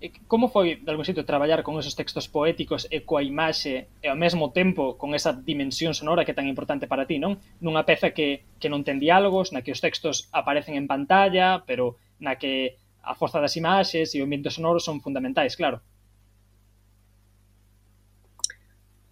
E 0.03 0.11
eh, 0.11 0.13
como 0.27 0.51
foi, 0.51 0.83
de 0.83 0.91
algún 0.91 1.07
xeito, 1.07 1.23
traballar 1.23 1.63
con 1.63 1.79
esos 1.79 1.95
textos 1.95 2.27
poéticos 2.27 2.91
e 2.91 3.07
coa 3.07 3.23
imaxe 3.23 3.87
e 4.03 4.11
ao 4.11 4.19
mesmo 4.19 4.51
tempo 4.51 4.99
con 4.99 5.15
esa 5.15 5.31
dimensión 5.31 5.95
sonora 5.95 6.27
que 6.27 6.35
é 6.35 6.39
tan 6.39 6.51
importante 6.51 6.91
para 6.91 7.07
ti, 7.07 7.23
non? 7.23 7.39
Nunha 7.63 7.87
peza 7.87 8.11
que, 8.11 8.43
que 8.59 8.67
non 8.67 8.83
ten 8.83 8.99
diálogos, 8.99 9.55
na 9.55 9.63
que 9.63 9.71
os 9.71 9.79
textos 9.79 10.27
aparecen 10.35 10.75
en 10.75 10.91
pantalla, 10.91 11.63
pero 11.63 11.95
na 12.19 12.35
que 12.35 12.75
a 12.99 13.15
forza 13.15 13.39
das 13.39 13.55
imaxes 13.55 14.13
e 14.13 14.21
o 14.21 14.27
ambiente 14.27 14.51
sonoro 14.51 14.83
son 14.83 14.99
fundamentais, 14.99 15.55
claro. 15.55 15.79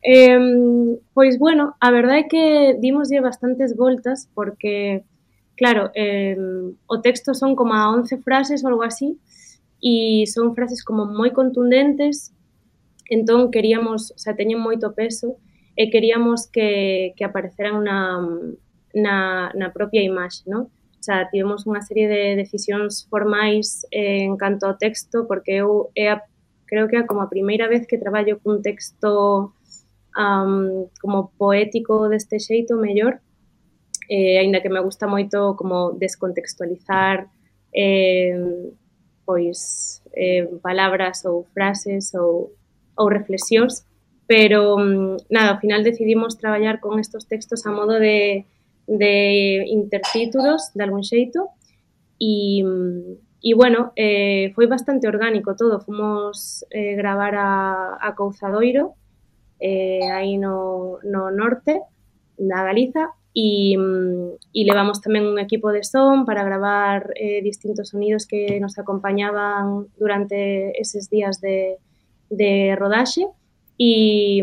Eh, 0.03 0.99
pois 1.15 1.39
bueno, 1.39 1.79
a 1.79 1.95
verdade 1.95 2.27
é 2.27 2.29
que 2.29 2.45
dimoslle 2.83 3.23
bastantes 3.23 3.79
voltas 3.79 4.27
porque 4.35 5.07
claro, 5.63 5.93
eh, 5.95 6.37
o 6.89 7.01
texto 7.01 7.35
son 7.35 7.55
como 7.55 7.73
a 7.73 7.87
11 7.95 8.19
frases 8.19 8.65
ou 8.65 8.75
algo 8.75 8.83
así, 8.83 9.15
e 9.79 10.27
son 10.27 10.59
frases 10.59 10.83
como 10.83 11.07
moi 11.07 11.31
contundentes, 11.31 12.35
entón 13.07 13.55
queríamos, 13.55 14.11
o 14.11 14.19
sea, 14.19 14.35
teñen 14.35 14.59
moito 14.59 14.91
peso, 14.91 15.39
e 15.79 15.87
queríamos 15.87 16.51
que, 16.51 17.15
que 17.15 17.23
apareceran 17.23 17.79
na, 17.87 18.27
na, 18.91 19.55
na 19.55 19.69
propia 19.71 20.03
imaxe, 20.03 20.43
non? 20.51 20.67
O 20.67 21.03
sea, 21.07 21.31
tivemos 21.31 21.63
unha 21.63 21.79
serie 21.79 22.11
de 22.11 22.35
decisións 22.43 23.07
formais 23.07 23.87
en 23.95 24.35
canto 24.35 24.67
ao 24.67 24.75
texto, 24.83 25.31
porque 25.31 25.63
eu 25.63 25.95
é 25.95 26.11
a, 26.11 26.27
creo 26.67 26.91
que 26.91 26.99
é 26.99 27.07
como 27.07 27.23
a 27.23 27.31
primeira 27.31 27.71
vez 27.71 27.87
que 27.87 28.03
traballo 28.03 28.43
cun 28.43 28.67
texto 28.67 29.55
um, 30.19 30.91
como 30.99 31.31
poético 31.39 32.11
deste 32.11 32.43
xeito 32.43 32.75
mellor, 32.75 33.23
eh, 34.09 34.39
aínda 34.39 34.61
que 34.63 34.71
me 34.71 34.81
gusta 34.81 35.07
moito 35.07 35.55
como 35.57 35.93
descontextualizar 35.93 37.29
eh, 37.73 38.37
pois 39.25 40.03
eh, 40.13 40.49
palabras 40.63 41.25
ou 41.25 41.45
frases 41.55 42.15
ou, 42.15 42.53
ou 42.97 43.07
reflexións, 43.09 43.87
pero 44.27 44.77
mm, 44.79 45.17
nada, 45.31 45.53
ao 45.53 45.61
final 45.61 45.83
decidimos 45.83 46.37
traballar 46.37 46.81
con 46.81 46.99
estos 46.99 47.27
textos 47.27 47.67
a 47.67 47.71
modo 47.71 47.99
de, 47.99 48.45
de 48.87 49.65
intertítulos 49.69 50.73
de 50.75 50.83
algún 50.83 51.05
xeito. 51.05 51.49
E, 52.19 52.61
e 52.61 52.63
mm, 52.65 53.57
bueno, 53.57 53.93
eh, 53.97 54.53
foi 54.55 54.67
bastante 54.67 55.09
orgánico 55.09 55.57
todo, 55.57 55.81
fomos 55.81 56.65
eh, 56.71 56.95
gravar 56.95 57.35
a, 57.35 57.99
a 58.01 58.15
Couzadoiro 58.15 58.95
eh, 59.59 60.11
aí 60.11 60.39
no, 60.39 60.99
no 61.03 61.31
norte 61.31 61.81
da 62.37 62.65
Galiza. 62.65 63.15
E, 63.35 63.77
mm, 63.77 64.53
e 64.53 64.61
levamos 64.69 65.01
tamén 65.01 65.25
un 65.25 65.41
equipo 65.41 65.73
de 65.73 65.83
son 65.83 66.29
para 66.29 66.45
gravar 66.45 67.13
eh, 67.17 67.41
distintos 67.41 67.93
sonidos 67.93 68.29
que 68.29 68.61
nos 68.61 68.77
acompañaban 68.79 69.89
durante 69.97 70.73
eses 70.77 71.09
días 71.09 71.41
de, 71.41 71.81
de 72.29 72.77
rodaxe 72.77 73.29
e, 73.79 74.39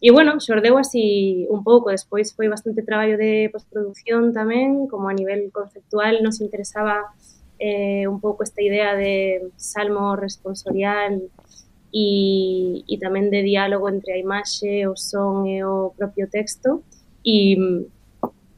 e 0.00 0.08
bueno, 0.10 0.40
xordeu 0.40 0.74
así 0.78 1.46
un 1.50 1.62
pouco, 1.62 1.94
despois 1.94 2.34
foi 2.34 2.48
bastante 2.48 2.82
traballo 2.82 3.16
de 3.20 3.46
postproducción 3.52 4.32
tamén, 4.32 4.88
como 4.90 5.06
a 5.06 5.14
nivel 5.14 5.52
conceptual. 5.52 6.18
Nos 6.18 6.40
interesaba 6.40 7.14
eh, 7.62 8.08
un 8.08 8.18
pouco 8.18 8.42
esta 8.42 8.58
idea 8.58 8.96
de 8.98 9.46
salmo 9.54 10.16
responsorial 10.16 11.22
e, 11.94 12.82
e 12.88 12.94
tamén 12.98 13.30
de 13.30 13.46
diálogo 13.46 13.86
entre 13.86 14.16
a 14.16 14.18
imaxe, 14.18 14.88
o 14.90 14.98
son 14.98 15.46
e 15.46 15.62
o 15.62 15.94
propio 15.94 16.26
texto. 16.26 16.82
E, 17.22 17.54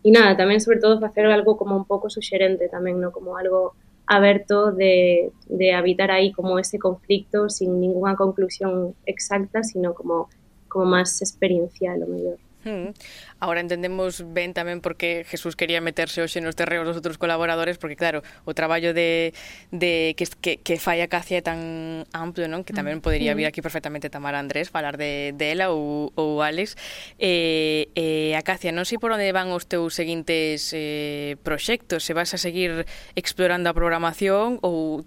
e 0.05 0.13
nada, 0.13 0.37
tamén 0.37 0.61
sobre 0.61 0.79
todo 0.85 1.01
facer 1.01 1.25
algo 1.25 1.57
como 1.57 1.73
un 1.73 1.89
pouco 1.89 2.13
suxerente 2.13 2.69
tamén, 2.69 3.01
no? 3.01 3.09
como 3.09 3.41
algo 3.41 3.73
aberto 4.05 4.69
de, 4.69 5.33
de 5.49 5.73
habitar 5.73 6.13
aí 6.13 6.29
como 6.29 6.61
ese 6.61 6.77
conflicto 6.79 7.49
sin 7.49 7.81
ninguna 7.81 8.13
conclusión 8.13 8.95
exacta, 9.09 9.65
sino 9.65 9.97
como, 9.97 10.29
como 10.69 10.85
máis 10.85 11.09
experiencial 11.25 12.05
o 12.05 12.11
mellor. 12.13 12.39
Mm. 12.65 12.97
Ahora 13.41 13.61
entendemos 13.61 14.25
ben 14.33 14.57
tamén 14.57 14.81
porque 14.81 15.29
Jesús 15.29 15.53
quería 15.53 15.85
meterse 15.85 16.25
hoxe 16.25 16.41
nos 16.41 16.57
terreos 16.57 16.89
dos 16.89 16.97
outros 16.97 17.21
colaboradores 17.21 17.77
porque 17.77 17.97
claro, 17.97 18.25
o 18.49 18.57
traballo 18.57 18.97
de, 18.97 19.37
de 19.69 20.17
que, 20.17 20.25
que, 20.41 20.53
que 20.65 20.81
falla 20.81 21.07
Cacia 21.13 21.39
é 21.41 21.45
tan 21.45 22.09
amplio, 22.17 22.49
non? 22.49 22.65
Que 22.65 22.73
mm. 22.73 22.79
tamén 22.81 22.97
podería 23.05 23.37
vir 23.37 23.47
mm. 23.47 23.51
aquí 23.53 23.61
perfectamente 23.61 24.09
Tamara 24.09 24.41
Andrés 24.41 24.73
falar 24.73 24.97
de, 24.97 25.37
de 25.37 25.47
ela 25.53 25.69
ou, 25.77 26.09
ou 26.17 26.41
Alex 26.41 26.77
eh, 27.21 27.93
eh, 27.93 28.33
Acacia, 28.33 28.73
non 28.73 28.89
sei 28.89 28.97
por 28.97 29.13
onde 29.13 29.29
van 29.29 29.53
os 29.53 29.69
teus 29.69 29.93
seguintes 29.93 30.73
eh, 30.73 31.37
proxectos 31.45 32.01
se 32.01 32.17
vas 32.17 32.33
a 32.33 32.41
seguir 32.41 32.89
explorando 33.13 33.69
a 33.69 33.77
programación 33.77 34.57
ou 34.65 35.05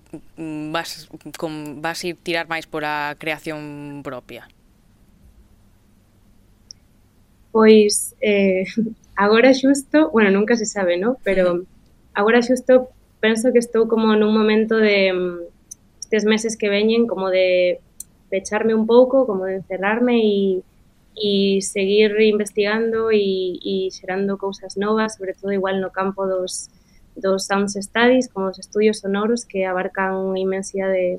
vas, 0.69 1.09
com, 1.41 1.81
vas 1.81 2.05
ir 2.05 2.21
tirar 2.21 2.45
máis 2.45 2.69
pola 2.69 3.17
creación 3.17 4.05
propia? 4.05 4.45
Pois 7.57 8.13
eh, 8.21 8.65
agora 9.15 9.51
xusto, 9.51 10.11
bueno, 10.11 10.29
nunca 10.29 10.55
se 10.55 10.67
sabe, 10.67 10.95
¿no? 10.95 11.17
Pero 11.23 11.65
agora 12.13 12.43
xusto 12.43 12.89
penso 13.19 13.51
que 13.51 13.57
estou 13.57 13.89
como 13.89 14.13
nun 14.13 14.29
momento 14.29 14.77
de 14.77 15.09
mm, 15.09 15.41
estes 15.97 16.21
meses 16.29 16.53
que 16.53 16.69
veñen 16.69 17.09
como 17.09 17.33
de 17.33 17.81
pecharme 18.29 18.77
un 18.77 18.85
pouco, 18.85 19.25
como 19.25 19.49
de 19.49 19.57
encerrarme 19.65 20.21
e 20.21 20.61
e 21.17 21.57
seguir 21.65 22.13
investigando 22.21 23.09
e, 23.09 23.57
e 23.57 23.89
xerando 23.89 24.37
cousas 24.37 24.77
novas, 24.77 25.17
sobre 25.17 25.33
todo 25.33 25.49
igual 25.49 25.81
no 25.81 25.89
campo 25.89 26.29
dos, 26.29 26.69
dos 27.17 27.49
sound 27.49 27.73
studies, 27.73 28.29
como 28.29 28.53
os 28.53 28.61
estudios 28.61 29.01
sonoros 29.01 29.49
que 29.49 29.65
abarcan 29.65 30.13
unha 30.13 30.37
inmensidade 30.45 30.93
de, 30.93 31.09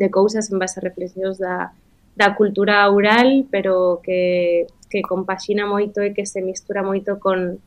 de 0.00 0.08
cousas 0.08 0.48
en 0.48 0.56
base 0.56 0.80
a 0.80 0.86
reflexións 0.88 1.36
da, 1.36 1.76
da 2.14 2.34
cultura 2.34 2.88
oral, 2.90 3.46
pero 3.50 4.00
que, 4.04 4.66
que 4.90 5.02
compaxina 5.02 5.64
moito 5.66 6.04
e 6.04 6.12
que 6.12 6.28
se 6.28 6.44
mistura 6.44 6.84
moito 6.84 7.16
con, 7.16 7.58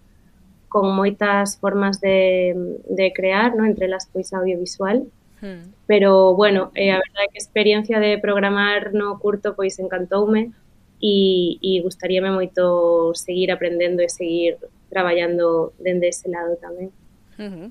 con 0.69 0.85
moitas 0.93 1.57
formas 1.57 1.99
de, 1.99 2.53
de 2.85 3.13
crear, 3.13 3.55
no? 3.55 3.65
entre 3.65 3.87
las 3.87 4.05
pois 4.11 4.33
audiovisual. 4.33 5.09
Hmm. 5.41 5.73
Pero, 5.87 6.35
bueno, 6.35 6.71
eh, 6.75 6.91
a 6.91 7.01
verdade 7.01 7.29
que 7.33 7.39
a 7.39 7.43
experiencia 7.43 7.99
de 7.99 8.17
programar 8.17 8.93
no 8.93 9.17
curto 9.19 9.55
pois 9.55 9.79
encantoume 9.79 10.53
e, 11.01 11.57
e 11.61 11.81
gustaríame 11.81 12.31
moito 12.31 13.13
seguir 13.17 13.51
aprendendo 13.51 14.01
e 14.01 14.09
seguir 14.09 14.57
traballando 14.89 15.73
dende 15.81 16.13
ese 16.13 16.29
lado 16.29 16.55
tamén. 16.61 16.93
Uh 17.35 17.51
-huh. 17.51 17.69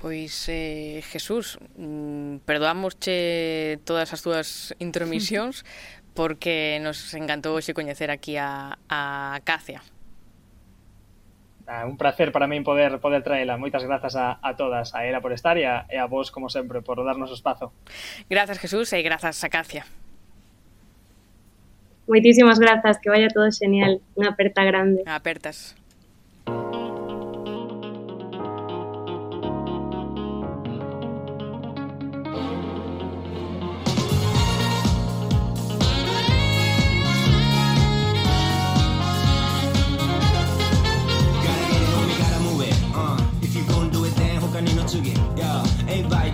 Pois, 0.00 0.48
eh, 0.48 1.04
Jesús, 1.12 1.58
mm, 1.76 2.36
perdoámosche 2.48 3.78
todas 3.84 4.08
as 4.16 4.24
túas 4.24 4.72
intromisións, 4.80 5.60
porque 6.14 6.78
nos 6.82 7.14
encantou 7.14 7.56
hoxe 7.56 7.74
coñecer 7.74 8.10
aquí 8.10 8.36
a, 8.36 8.78
a 8.88 9.40
Cacia. 9.44 9.82
Ah, 11.70 11.86
un 11.86 11.94
placer 11.94 12.34
para 12.34 12.50
min 12.50 12.66
poder 12.66 12.98
poder 12.98 13.22
traela. 13.22 13.54
Moitas 13.54 13.86
grazas 13.86 14.18
a, 14.18 14.42
a 14.42 14.58
todas, 14.58 14.90
a 14.90 15.06
ela 15.06 15.22
por 15.22 15.30
estar 15.30 15.54
e 15.54 15.62
a, 15.62 15.86
e 15.86 16.02
a 16.02 16.10
vos, 16.10 16.34
como 16.34 16.50
sempre, 16.50 16.82
por 16.82 16.98
darnos 17.06 17.30
o 17.30 17.36
espazo. 17.38 17.70
Grazas, 18.26 18.58
Jesús, 18.58 18.90
e 18.90 19.00
grazas 19.06 19.38
a 19.46 19.48
Cacia. 19.48 19.86
Moitísimas 22.10 22.58
grazas, 22.58 22.98
que 22.98 23.06
vaya 23.06 23.30
todo 23.30 23.46
genial. 23.54 24.02
Unha 24.18 24.34
aperta 24.34 24.66
grande. 24.66 25.06
Apertas. 25.06 25.78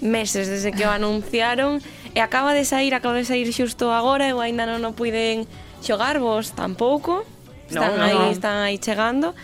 meses 0.00 0.48
desde 0.48 0.72
que 0.72 0.84
o 0.84 0.90
anunciaron 0.90 1.80
e 2.16 2.20
acaba 2.20 2.52
de 2.52 2.64
sair, 2.64 2.92
acaba 2.92 3.16
de 3.16 3.24
sair 3.24 3.48
xusto 3.52 3.92
agora, 3.92 4.28
eu 4.28 4.40
aínda 4.40 4.64
non 4.64 4.84
o 4.84 4.92
puiden 4.96 5.44
xogar 5.84 6.18
vos 6.18 6.52
tampouco. 6.52 7.24
Están 7.66 7.98
no, 7.98 8.02
no. 8.02 8.04
aí, 8.04 8.32
están 8.32 8.62
aí 8.62 8.78
chegando. 8.78 9.34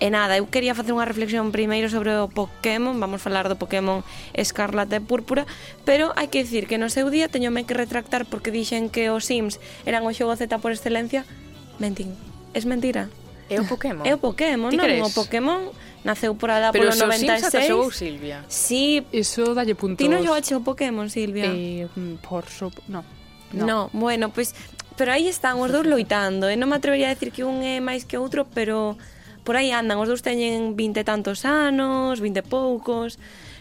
E 0.00 0.08
nada, 0.08 0.40
eu 0.40 0.48
quería 0.48 0.72
facer 0.72 0.96
unha 0.96 1.04
reflexión 1.04 1.52
primeiro 1.52 1.92
sobre 1.92 2.16
o 2.16 2.24
Pokémon, 2.32 2.96
vamos 2.96 3.20
falar 3.20 3.52
do 3.52 3.60
Pokémon 3.60 4.00
Escarlata 4.32 4.96
e 4.96 5.04
Púrpura, 5.04 5.44
pero 5.84 6.16
hai 6.16 6.32
que 6.32 6.40
dicir 6.40 6.64
que 6.64 6.80
no 6.80 6.88
seu 6.88 7.12
día 7.12 7.28
teñome 7.28 7.68
que 7.68 7.76
retractar 7.76 8.24
porque 8.24 8.48
dixen 8.48 8.88
que 8.88 9.12
os 9.12 9.28
Sims 9.28 9.60
eran 9.84 10.08
o 10.08 10.12
xogo 10.16 10.32
Z 10.32 10.48
por 10.56 10.72
excelencia. 10.72 11.28
Mentín. 11.76 12.16
Es 12.56 12.64
mentira. 12.64 13.12
É 13.52 13.60
o 13.60 13.68
Pokémon. 13.68 14.08
É 14.08 14.16
o 14.16 14.18
Pokémon, 14.18 14.72
non 14.72 14.88
o 15.04 15.12
Pokémon 15.12 15.68
Naceu 16.04 16.32
por 16.34 16.48
alá 16.48 16.72
Pero 16.72 16.88
polo 16.88 16.96
96. 16.96 17.52
Pero 17.52 17.66
xogou 17.68 17.90
Silvia. 17.92 18.44
Sí. 18.48 19.04
Iso 19.12 19.52
dalle 19.52 19.76
puntos. 19.76 20.00
Ti 20.00 20.08
non 20.08 20.24
xogaste 20.24 20.56
o 20.56 20.64
Pokémon, 20.64 21.12
Silvia? 21.12 21.52
Eh, 21.52 21.88
mm, 21.92 22.24
por 22.24 22.48
so... 22.48 22.72
No. 22.88 23.04
No. 23.52 23.64
no. 23.68 23.78
Bueno, 23.92 24.32
pois... 24.32 24.56
Pues, 24.56 24.80
pero 25.00 25.16
aí 25.16 25.28
están 25.32 25.56
os 25.56 25.72
dous 25.72 25.88
loitando. 25.88 26.48
E 26.48 26.52
eh? 26.52 26.60
non 26.60 26.68
me 26.68 26.76
atrevería 26.76 27.08
a 27.08 27.16
decir 27.16 27.32
que 27.32 27.40
un 27.40 27.64
é 27.64 27.80
máis 27.80 28.04
que 28.04 28.20
outro, 28.20 28.44
pero 28.44 29.00
por 29.48 29.56
aí 29.56 29.72
andan. 29.72 29.96
Os 29.96 30.12
dous 30.12 30.20
teñen 30.20 30.76
vinte 30.76 31.08
tantos 31.08 31.48
anos, 31.48 32.20
vinte 32.20 32.44
poucos 32.44 33.16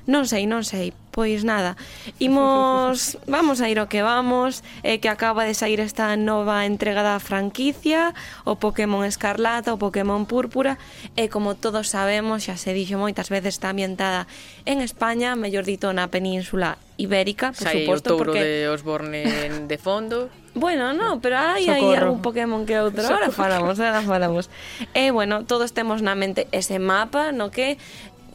Non 0.10 0.26
sei, 0.26 0.50
non 0.50 0.66
sei. 0.66 0.90
Pois 1.14 1.46
nada, 1.46 1.78
imos, 2.18 3.14
vamos 3.30 3.62
a 3.62 3.70
ir 3.70 3.78
o 3.78 3.86
que 3.86 4.02
vamos, 4.02 4.66
eh, 4.82 4.98
que 4.98 5.10
acaba 5.10 5.46
de 5.46 5.54
sair 5.54 5.78
esta 5.78 6.18
nova 6.18 6.66
entrega 6.66 7.06
da 7.06 7.22
franquicia, 7.22 8.18
o 8.42 8.58
Pokémon 8.58 9.06
Escarlata, 9.06 9.70
o 9.70 9.78
Pokémon 9.78 10.26
Púrpura, 10.26 10.82
e 11.14 11.30
como 11.30 11.54
todos 11.54 11.94
sabemos, 11.94 12.50
xa 12.50 12.58
se 12.58 12.74
dixo 12.74 12.98
moitas 12.98 13.30
veces, 13.30 13.62
está 13.62 13.70
ambientada 13.70 14.26
en 14.66 14.82
España, 14.82 15.38
mellor 15.38 15.66
dito 15.70 15.94
na 15.94 16.10
península 16.10 16.82
ibérica, 16.98 17.54
por 17.54 17.70
Sai 17.70 17.86
suposto, 17.86 18.18
o 18.18 18.18
touro 18.18 18.34
porque... 18.34 18.42
de 18.42 18.70
Osborne 18.70 19.22
de 19.70 19.78
fondo. 19.78 20.34
Bueno, 20.56 20.94
no, 20.94 21.22
pero 21.22 21.38
hai 21.38 21.70
aí 21.70 21.94
algún 21.94 22.26
Pokémon 22.26 22.66
que 22.66 22.76
outro. 22.82 23.06
Ahora 23.06 23.30
falamos, 23.30 23.80
ahora 23.80 24.02
falamos. 24.02 24.50
E, 24.98 25.08
eh, 25.08 25.12
bueno, 25.14 25.46
todos 25.46 25.72
temos 25.72 26.02
na 26.02 26.18
mente 26.18 26.50
ese 26.52 26.82
mapa 26.82 27.32
no 27.32 27.54
que 27.54 27.78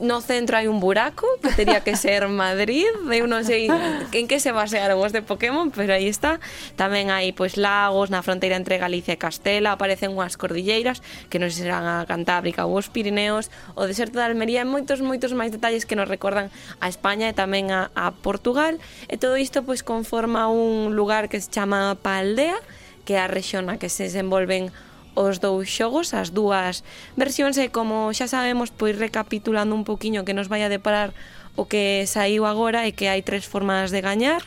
no 0.00 0.20
centro 0.20 0.56
hai 0.56 0.66
un 0.66 0.80
buraco 0.80 1.26
que 1.42 1.52
tería 1.54 1.82
que 1.82 1.94
ser 1.94 2.26
Madrid, 2.32 2.88
eu 3.10 3.26
non 3.30 3.46
sei 3.46 3.70
en 3.70 4.26
que 4.26 4.42
se 4.42 4.50
basearon 4.50 4.98
os 4.98 5.14
de 5.14 5.22
Pokémon, 5.22 5.70
pero 5.70 5.94
aí 5.94 6.10
está. 6.10 6.42
Tamén 6.74 7.10
hai 7.14 7.30
pois 7.36 7.54
lagos 7.54 8.10
na 8.10 8.24
fronteira 8.24 8.58
entre 8.58 8.78
Galicia 8.78 9.14
e 9.14 9.20
Castela, 9.20 9.74
aparecen 9.74 10.14
unhas 10.14 10.34
cordilleiras 10.34 11.04
que 11.30 11.38
non 11.38 11.50
se 11.52 11.66
serán 11.66 11.86
a 11.86 12.02
Cantábrica 12.08 12.66
ou 12.66 12.74
os 12.74 12.90
Pirineos, 12.90 13.52
o 13.78 13.86
deserto 13.86 14.18
de 14.18 14.26
Almería 14.26 14.62
e 14.62 14.68
moitos 14.68 14.98
moitos 15.04 15.30
máis 15.36 15.54
detalles 15.54 15.86
que 15.86 15.94
nos 15.94 16.10
recordan 16.10 16.50
a 16.82 16.86
España 16.90 17.30
e 17.30 17.34
tamén 17.34 17.70
a, 17.70 17.94
a 17.94 18.10
Portugal, 18.10 18.80
e 19.06 19.14
todo 19.20 19.38
isto 19.38 19.62
pois 19.62 19.86
conforma 19.86 20.50
un 20.50 20.96
lugar 20.98 21.30
que 21.30 21.38
se 21.38 21.50
chama 21.50 21.94
Paldea, 22.00 22.58
que 23.04 23.14
é 23.14 23.20
a 23.20 23.28
rexión 23.28 23.68
na 23.68 23.76
que 23.76 23.92
se 23.92 24.08
desenvolven 24.08 24.72
os 25.14 25.38
dous 25.38 25.70
xogos, 25.70 26.14
as 26.14 26.30
dúas 26.30 26.82
versións 27.16 27.56
e 27.58 27.70
como 27.70 28.10
xa 28.12 28.26
sabemos, 28.26 28.74
pois 28.74 28.98
recapitulando 28.98 29.74
un 29.74 29.86
poquiño 29.86 30.26
que 30.26 30.34
nos 30.34 30.50
vai 30.50 30.62
a 30.66 30.70
deparar 30.70 31.14
o 31.54 31.64
que 31.70 32.02
saiu 32.10 32.46
agora 32.46 32.86
é 32.86 32.90
que 32.90 33.06
hai 33.06 33.22
tres 33.22 33.46
formas 33.46 33.94
de 33.94 34.02
gañar. 34.02 34.42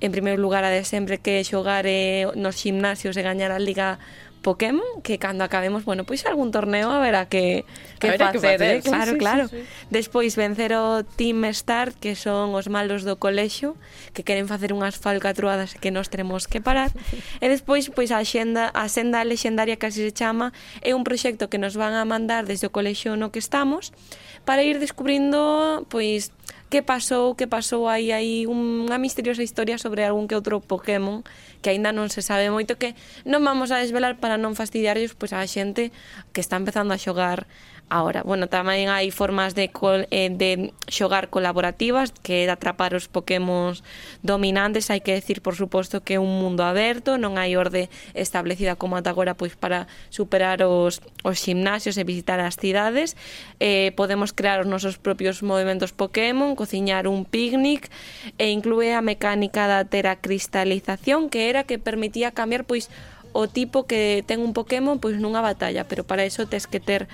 En 0.00 0.12
primeiro 0.12 0.40
lugar, 0.40 0.64
a 0.64 0.72
de 0.72 0.84
sempre 0.84 1.16
que 1.16 1.40
xogar 1.44 1.88
eh, 1.88 2.28
nos 2.36 2.56
gimnasios 2.60 3.16
e 3.16 3.22
gañar 3.24 3.52
a 3.52 3.60
Liga 3.60 3.96
Pokémon 4.46 5.02
que 5.02 5.18
cando 5.18 5.42
acabemos, 5.42 5.82
bueno, 5.82 6.06
pois 6.06 6.22
algún 6.22 6.54
torneo 6.54 6.94
a 6.94 7.02
ver 7.02 7.18
a 7.18 7.26
que, 7.26 7.66
que 7.98 8.14
haberá 8.14 8.30
facer, 8.30 8.38
que 8.38 8.38
facer, 8.38 8.76
eh? 8.78 8.82
claro, 8.86 9.10
sí, 9.10 9.18
claro. 9.18 9.44
Sí, 9.48 9.56
sí. 9.58 9.66
Despois 9.90 10.38
vencer 10.38 10.70
o 10.78 11.02
Team 11.02 11.42
Start, 11.50 11.98
que 11.98 12.14
son 12.14 12.54
os 12.54 12.70
malos 12.70 13.02
do 13.02 13.18
colexio, 13.18 13.74
que 14.14 14.22
queren 14.22 14.46
facer 14.46 14.70
unhas 14.70 15.02
falcatruadas 15.02 15.74
que 15.74 15.90
nos 15.90 16.14
teremos 16.14 16.46
que 16.46 16.62
parar. 16.62 16.94
e 17.42 17.46
despois, 17.50 17.90
pois 17.90 18.14
a 18.14 18.22
xenda, 18.22 18.70
a 18.70 18.86
senda 18.86 19.26
lexendaria 19.26 19.74
que 19.74 19.90
así 19.90 19.98
se 19.98 20.14
chama, 20.14 20.54
é 20.78 20.94
un 20.94 21.02
proxecto 21.02 21.50
que 21.50 21.58
nos 21.58 21.74
van 21.74 21.98
a 21.98 22.06
mandar 22.06 22.46
desde 22.46 22.70
o 22.70 22.74
colexio 22.74 23.18
no 23.18 23.34
que 23.34 23.42
estamos 23.42 23.90
para 24.46 24.62
ir 24.62 24.78
descubrindo 24.78 25.82
pois 25.90 26.30
que 26.68 26.82
pasou, 26.82 27.38
que 27.38 27.46
pasou 27.46 27.86
aí 27.86 28.10
aí 28.10 28.44
unha 28.50 28.98
misteriosa 28.98 29.46
historia 29.46 29.78
sobre 29.78 30.02
algún 30.02 30.26
que 30.26 30.34
outro 30.34 30.58
Pokémon 30.58 31.22
que 31.62 31.70
aínda 31.70 31.94
non 31.94 32.10
se 32.10 32.26
sabe 32.26 32.50
moito 32.50 32.74
que 32.74 32.98
non 33.22 33.46
vamos 33.46 33.70
a 33.70 33.78
desvelar 33.78 34.18
para 34.18 34.34
non 34.34 34.58
fastidiarlles 34.58 35.14
pois 35.14 35.30
pues, 35.30 35.38
a 35.38 35.46
xente 35.46 35.94
que 36.34 36.42
está 36.42 36.58
empezando 36.58 36.90
a 36.90 36.98
xogar 36.98 37.46
Ahora, 37.88 38.26
bueno, 38.26 38.50
tamén 38.50 38.90
hai 38.90 39.14
formas 39.14 39.54
de, 39.54 39.70
col, 39.70 40.10
eh, 40.10 40.26
de 40.26 40.74
xogar 40.90 41.30
colaborativas 41.30 42.10
que 42.10 42.42
é 42.42 42.50
atrapar 42.50 42.98
os 42.98 43.06
pokémons 43.06 43.86
dominantes, 44.26 44.90
hai 44.90 44.98
que 44.98 45.14
decir, 45.14 45.38
por 45.38 45.54
suposto, 45.54 46.02
que 46.02 46.18
é 46.18 46.20
un 46.20 46.42
mundo 46.42 46.66
aberto, 46.66 47.14
non 47.14 47.38
hai 47.38 47.54
orde 47.54 47.86
establecida 48.10 48.74
como 48.74 48.98
ata 48.98 49.14
agora 49.14 49.38
pois 49.38 49.54
para 49.54 49.86
superar 50.10 50.66
os, 50.66 50.98
os 51.22 51.38
gimnasios 51.38 51.94
e 51.94 52.02
visitar 52.02 52.42
as 52.42 52.58
cidades. 52.58 53.14
Eh, 53.62 53.94
podemos 53.94 54.34
crear 54.34 54.58
os 54.58 54.66
nosos 54.66 54.98
propios 54.98 55.46
movimentos 55.46 55.94
Pokémon, 55.94 56.58
cociñar 56.58 57.06
un 57.06 57.22
picnic 57.22 57.86
e 58.34 58.50
inclúe 58.50 58.98
a 58.98 59.00
mecánica 59.00 59.70
da 59.70 59.86
teracristalización 59.86 61.30
que 61.30 61.46
era 61.46 61.62
que 61.62 61.78
permitía 61.78 62.34
cambiar 62.34 62.66
pois 62.66 62.90
o 63.30 63.46
tipo 63.46 63.86
que 63.86 64.26
ten 64.26 64.42
un 64.42 64.50
Pokémon 64.50 64.98
pois 64.98 65.22
nunha 65.22 65.38
batalla, 65.38 65.86
pero 65.86 66.02
para 66.02 66.26
iso 66.26 66.50
tes 66.50 66.66
que 66.66 66.82
ter 66.82 67.06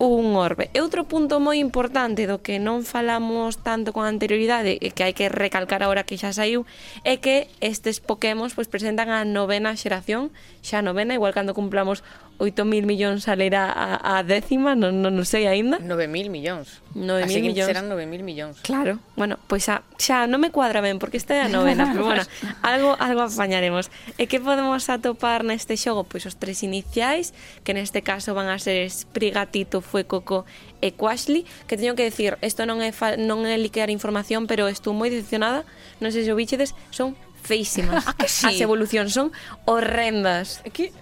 un 0.00 0.34
orbe. 0.34 0.72
E 0.72 0.80
outro 0.80 1.04
punto 1.04 1.44
moi 1.44 1.60
importante 1.60 2.24
do 2.24 2.40
que 2.40 2.56
non 2.56 2.88
falamos 2.88 3.60
tanto 3.60 3.92
con 3.92 4.08
anterioridade 4.08 4.80
e 4.80 4.88
que 4.96 5.04
hai 5.04 5.12
que 5.12 5.28
recalcar 5.28 5.84
agora 5.84 6.08
que 6.08 6.16
xa 6.16 6.32
saiu 6.32 6.64
é 7.04 7.20
que 7.20 7.52
estes 7.60 8.00
Pokémon 8.00 8.48
pois, 8.48 8.72
presentan 8.72 9.12
a 9.12 9.28
novena 9.28 9.76
xeración, 9.76 10.32
xa 10.64 10.80
novena, 10.80 11.12
igual 11.12 11.36
cando 11.36 11.52
cumplamos 11.52 12.00
8.000 12.40 12.88
millóns 12.88 13.28
salerá 13.28 13.68
a, 13.68 14.16
a 14.16 14.24
décima, 14.24 14.72
non, 14.72 15.04
non, 15.04 15.12
non 15.12 15.28
sei 15.28 15.44
aínda. 15.44 15.76
9.000 15.76 16.32
millóns. 16.32 16.80
9.000 16.96 17.52
millóns. 17.52 17.68
serán 17.68 17.86
9.000 17.92 18.24
millóns. 18.24 18.56
Claro, 18.64 18.96
bueno, 19.14 19.36
pois 19.44 19.68
xa, 19.68 19.84
xa 20.00 20.24
non 20.24 20.40
me 20.40 20.48
cuadra 20.48 20.80
ben, 20.80 20.96
porque 20.96 21.20
esta 21.20 21.36
é 21.36 21.44
a 21.44 21.52
novena, 21.52 21.92
pero 21.92 22.08
bueno, 22.08 22.24
algo, 22.64 22.96
algo 22.96 23.20
apañaremos. 23.28 23.92
E 24.16 24.24
que 24.24 24.40
podemos 24.40 24.88
atopar 24.88 25.44
neste 25.44 25.76
xogo? 25.76 26.08
Pois 26.08 26.24
os 26.24 26.40
tres 26.40 26.64
iniciais, 26.64 27.36
que 27.60 27.76
neste 27.76 28.00
caso 28.00 28.32
van 28.32 28.48
a 28.48 28.56
ser 28.56 28.88
Sprigatito, 28.88 29.84
Fuecoco 29.84 30.48
e 30.80 30.96
Quashly, 30.96 31.44
que 31.68 31.76
teño 31.76 31.92
que 31.92 32.08
decir, 32.08 32.40
isto 32.40 32.64
non 32.64 32.80
é, 32.80 32.88
fa, 32.88 33.20
non 33.20 33.44
é 33.44 33.60
liquear 33.60 33.92
información, 33.92 34.48
pero 34.48 34.64
estou 34.64 34.96
moi 34.96 35.12
decepcionada, 35.12 35.68
non 36.00 36.08
sei 36.08 36.24
se 36.24 36.32
o 36.32 36.38
bichedes, 36.40 36.72
son 36.88 37.12
feísimas. 37.50 38.06
Ah, 38.10 38.14
que 38.14 38.30
sí? 38.30 38.46
As 38.46 38.58
evolucións 38.62 39.10
son 39.10 39.34
horrendas. 39.66 40.62
Que, 40.70 40.94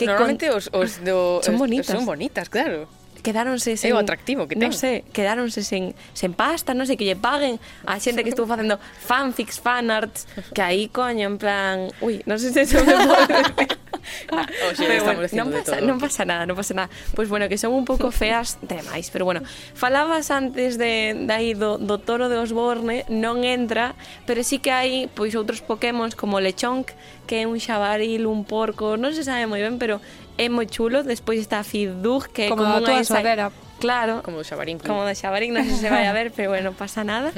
que 0.00 0.04
normalmente 0.08 0.48
con... 0.48 0.56
os, 0.56 0.72
os 0.72 1.04
do 1.04 1.44
son 1.44 1.60
bonitas. 1.60 1.92
Son 1.92 2.08
bonitas, 2.08 2.48
claro 2.48 2.88
quedáronse 3.26 3.74
sen... 3.74 3.90
É 3.90 3.94
o 3.94 3.98
atractivo 3.98 4.46
que 4.46 4.54
ten. 4.54 4.70
Non 4.70 4.70
sei, 4.70 5.02
quedáronse 5.10 5.66
sen, 5.66 5.98
sen 6.14 6.30
pasta, 6.30 6.78
non 6.78 6.86
sei, 6.86 6.94
que 6.94 7.02
lle 7.02 7.18
paguen 7.18 7.58
a 7.82 7.98
xente 7.98 8.22
que 8.22 8.30
estuvo 8.30 8.46
facendo 8.46 8.78
fanfics, 8.78 9.58
fanarts, 9.58 10.30
que 10.54 10.62
aí, 10.62 10.86
coño, 10.86 11.26
en 11.26 11.34
plan... 11.34 11.90
Ui, 11.98 12.22
non 12.22 12.38
sei 12.38 12.54
se 12.54 12.62
se 12.70 12.78
me 12.78 12.94
pode 13.10 13.26
decir 13.26 13.85
ah, 14.32 14.46
oxe, 14.70 14.84
pero 14.86 15.04
bueno, 15.04 15.20
non 15.32 15.48
pasa, 15.52 15.74
non 15.80 15.96
pasa 16.00 16.22
nada, 16.24 16.42
non 16.46 16.56
pasa 16.56 16.72
nada. 16.74 16.88
Pois 17.12 17.26
pues 17.26 17.28
bueno, 17.28 17.48
que 17.48 17.58
son 17.58 17.74
un 17.74 17.84
pouco 17.84 18.14
feas 18.14 18.58
demais, 18.62 19.10
pero 19.10 19.24
bueno, 19.24 19.42
falabas 19.74 20.30
antes 20.30 20.78
de 20.78 21.14
dai 21.26 21.54
do, 21.58 21.78
do 21.78 21.98
toro 21.98 22.30
de 22.30 22.38
Osborne, 22.38 23.02
non 23.10 23.42
entra, 23.42 23.98
pero 24.24 24.46
sí 24.46 24.62
que 24.62 24.70
hai 24.70 25.10
pois 25.10 25.34
outros 25.34 25.60
pokémons 25.60 26.14
como 26.14 26.38
Lechonk, 26.38 26.94
que 27.26 27.42
é 27.42 27.44
un 27.50 27.58
xabaril, 27.58 28.30
un 28.30 28.46
porco, 28.46 28.94
non 28.94 29.10
se 29.10 29.26
sabe 29.26 29.50
moi 29.50 29.58
ben, 29.58 29.76
pero 29.82 29.98
é 30.38 30.46
moi 30.48 30.70
chulo. 30.70 31.02
Despois 31.02 31.40
está 31.42 31.66
Fidug, 31.66 32.30
que 32.30 32.46
é 32.46 32.48
como, 32.48 32.62
como 32.62 32.78
unha 32.78 33.02
esa... 33.02 33.20
Claro. 33.78 34.22
Como 34.22 34.38
do 34.38 34.44
Xabarín. 34.44 34.78
Como 34.78 35.04
do 35.04 35.12
Xabarín, 35.12 35.52
non 35.52 35.64
sei 35.68 35.76
se 35.76 35.88
vai 35.92 36.08
a 36.08 36.14
ver, 36.16 36.32
pero 36.32 36.48
bueno, 36.50 36.72
pasa 36.72 37.04
nada. 37.04 37.32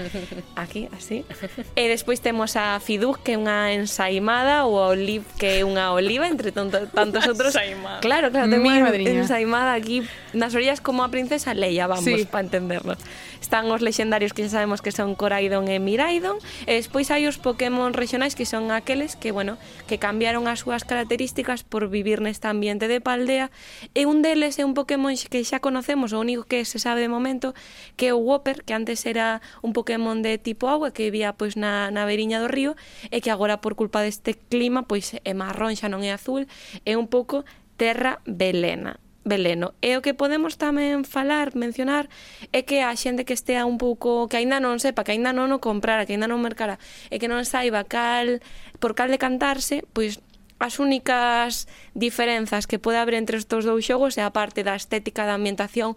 Aquí, 0.55 0.86
así. 0.95 1.26
E 1.74 1.91
despois 1.91 2.22
temos 2.22 2.55
a 2.55 2.78
Fiduz, 2.78 3.18
que 3.18 3.34
é 3.34 3.39
unha 3.39 3.74
ensaimada, 3.74 4.62
ou 4.64 4.78
a 4.78 4.95
Olive, 4.95 5.26
que 5.34 5.61
é 5.61 5.66
unha 5.66 5.91
oliva, 5.91 6.30
entre 6.30 6.55
tanto, 6.55 6.86
tantos 6.95 7.26
outros. 7.26 7.51
ensaimada. 7.55 7.99
Claro, 7.99 8.30
claro, 8.30 8.47
temos 8.47 8.70
unha 8.70 8.95
ensaimada 8.95 9.74
aquí 9.74 10.07
nas 10.30 10.55
orillas 10.55 10.78
como 10.78 11.03
a 11.03 11.11
princesa 11.11 11.55
Leia, 11.57 11.91
vamos, 11.91 12.07
sí. 12.07 12.22
para 12.28 12.47
entendernos. 12.47 12.99
Están 13.41 13.70
os 13.70 13.80
lexendarios 13.80 14.34
que 14.34 14.45
xa 14.47 14.61
sabemos 14.61 14.82
que 14.82 14.91
son 14.91 15.14
Coraidon 15.14 15.70
e 15.70 15.78
Miraidon, 15.78 16.39
e 16.66 16.74
despois 16.74 17.11
hai 17.14 17.26
os 17.30 17.39
Pokémon 17.39 17.95
regionais 17.95 18.34
que 18.34 18.45
son 18.45 18.74
aqueles 18.74 19.14
que, 19.14 19.30
bueno, 19.30 19.57
que 19.86 19.97
cambiaron 19.97 20.51
as 20.51 20.66
súas 20.66 20.82
características 20.82 21.62
por 21.62 21.86
vivir 21.89 22.20
neste 22.20 22.51
ambiente 22.51 22.91
de 22.91 23.01
paldea, 23.01 23.49
e 23.95 24.05
un 24.05 24.20
deles 24.20 24.59
é 24.59 24.66
un 24.66 24.74
Pokémon 24.74 25.14
que 25.16 25.41
xa 25.47 25.62
conocemos, 25.62 26.12
ou 26.12 26.28
único 26.29 26.45
que 26.45 26.68
se 26.68 26.76
sabe 26.76 27.01
de 27.01 27.09
momento 27.09 27.57
que 27.97 28.12
o 28.12 28.20
Whopper, 28.20 28.68
que 28.68 28.76
antes 28.76 29.09
era 29.09 29.41
un 29.64 29.72
Pokémon 29.72 30.20
de 30.20 30.37
tipo 30.37 30.68
agua 30.68 30.93
que 30.93 31.09
vivía 31.09 31.33
pois 31.33 31.57
na, 31.57 31.89
na 31.89 32.05
beiriña 32.05 32.37
do 32.37 32.53
río 32.53 32.76
e 33.09 33.24
que 33.24 33.33
agora 33.33 33.64
por 33.64 33.81
culpa 33.81 34.05
deste 34.05 34.37
clima 34.37 34.85
pois 34.85 35.16
é 35.24 35.33
marrón 35.33 35.72
xa 35.72 35.89
non 35.89 36.05
é 36.05 36.12
azul, 36.12 36.45
é 36.85 37.01
un 37.01 37.09
pouco 37.09 37.49
terra 37.81 38.20
velena 38.29 39.01
veleno. 39.29 39.74
E 39.85 39.95
o 39.95 40.03
que 40.03 40.16
podemos 40.16 40.57
tamén 40.57 41.05
falar, 41.05 41.53
mencionar, 41.55 42.09
é 42.51 42.64
que 42.64 42.81
a 42.81 42.91
xente 42.97 43.29
que 43.29 43.37
estea 43.37 43.68
un 43.68 43.76
pouco, 43.76 44.26
que 44.26 44.41
aínda 44.41 44.59
non 44.59 44.81
sepa, 44.81 45.05
que 45.05 45.12
aínda 45.12 45.37
non 45.37 45.53
o 45.53 45.61
comprara, 45.61 46.09
que 46.09 46.16
aínda 46.16 46.26
non 46.26 46.41
mercara, 46.41 46.81
e 47.12 47.20
que 47.20 47.29
non 47.29 47.45
saiba 47.45 47.85
cal, 47.85 48.41
por 48.81 48.97
cal 48.97 49.12
decantarse, 49.12 49.85
pois 49.93 50.18
as 50.59 50.79
únicas 50.83 51.71
diferenzas 51.95 52.67
que 52.67 52.79
pode 52.79 52.99
haber 52.99 53.15
entre 53.15 53.39
estes 53.39 53.65
dous 53.65 53.87
xogos 53.87 54.19
é 54.19 54.27
a 54.27 54.35
parte 54.35 54.67
da 54.67 54.75
estética 54.75 55.23
da 55.23 55.39
ambientación, 55.39 55.95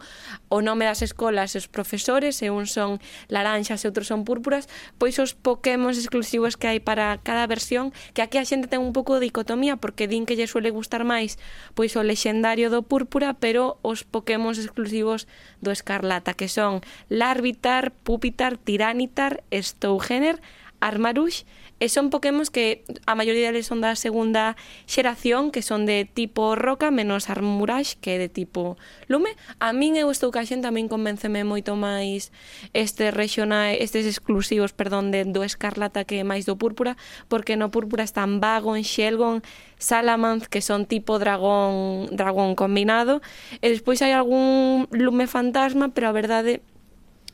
o 0.53 0.61
nome 0.61 0.85
das 0.85 1.01
escolas 1.01 1.57
e 1.57 1.61
os 1.61 1.67
profesores, 1.67 2.41
e 2.45 2.53
uns 2.53 2.69
son 2.73 3.01
laranxas 3.25 3.81
e 3.81 3.89
outros 3.89 4.05
son 4.05 4.21
púrpuras, 4.21 4.69
pois 5.01 5.17
os 5.17 5.33
pokémons 5.33 5.97
exclusivos 5.97 6.53
que 6.53 6.69
hai 6.69 6.77
para 6.77 7.17
cada 7.25 7.49
versión, 7.49 7.89
que 8.13 8.21
aquí 8.21 8.37
a 8.37 8.45
xente 8.45 8.69
ten 8.69 8.85
un 8.85 8.93
pouco 8.93 9.17
de 9.17 9.25
dicotomía, 9.25 9.81
porque 9.81 10.05
din 10.05 10.29
que 10.29 10.37
lle 10.37 10.45
suele 10.45 10.69
gustar 10.69 11.01
máis 11.01 11.41
pois 11.73 11.97
o 11.97 12.05
lexendario 12.05 12.69
do 12.69 12.85
púrpura, 12.85 13.33
pero 13.33 13.81
os 13.81 14.05
pokémons 14.05 14.61
exclusivos 14.61 15.25
do 15.57 15.73
escarlata, 15.73 16.37
que 16.37 16.45
son 16.45 16.85
Larvitar, 17.09 17.89
Pupitar, 18.05 18.61
Tiranitar, 18.61 19.41
Stougener, 19.49 20.37
Armarouche 20.81 21.45
E 21.81 21.89
son 21.89 22.13
Pokémon 22.13 22.45
que 22.45 22.85
a 23.09 23.17
maioría 23.17 23.49
deles 23.49 23.65
son 23.65 23.81
da 23.81 23.97
segunda 23.97 24.53
xeración, 24.85 25.49
que 25.49 25.65
son 25.65 25.89
de 25.89 26.05
tipo 26.05 26.53
roca 26.53 26.93
menos 26.93 27.25
Armurage, 27.25 27.97
que 27.97 28.13
é 28.13 28.17
de 28.21 28.29
tipo 28.29 28.77
lume. 29.09 29.33
A 29.57 29.73
min 29.73 29.97
eu 29.97 30.13
estou 30.13 30.29
caxen 30.29 30.61
tamén 30.61 30.85
convenceme 30.85 31.41
moito 31.41 31.73
máis 31.73 32.29
este 32.77 33.09
regional, 33.09 33.73
estes 33.73 34.05
exclusivos, 34.05 34.77
perdón, 34.77 35.09
de, 35.09 35.25
do 35.25 35.41
Escarlata 35.41 36.05
que 36.05 36.21
máis 36.21 36.45
do 36.45 36.53
Púrpura, 36.53 37.01
porque 37.25 37.57
no 37.57 37.73
Púrpura 37.73 38.05
están 38.05 38.37
Vagon, 38.37 38.85
Shelgon, 38.85 39.41
Salamance, 39.81 40.45
que 40.45 40.61
son 40.61 40.85
tipo 40.85 41.17
dragón 41.17 42.13
dragón 42.13 42.53
combinado, 42.53 43.25
e 43.57 43.73
despois 43.73 44.05
hai 44.05 44.13
algún 44.13 44.85
lume 44.93 45.25
fantasma, 45.25 45.89
pero 45.89 46.05
a 46.07 46.13
verdade 46.13 46.61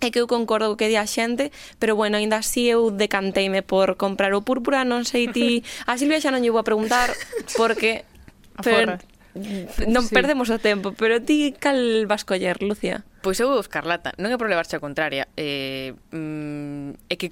é 0.01 0.11
que 0.13 0.19
eu 0.21 0.27
concordo 0.29 0.69
co 0.69 0.77
que 0.77 0.89
di 0.89 0.97
a 0.97 1.09
xente, 1.09 1.49
pero 1.81 1.97
bueno, 1.97 2.17
aínda 2.17 2.37
así 2.41 2.69
eu 2.69 2.93
decanteime 2.93 3.65
por 3.65 3.97
comprar 3.97 4.33
o 4.37 4.45
púrpura, 4.45 4.85
non 4.85 5.03
sei 5.05 5.29
ti... 5.29 5.65
A 5.89 5.97
Silvia 5.97 6.21
xa 6.21 6.29
non 6.29 6.41
lle 6.41 6.53
vou 6.53 6.61
a 6.61 6.67
preguntar 6.67 7.13
porque... 7.57 8.05
A 8.57 8.65
per... 8.65 9.01
Non 9.85 10.09
sí. 10.09 10.17
perdemos 10.17 10.49
o 10.49 10.57
tempo, 10.57 10.97
pero 10.97 11.21
ti 11.21 11.53
cal 11.53 12.09
vas 12.09 12.25
coller, 12.25 12.57
Lucia? 12.65 13.05
Pois 13.21 13.37
eu 13.37 13.53
escarlata, 13.61 14.17
non 14.17 14.33
é 14.33 14.37
por 14.37 14.49
xa 14.49 14.77
a 14.77 14.83
contraria, 14.83 15.29
eh, 15.37 15.93
mm, 16.09 16.97
é 17.05 17.15
que 17.21 17.29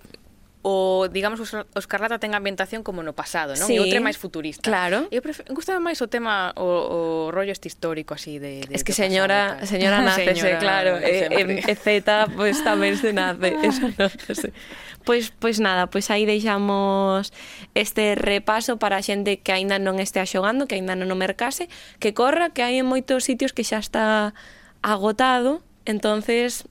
o 0.65 1.07
digamos 1.13 1.39
os, 1.39 1.53
o 1.53 1.77
Escarlata 1.77 2.17
ten 2.17 2.33
ambientación 2.33 2.81
como 2.81 3.05
no 3.05 3.13
pasado, 3.13 3.53
non? 3.53 3.69
Sí. 3.69 3.77
E 3.77 3.85
outra 3.85 4.01
máis 4.01 4.17
futurista. 4.17 4.65
Claro. 4.65 5.05
Eu 5.13 5.21
pref... 5.21 5.45
gustaba 5.53 5.77
máis 5.77 6.01
o 6.01 6.09
tema 6.09 6.57
o, 6.57 6.65
o 6.65 6.99
rollo 7.29 7.53
este 7.53 7.69
histórico 7.69 8.17
así 8.17 8.41
de, 8.41 8.65
de 8.65 8.73
Es 8.73 8.81
que 8.81 8.89
señora, 8.89 9.61
pasado, 9.61 9.77
señora 9.77 10.01
nace, 10.09 10.25
señora, 10.33 10.57
claro, 10.57 10.97
e, 10.97 11.29
e, 11.29 11.41
e 11.69 11.75
Z 11.77 12.33
pois 12.33 12.33
pues, 12.33 12.65
tamén 12.65 12.97
se 12.97 13.13
nace, 13.13 13.53
eso 13.69 13.93
no, 13.93 14.09
sé. 14.09 14.57
Pois 15.05 15.29
pois 15.29 15.61
nada, 15.61 15.85
pois 15.85 16.09
aí 16.09 16.25
deixamos 16.25 17.29
este 17.77 18.17
repaso 18.17 18.81
para 18.81 18.97
a 18.97 19.05
xente 19.05 19.37
que 19.37 19.53
aínda 19.53 19.77
non 19.77 20.01
estea 20.01 20.25
xogando, 20.25 20.65
que 20.65 20.81
aínda 20.81 20.97
non 20.97 21.13
o 21.13 21.17
mercase, 21.17 21.69
que 22.01 22.17
corra, 22.17 22.49
que 22.49 22.65
hai 22.65 22.81
en 22.81 22.89
moitos 22.89 23.21
sitios 23.21 23.53
que 23.53 23.61
xa 23.61 23.77
está 23.77 24.33
agotado, 24.81 25.61
entonces 25.85 26.65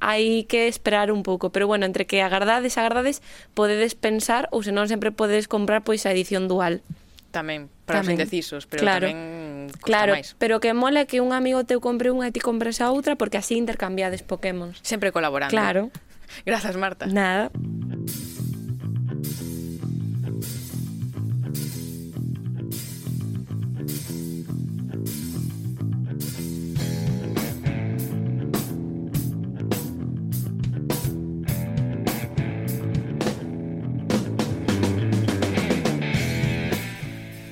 hai 0.00 0.48
que 0.48 0.66
esperar 0.66 1.12
un 1.12 1.22
pouco, 1.22 1.52
pero 1.52 1.68
bueno, 1.68 1.84
entre 1.86 2.08
que 2.08 2.24
agardades, 2.24 2.76
agardades, 2.80 3.22
podedes 3.54 3.94
pensar 3.94 4.48
ou 4.50 4.64
senón 4.64 4.88
sempre 4.88 5.12
podedes 5.12 5.46
comprar 5.46 5.84
pois 5.84 6.08
a 6.08 6.12
edición 6.12 6.48
dual. 6.48 6.80
Tamén, 7.30 7.70
para 7.86 8.02
tamén. 8.02 8.18
os 8.18 8.26
indecisos, 8.26 8.66
pero 8.66 8.82
claro. 8.82 9.06
tamén 9.06 9.70
costa 9.70 9.86
Claro, 9.86 10.12
máis. 10.18 10.34
pero 10.40 10.58
que 10.58 10.74
mola 10.74 11.06
que 11.06 11.22
un 11.22 11.30
amigo 11.30 11.62
teu 11.62 11.78
compre 11.78 12.10
unha 12.10 12.26
e 12.26 12.34
ti 12.34 12.42
compres 12.42 12.82
a 12.82 12.90
outra 12.90 13.14
porque 13.14 13.38
así 13.38 13.54
intercambiades 13.54 14.26
Pokémon. 14.26 14.74
Sempre 14.82 15.14
colaborando. 15.14 15.54
Claro. 15.54 15.94
Grazas, 16.48 16.74
Marta. 16.74 17.06
Nada. 17.06 17.54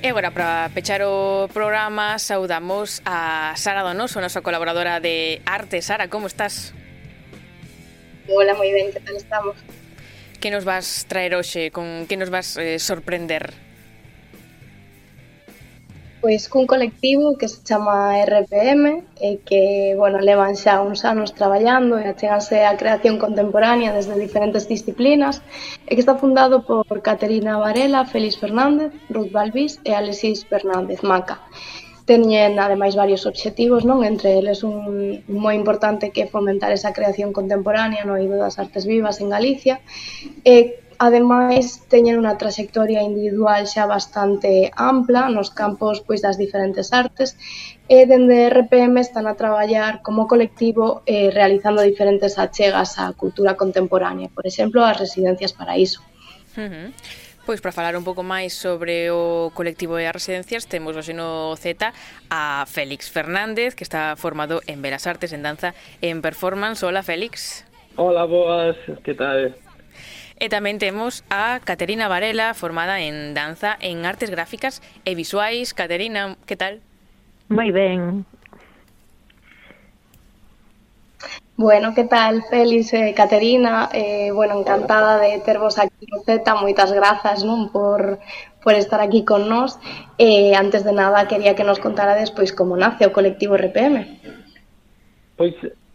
E 0.09 0.11
agora, 0.11 0.31
para 0.31 0.71
pechar 0.73 1.05
o 1.05 1.47
programa, 1.53 2.17
saudamos 2.17 2.97
a 3.05 3.53
Sara 3.53 3.85
Donoso, 3.85 4.17
nosa 4.17 4.41
colaboradora 4.41 4.97
de 4.97 5.37
arte. 5.45 5.85
Sara, 5.85 6.09
como 6.09 6.25
estás? 6.25 6.73
Hola, 8.25 8.57
moi 8.57 8.73
ben, 8.73 8.89
que 8.89 8.97
tal 9.05 9.13
estamos? 9.13 9.53
Que 10.41 10.49
nos 10.49 10.65
vas 10.65 11.05
traer 11.05 11.37
hoxe? 11.37 11.69
Con 11.69 12.09
que 12.09 12.17
nos 12.17 12.33
vas 12.33 12.57
eh, 12.57 12.81
sorprender? 12.81 13.53
Pois 16.21 16.49
cun 16.51 16.67
colectivo 16.67 17.37
que 17.39 17.47
se 17.47 17.63
chama 17.63 18.19
RPM 18.27 18.83
e 18.91 18.99
eh, 19.23 19.35
que, 19.47 19.95
bueno, 19.95 20.19
levan 20.19 20.59
xa 20.59 20.83
uns 20.83 21.07
anos 21.07 21.31
traballando 21.39 21.95
e 21.95 22.03
acheganse 22.11 22.67
á 22.67 22.75
creación 22.81 23.15
contemporánea 23.23 23.95
desde 23.95 24.19
diferentes 24.19 24.67
disciplinas 24.67 25.39
e 25.87 25.95
que 25.95 26.03
está 26.03 26.19
fundado 26.19 26.67
por 26.67 26.83
Caterina 27.07 27.55
Varela, 27.63 28.03
Félix 28.03 28.35
Fernández, 28.35 28.91
Ruth 29.07 29.31
Balbís 29.31 29.79
e 29.87 29.95
Alexis 29.95 30.43
Fernández 30.43 30.99
Maca. 31.07 31.39
Teñen, 32.03 32.59
ademais, 32.59 32.99
varios 32.99 33.23
obxectivos, 33.23 33.87
non? 33.87 34.03
Entre 34.03 34.35
eles 34.35 34.59
un 34.67 34.75
moi 35.31 35.55
importante 35.55 36.11
que 36.11 36.27
é 36.27 36.27
fomentar 36.27 36.75
esa 36.75 36.91
creación 36.91 37.31
contemporánea 37.31 38.03
no 38.03 38.19
eido 38.19 38.35
das 38.35 38.59
artes 38.59 38.83
vivas 38.83 39.23
en 39.23 39.31
Galicia 39.31 39.79
e 40.43 40.83
Ademais, 40.99 41.79
teñen 41.87 42.19
unha 42.19 42.35
traxectoria 42.35 42.99
individual 42.99 43.63
xa 43.63 43.87
bastante 43.87 44.67
ampla 44.75 45.31
nos 45.31 45.47
campos 45.47 46.03
pois 46.03 46.19
das 46.19 46.35
diferentes 46.35 46.91
artes 46.91 47.39
e 47.87 48.03
dende 48.03 48.51
RPM 48.51 48.99
están 48.99 49.23
a 49.23 49.39
traballar 49.39 50.03
como 50.03 50.27
colectivo 50.27 50.99
eh, 51.07 51.31
realizando 51.31 51.87
diferentes 51.87 52.35
achegas 52.35 52.99
á 52.99 53.15
cultura 53.15 53.55
contemporánea, 53.55 54.27
por 54.27 54.43
exemplo, 54.43 54.83
as 54.83 54.99
residencias 54.99 55.55
para 55.55 55.79
iso. 55.79 56.03
Uh 56.59 56.67
-huh. 56.67 56.87
Pois 57.47 57.63
para 57.63 57.71
falar 57.71 57.95
un 57.95 58.03
pouco 58.03 58.19
máis 58.19 58.51
sobre 58.51 59.07
o 59.07 59.55
colectivo 59.55 59.95
de 59.95 60.11
residencias 60.11 60.67
temos 60.67 60.99
hoxe 60.99 61.15
no 61.15 61.55
Z 61.55 61.95
a 62.27 62.67
Félix 62.67 63.07
Fernández 63.07 63.71
que 63.71 63.87
está 63.87 64.19
formado 64.19 64.59
en 64.67 64.83
Belas 64.83 65.07
Artes, 65.07 65.31
en 65.31 65.47
Danza, 65.47 65.71
e 66.03 66.11
en 66.11 66.19
Performance. 66.19 66.83
Hola 66.83 67.07
Félix. 67.07 67.63
Hola, 67.95 68.27
boas, 68.27 68.75
que 69.07 69.15
tal? 69.15 69.55
E 70.39 70.47
tamén 70.47 70.79
temos 70.79 71.27
a 71.27 71.59
Caterina 71.59 72.07
Varela, 72.07 72.55
formada 72.55 73.03
en 73.03 73.35
danza 73.35 73.75
en 73.83 74.07
artes 74.07 74.31
gráficas 74.31 74.79
e 75.03 75.11
visuais. 75.11 75.75
Caterina, 75.75 76.39
que 76.47 76.55
tal? 76.55 76.79
Moi 77.51 77.75
ben. 77.75 78.23
Bueno, 81.59 81.91
que 81.91 82.07
tal, 82.07 82.39
Félix 82.47 82.95
e 82.95 83.11
eh, 83.11 83.13
Caterina? 83.13 83.91
Eh, 83.91 84.31
bueno, 84.31 84.55
encantada 84.55 85.19
de 85.19 85.43
tervos 85.43 85.75
aquí 85.75 86.07
no 86.07 86.23
Z, 86.23 86.39
moitas 86.55 86.95
grazas 86.95 87.43
non 87.43 87.67
por, 87.67 88.23
por 88.63 88.79
estar 88.79 89.03
aquí 89.03 89.27
con 89.27 89.51
nós. 89.51 89.75
Eh, 90.15 90.55
antes 90.55 90.87
de 90.87 90.95
nada, 90.95 91.27
quería 91.27 91.59
que 91.59 91.67
nos 91.67 91.83
contarades 91.83 92.31
pois 92.31 92.55
como 92.55 92.79
nace 92.79 93.03
o 93.03 93.11
colectivo 93.11 93.59
RPM. 93.59 94.07
Pois 95.35 95.51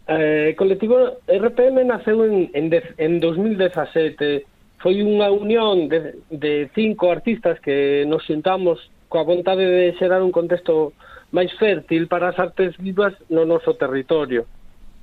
Eh, 0.07 0.53
colectivo 0.55 1.17
RPM 1.27 1.83
naceu 1.83 2.25
en, 2.25 2.49
en, 2.53 2.69
dez, 2.69 2.85
en 2.97 3.19
2017. 3.19 4.45
Foi 4.77 5.01
unha 5.01 5.33
unión 5.33 5.89
de, 5.89 6.21
de 6.29 6.69
cinco 6.77 7.09
artistas 7.09 7.57
que 7.57 8.05
nos 8.05 8.21
sentamos 8.29 8.77
coa 9.09 9.25
vontade 9.25 9.65
de 9.65 9.97
xerar 9.97 10.21
un 10.21 10.29
contexto 10.29 10.93
máis 11.33 11.49
fértil 11.57 12.05
para 12.05 12.29
as 12.29 12.37
artes 12.37 12.77
vivas 12.77 13.17
no 13.33 13.49
noso 13.49 13.73
territorio. 13.73 14.45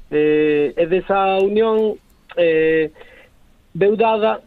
Eh, 0.07 0.71
e 0.79 0.85
desa 0.87 1.43
unión 1.43 1.99
eh, 2.39 2.95
veudada 3.75 4.39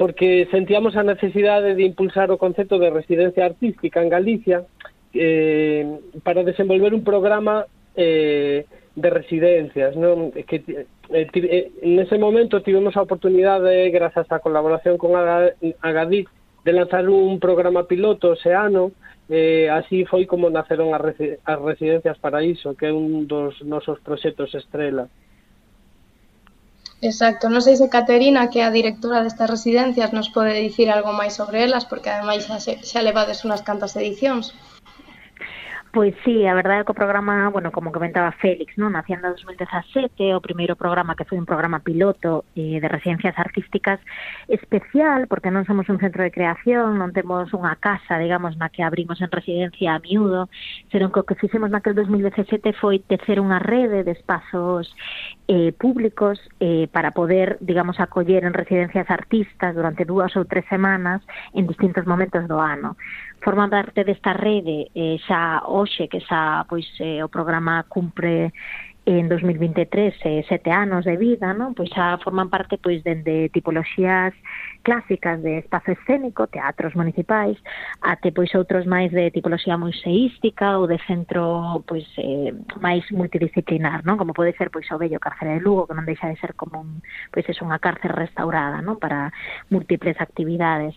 porque 0.00 0.48
sentíamos 0.50 0.96
a 0.96 1.04
necesidade 1.04 1.74
de 1.74 1.84
impulsar 1.84 2.32
o 2.32 2.40
concepto 2.40 2.78
de 2.80 2.88
residencia 2.88 3.44
artística 3.44 4.00
en 4.00 4.08
Galicia 4.08 4.64
eh, 5.12 5.84
para 6.22 6.40
desenvolver 6.40 6.94
un 6.94 7.04
programa 7.04 7.66
eh, 7.96 8.64
de 9.00 9.10
residencias, 9.10 9.96
non? 9.96 10.30
Que 10.30 10.62
eh, 11.10 11.26
eh, 11.26 11.72
nese 11.82 12.20
momento 12.20 12.62
tivemos 12.62 12.94
a 12.96 13.04
oportunidade 13.04 13.88
grazas 13.90 14.28
á 14.28 14.38
colaboración 14.38 15.00
con 15.00 15.16
Agadic 15.16 16.28
de 16.64 16.72
lanzar 16.72 17.08
un 17.08 17.40
programa 17.40 17.88
piloto 17.88 18.36
ese 18.36 18.52
ano, 18.52 18.92
eh, 19.32 19.70
así 19.70 20.04
foi 20.04 20.26
como 20.26 20.50
naceron 20.50 20.92
as, 20.92 21.00
resi 21.00 21.38
as 21.40 21.58
residencias 21.58 22.20
Paraíso, 22.20 22.76
que 22.76 22.86
é 22.88 22.92
un 22.92 23.24
dos 23.24 23.62
nosos 23.64 23.98
proxectos 24.04 24.52
estrela. 24.54 25.08
Exacto, 27.00 27.48
non 27.48 27.64
sei 27.64 27.80
se 27.80 27.88
Caterina, 27.88 28.52
que 28.52 28.60
é 28.60 28.68
a 28.68 28.74
directora 28.74 29.24
destas 29.24 29.48
residencias, 29.48 30.12
nos 30.12 30.28
pode 30.28 30.52
dicir 30.52 30.92
algo 30.92 31.16
máis 31.16 31.32
sobre 31.32 31.64
elas, 31.64 31.88
porque 31.88 32.12
ademais 32.12 32.44
xa, 32.44 32.60
xa 32.60 33.00
levades 33.00 33.40
unhas 33.46 33.64
cantas 33.64 33.96
edicións. 33.96 34.52
Pois 35.92 36.14
sí, 36.24 36.46
a 36.46 36.54
verdade 36.54 36.82
é 36.82 36.84
que 36.84 36.92
o 36.92 36.94
programa, 36.94 37.50
bueno, 37.50 37.72
como 37.74 37.90
comentaba 37.90 38.30
Félix, 38.38 38.78
non? 38.78 38.94
Naciendo 38.94 39.26
en 39.26 39.34
2017, 39.34 40.38
o 40.38 40.40
primeiro 40.40 40.78
programa 40.78 41.18
que 41.18 41.26
foi 41.26 41.34
un 41.34 41.50
programa 41.50 41.82
piloto 41.82 42.46
eh, 42.54 42.78
de 42.78 42.86
residencias 42.86 43.34
artísticas 43.34 43.98
especial, 44.46 45.26
porque 45.26 45.50
non 45.50 45.66
somos 45.66 45.90
un 45.90 45.98
centro 45.98 46.22
de 46.22 46.30
creación, 46.30 46.94
non 46.94 47.10
temos 47.10 47.50
unha 47.50 47.74
casa, 47.82 48.22
digamos, 48.22 48.54
na 48.54 48.70
que 48.70 48.86
abrimos 48.86 49.18
en 49.18 49.34
residencia 49.34 49.98
a 49.98 49.98
miúdo, 49.98 50.46
senón 50.94 51.10
que 51.10 51.20
o 51.22 51.26
que 51.26 51.34
fixemos 51.34 51.74
naquel 51.74 51.98
2017 51.98 52.70
foi 52.78 53.02
tecer 53.02 53.42
unha 53.42 53.58
rede 53.58 54.06
de 54.06 54.14
espazos 54.14 54.86
eh, 55.50 55.74
públicos 55.74 56.38
eh, 56.62 56.86
para 56.94 57.10
poder, 57.10 57.58
digamos, 57.58 57.98
acoller 57.98 58.46
en 58.46 58.54
residencias 58.54 59.10
artistas 59.10 59.74
durante 59.74 60.06
dúas 60.06 60.30
ou 60.38 60.46
tres 60.46 60.62
semanas 60.70 61.18
en 61.50 61.66
distintos 61.66 62.06
momentos 62.06 62.46
do 62.46 62.62
ano 62.62 62.94
forman 63.40 63.70
parte 63.70 64.04
desta 64.04 64.32
rede 64.32 64.90
eh, 64.94 65.18
xa 65.26 65.64
hoxe 65.64 66.08
que 66.08 66.20
xa 66.20 66.64
pois 66.68 66.86
eh, 67.00 67.24
o 67.24 67.28
programa 67.28 67.84
cumpre 67.88 68.52
en 69.06 69.28
2023 69.28 70.14
eh, 70.24 70.44
sete 70.48 70.70
anos 70.70 71.04
de 71.04 71.16
vida, 71.16 71.56
non? 71.56 71.72
Pois 71.72 71.88
xa 71.88 72.20
forman 72.20 72.52
parte 72.52 72.76
pois 72.76 73.00
dende 73.00 73.48
tipoloxías 73.48 74.36
clásicas 74.84 75.40
de 75.42 75.58
espazo 75.64 75.92
escénico, 75.92 76.46
teatros 76.46 76.92
municipais, 76.94 77.56
até 78.04 78.28
pois 78.30 78.52
outros 78.54 78.84
máis 78.84 79.08
de 79.10 79.32
tipoloxía 79.32 79.80
museística 79.80 80.76
ou 80.76 80.84
de 80.84 81.00
centro 81.08 81.80
pois 81.88 82.04
eh, 82.20 82.52
máis 82.78 83.02
multidisciplinar, 83.10 84.04
non? 84.04 84.20
Como 84.20 84.36
pode 84.36 84.52
ser 84.54 84.68
pois 84.68 84.86
o 84.92 85.00
bello 85.00 85.18
cárcere 85.18 85.58
de 85.58 85.64
Lugo, 85.64 85.88
que 85.88 85.96
non 85.96 86.04
deixa 86.04 86.28
de 86.28 86.36
ser 86.36 86.52
como 86.52 86.84
un, 86.84 87.00
pois 87.32 87.48
é 87.48 87.52
unha 87.64 87.80
cárcere 87.80 88.12
restaurada, 88.12 88.84
non? 88.84 89.00
Para 89.00 89.32
múltiples 89.72 90.20
actividades. 90.20 90.92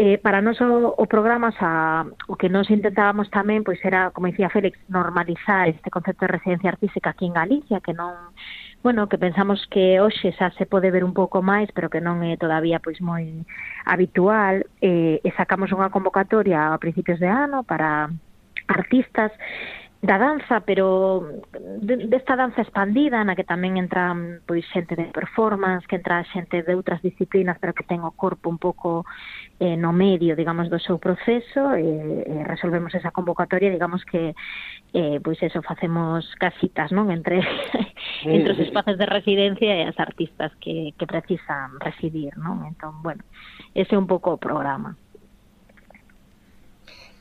Eh, 0.00 0.16
para 0.18 0.40
nós 0.40 0.60
o, 0.60 0.94
o 0.96 1.06
programa, 1.10 1.50
xa, 1.50 2.06
o 2.28 2.38
que 2.38 2.48
nós 2.48 2.70
intentábamos 2.70 3.26
tamén, 3.34 3.66
pois 3.66 3.82
era, 3.82 4.14
como 4.14 4.30
dicía 4.30 4.46
Félix, 4.46 4.78
normalizar 4.86 5.66
este 5.66 5.90
concepto 5.90 6.22
de 6.22 6.38
residencia 6.38 6.70
artística 6.70 7.10
aquí 7.10 7.26
en 7.26 7.34
Galicia, 7.34 7.82
que 7.82 7.90
non 7.90 8.30
bueno, 8.78 9.10
que 9.10 9.18
pensamos 9.18 9.58
que 9.66 9.98
hoxe 9.98 10.30
xa 10.38 10.54
se 10.54 10.70
pode 10.70 10.94
ver 10.94 11.02
un 11.02 11.18
pouco 11.18 11.42
máis, 11.42 11.66
pero 11.74 11.90
que 11.90 11.98
non 11.98 12.22
é 12.22 12.38
todavía 12.38 12.78
pois 12.78 13.02
moi 13.02 13.42
habitual, 13.90 14.62
eh, 14.78 15.18
e 15.18 15.30
sacamos 15.34 15.74
unha 15.74 15.90
convocatoria 15.90 16.70
a 16.70 16.78
principios 16.78 17.18
de 17.18 17.26
ano 17.26 17.66
para 17.66 18.06
artistas 18.70 19.34
da 20.00 20.14
danza, 20.14 20.60
pero 20.62 21.42
desta 21.82 22.38
danza 22.38 22.62
expandida 22.62 23.18
na 23.26 23.34
que 23.34 23.42
tamén 23.42 23.82
entra 23.82 24.14
pois 24.46 24.62
xente 24.70 24.94
de 24.94 25.10
performance, 25.10 25.90
que 25.90 25.98
entra 25.98 26.22
xente 26.30 26.62
de 26.62 26.78
outras 26.78 27.02
disciplinas, 27.02 27.58
pero 27.58 27.74
que 27.74 27.82
ten 27.82 28.06
o 28.06 28.14
corpo 28.14 28.46
un 28.46 28.62
pouco 28.62 29.02
eh, 29.60 29.76
no 29.76 29.92
medio, 29.92 30.36
digamos, 30.36 30.70
do 30.70 30.78
seu 30.78 30.98
proceso 30.98 31.74
e, 31.74 32.22
e 32.26 32.36
resolvemos 32.46 32.94
esa 32.94 33.10
convocatoria, 33.10 33.70
digamos 33.70 34.04
que 34.04 34.34
eh, 34.94 35.20
pois 35.22 35.42
eso, 35.42 35.60
facemos 35.62 36.24
casitas, 36.38 36.94
non? 36.94 37.10
Entre, 37.10 37.42
entre 38.24 38.52
os 38.54 38.60
espazos 38.62 38.96
de 38.96 39.06
residencia 39.06 39.74
e 39.74 39.82
as 39.84 39.98
artistas 39.98 40.54
que, 40.62 40.94
que 40.94 41.06
precisan 41.10 41.76
residir, 41.82 42.32
non? 42.38 42.62
Entón, 42.70 43.02
bueno, 43.02 43.26
ese 43.74 43.94
é 43.94 43.98
un 43.98 44.06
pouco 44.06 44.34
o 44.34 44.40
programa. 44.40 44.94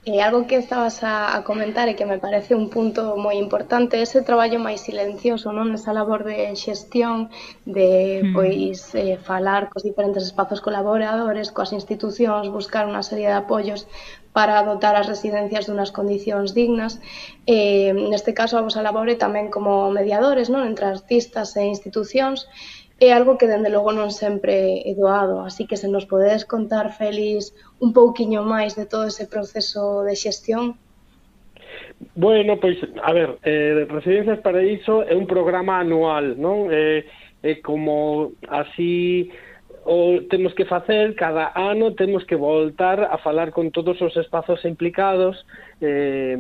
E 0.07 0.23
algo 0.23 0.47
que 0.47 0.55
estabas 0.55 1.03
a, 1.03 1.35
a 1.35 1.43
comentar 1.49 1.91
e 1.91 1.97
que 1.99 2.07
me 2.07 2.15
parece 2.25 2.55
un 2.55 2.71
punto 2.75 3.19
moi 3.19 3.35
importante 3.35 3.99
ese 3.99 4.23
traballo 4.23 4.55
máis 4.55 4.79
silencioso, 4.87 5.51
non? 5.51 5.67
Esa 5.75 5.91
labor 5.91 6.23
de 6.23 6.55
xestión 6.55 7.27
de 7.67 8.23
mm. 8.23 8.31
pois 8.31 8.77
eh, 8.95 9.19
falar 9.19 9.67
cos 9.67 9.83
diferentes 9.83 10.23
espazos 10.23 10.63
colaboradores, 10.63 11.51
coas 11.51 11.75
institucións, 11.75 12.47
buscar 12.47 12.87
unha 12.87 13.03
serie 13.03 13.27
de 13.27 13.35
apoios 13.43 13.83
para 14.31 14.63
dotar 14.63 14.95
as 14.95 15.11
residencias 15.11 15.67
dunhas 15.67 15.91
condicións 15.91 16.55
dignas. 16.55 17.03
Eh, 17.43 17.91
neste 17.91 18.31
caso, 18.31 18.55
a 18.55 18.63
vosa 18.63 18.79
labor 18.79 19.11
é 19.11 19.19
tamén 19.19 19.51
como 19.51 19.91
mediadores, 19.91 20.47
non? 20.47 20.63
Entre 20.71 20.87
artistas 20.87 21.51
e 21.59 21.67
institucións 21.67 22.47
é 22.99 23.13
algo 23.13 23.37
que 23.37 23.45
dende 23.45 23.69
logo 23.69 23.93
non 23.93 24.09
sempre 24.09 24.81
é 24.81 24.93
doado, 24.97 25.45
así 25.45 25.69
que 25.69 25.77
se 25.77 25.85
nos 25.85 26.09
podedes 26.09 26.49
contar, 26.49 26.89
Félix, 26.89 27.53
un 27.77 27.93
pouquiño 27.93 28.41
máis 28.41 28.73
de 28.73 28.89
todo 28.89 29.05
ese 29.05 29.29
proceso 29.29 30.01
de 30.01 30.17
xestión. 30.17 30.73
Bueno, 32.15 32.57
pois, 32.57 32.77
a 33.01 33.13
ver, 33.13 33.37
eh, 33.45 33.85
Residencias 33.89 34.41
Paraíso 34.41 35.05
é 35.05 35.13
un 35.13 35.29
programa 35.29 35.77
anual, 35.77 36.33
non? 36.37 36.73
É, 36.73 37.05
é 37.45 37.53
como 37.61 38.33
así 38.49 39.29
o 39.87 40.21
temos 40.29 40.53
que 40.53 40.65
facer 40.65 41.15
cada 41.15 41.53
ano 41.55 41.93
temos 41.93 42.25
que 42.25 42.35
voltar 42.35 42.99
a 43.05 43.17
falar 43.17 43.51
con 43.51 43.71
todos 43.71 44.01
os 44.01 44.17
espazos 44.17 44.65
implicados 44.65 45.45
eh, 45.79 46.35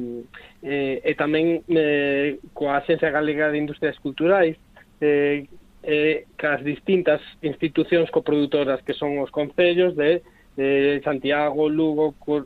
eh, 0.61 0.99
e 1.05 1.11
tamén 1.15 1.63
eh, 1.71 2.43
coa 2.51 2.83
Xencia 2.83 3.07
Galega 3.07 3.47
de 3.47 3.61
Industrias 3.63 3.95
Culturais 4.03 4.59
eh, 4.99 5.47
eh, 5.87 6.27
cas 6.35 6.59
distintas 6.67 7.23
institucións 7.39 8.11
coproductoras 8.11 8.83
que 8.83 8.91
son 8.93 9.23
os 9.23 9.31
concellos 9.31 9.95
de 9.95 10.21
eh, 10.57 10.99
Santiago, 11.03 11.69
Lugo, 11.69 12.13
Cor 12.19 12.45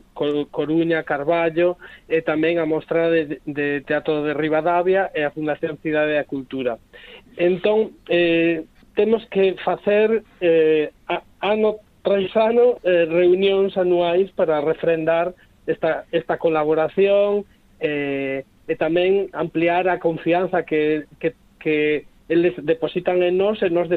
Coruña, 0.50 1.02
Carballo 1.02 1.76
e 2.06 2.22
tamén 2.22 2.62
a 2.62 2.68
Mostra 2.70 3.10
de, 3.10 3.42
de 3.42 3.82
Teatro 3.82 4.22
de 4.22 4.30
Rivadavia 4.30 5.10
e 5.10 5.26
a 5.26 5.34
Fundación 5.34 5.74
Cidade 5.82 6.14
da 6.14 6.28
Cultura. 6.28 6.78
Entón, 7.34 7.98
eh, 8.06 8.62
temos 8.94 9.26
que 9.26 9.58
facer 9.64 10.22
eh, 10.38 10.94
ano 11.42 11.82
tras 12.06 12.30
ano 12.38 12.78
eh, 12.86 13.10
reunións 13.10 13.74
anuais 13.74 14.30
para 14.38 14.62
refrendar 14.62 15.34
esta, 15.66 16.06
esta 16.14 16.38
colaboración 16.38 17.42
eh, 17.82 18.46
e 18.70 18.74
tamén 18.78 19.26
ampliar 19.34 19.90
a 19.90 19.98
confianza 19.98 20.62
que, 20.62 21.10
que, 21.18 21.34
que 21.58 22.06
eles 22.32 22.56
depositan 22.64 23.20
en 23.20 23.36
nós 23.36 23.60
e 23.60 23.68
nós 23.68 23.92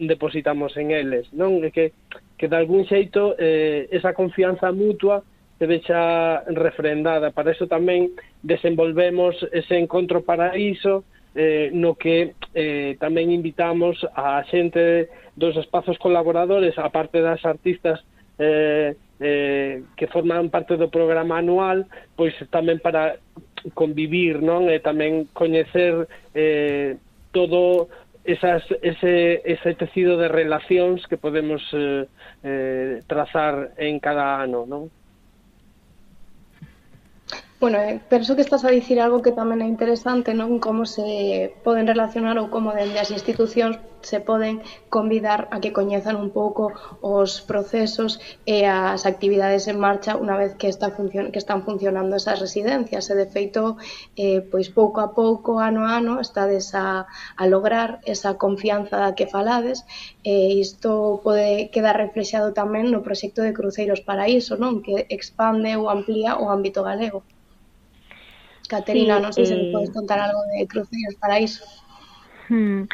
depositamos 0.00 0.72
en 0.80 0.96
eles, 0.96 1.28
non? 1.36 1.60
É 1.60 1.68
que, 1.68 1.92
que 2.40 2.48
de 2.48 2.56
algún 2.56 2.88
xeito 2.88 3.36
eh, 3.36 3.84
esa 3.92 4.16
confianza 4.16 4.72
mutua 4.72 5.20
se 5.58 5.66
vexa 5.68 6.44
refrendada. 6.52 7.32
Para 7.36 7.52
iso 7.52 7.68
tamén 7.68 8.16
desenvolvemos 8.40 9.36
ese 9.52 9.76
encontro 9.76 10.24
paraíso 10.24 11.04
eh, 11.36 11.68
no 11.72 12.00
que 12.00 12.32
eh, 12.56 12.96
tamén 12.96 13.28
invitamos 13.28 14.00
a 14.16 14.40
xente 14.48 15.12
dos 15.36 15.56
espazos 15.60 16.00
colaboradores, 16.00 16.80
aparte 16.80 17.20
das 17.20 17.44
artistas 17.44 18.00
eh, 18.40 18.96
eh, 19.20 19.84
que 19.96 20.06
forman 20.08 20.48
parte 20.48 20.76
do 20.76 20.88
programa 20.88 21.40
anual, 21.40 21.84
pois 22.16 22.32
tamén 22.48 22.80
para 22.80 23.20
convivir, 23.74 24.44
non? 24.44 24.68
E 24.68 24.80
tamén 24.80 25.28
coñecer 25.32 26.08
eh, 26.36 27.00
todo 27.36 27.92
esas, 28.24 28.64
ese, 28.80 29.42
ese 29.44 29.74
tecido 29.74 30.16
de 30.16 30.28
relacións 30.28 31.04
que 31.06 31.20
podemos 31.20 31.60
eh, 31.76 32.08
eh, 32.42 33.02
trazar 33.06 33.76
en 33.76 34.00
cada 34.00 34.40
ano, 34.40 34.64
non? 34.64 34.88
Bueno, 37.60 37.76
eh, 37.80 38.00
penso 38.08 38.36
que 38.36 38.40
estás 38.40 38.64
a 38.64 38.72
dicir 38.72 39.00
algo 39.00 39.20
que 39.20 39.36
tamén 39.36 39.60
é 39.60 39.68
interesante, 39.68 40.32
non? 40.32 40.56
Como 40.64 40.88
se 40.88 41.52
poden 41.60 41.84
relacionar 41.84 42.40
ou 42.40 42.48
como 42.48 42.72
dende 42.72 42.96
as 42.96 43.12
institucións 43.12 43.76
se 44.06 44.22
poden 44.22 44.62
convidar 44.88 45.40
a 45.50 45.58
que 45.58 45.74
coñezan 45.74 46.14
un 46.14 46.30
pouco 46.30 46.70
os 47.02 47.42
procesos 47.50 48.22
e 48.46 48.62
as 48.62 49.02
actividades 49.02 49.66
en 49.66 49.82
marcha 49.82 50.14
unha 50.14 50.38
vez 50.38 50.54
que, 50.54 50.70
está 50.70 50.94
funcion 50.94 51.34
que 51.34 51.42
están 51.42 51.66
funcionando 51.66 52.14
esas 52.14 52.38
residencias 52.38 53.10
e 53.10 53.14
de 53.18 53.26
feito 53.26 53.62
eh, 54.14 54.46
pois 54.46 54.70
pouco 54.70 55.02
a 55.02 55.10
pouco, 55.10 55.58
ano 55.58 55.82
a 55.82 55.98
ano 55.98 56.14
estades 56.22 56.70
a, 56.78 57.10
a 57.10 57.44
lograr 57.50 57.98
esa 58.06 58.38
confianza 58.38 58.94
da 59.02 59.18
que 59.18 59.26
falades 59.26 59.82
e 60.22 60.62
isto 60.62 61.18
pode 61.26 61.74
quedar 61.74 61.98
reflexado 61.98 62.54
tamén 62.54 62.94
no 62.94 63.02
proxecto 63.02 63.42
de 63.42 63.56
Cruceiros 63.58 64.06
Paraíso, 64.06 64.54
non? 64.54 64.86
Que 64.86 65.10
expande 65.10 65.74
ou 65.74 65.90
amplía 65.90 66.38
o 66.38 66.46
ámbito 66.46 66.86
galego. 66.86 67.26
Caterina, 68.70 69.18
sí, 69.18 69.22
non 69.22 69.32
sei 69.34 69.44
eh... 69.44 69.50
se 69.50 69.54
me 69.58 69.66
eh, 69.70 69.74
podes 69.74 69.90
contar 69.90 70.18
algo 70.22 70.42
de 70.54 70.66
Cruceiros 70.70 71.18
Paraíso. 71.18 71.62
Hmm. 72.48 72.86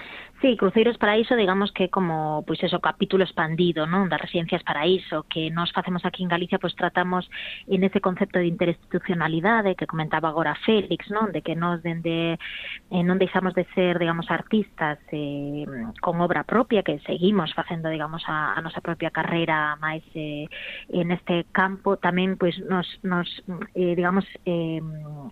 Sí, 0.43 0.57
Cruceiros 0.57 0.99
Paraíso, 0.99 1.37
digamos 1.37 1.71
que 1.71 1.89
como, 1.89 2.43
pois 2.45 2.59
pues 2.59 2.65
eso, 2.65 2.81
capítulo 2.81 3.23
expandido, 3.23 3.87
non, 3.87 4.11
das 4.11 4.19
residencias 4.19 4.67
paraíso, 4.67 5.23
que 5.31 5.55
nós 5.55 5.71
facemos 5.71 6.03
aquí 6.03 6.27
en 6.27 6.35
Galicia, 6.35 6.59
pois 6.59 6.75
pues, 6.75 6.83
tratamos 6.83 7.31
en 7.71 7.87
ese 7.87 8.03
concepto 8.03 8.43
de 8.43 8.51
interinstitucionalidade 8.51 9.79
que 9.79 9.87
comentaba 9.87 10.35
agora 10.35 10.59
Félix, 10.67 11.07
non, 11.15 11.31
de 11.31 11.47
que 11.47 11.55
nós 11.55 11.79
dende 11.87 12.43
eh, 12.91 13.03
non 13.07 13.23
deixamos 13.23 13.55
de 13.55 13.71
ser, 13.71 14.03
digamos, 14.03 14.35
artistas 14.35 14.99
eh, 15.15 15.63
con 16.03 16.19
obra 16.19 16.43
propia, 16.43 16.83
que 16.83 16.99
seguimos 17.07 17.55
facendo, 17.55 17.87
digamos, 17.87 18.27
a, 18.27 18.59
a 18.59 18.61
nosa 18.67 18.83
propia 18.83 19.15
carreira 19.15 19.79
máis 19.79 20.03
eh, 20.19 20.51
en 20.91 21.15
este 21.15 21.47
campo, 21.55 22.03
tamén, 22.03 22.35
pois, 22.35 22.59
pues, 22.59 22.67
nos, 22.67 22.91
nos 23.07 23.31
eh, 23.79 23.95
digamos, 23.95 24.27
eh, 24.43 24.83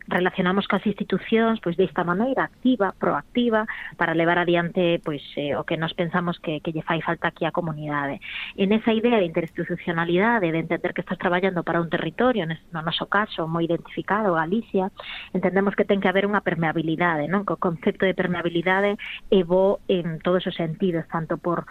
relacionamos 0.06 0.70
coas 0.70 0.86
institucións, 0.86 1.58
pois, 1.58 1.74
desta 1.74 2.06
maneira 2.06 2.46
activa, 2.46 2.94
proactiva, 2.94 3.66
para 3.98 4.14
levar 4.14 4.38
adiante 4.38 4.99
pois 5.00 5.24
eh, 5.36 5.56
o 5.56 5.64
que 5.64 5.76
nos 5.76 5.92
pensamos 5.94 6.38
que, 6.38 6.60
que 6.60 6.72
lle 6.72 6.84
fai 6.84 7.00
falta 7.00 7.28
aquí 7.28 7.44
á 7.44 7.50
comunidade. 7.50 8.20
En 8.56 8.72
esa 8.72 8.92
idea 8.92 9.18
de 9.18 9.26
interinstitucionalidade, 9.26 10.52
de 10.52 10.60
entender 10.60 10.94
que 10.94 11.02
estás 11.02 11.18
traballando 11.18 11.64
para 11.64 11.80
un 11.80 11.90
territorio, 11.90 12.46
no 12.46 12.80
noso 12.84 13.08
caso, 13.08 13.48
moi 13.48 13.64
identificado, 13.64 14.36
Galicia, 14.36 14.92
entendemos 15.32 15.74
que 15.74 15.88
ten 15.88 15.98
que 15.98 16.08
haber 16.08 16.28
unha 16.28 16.44
permeabilidade, 16.44 17.26
non? 17.26 17.42
Que 17.42 17.56
o 17.56 17.62
concepto 17.62 18.04
de 18.04 18.16
permeabilidade 18.16 19.00
é 19.32 19.40
bo 19.42 19.80
en 19.88 20.20
todos 20.20 20.44
os 20.46 20.54
sentidos, 20.54 21.08
tanto 21.08 21.40
por 21.40 21.66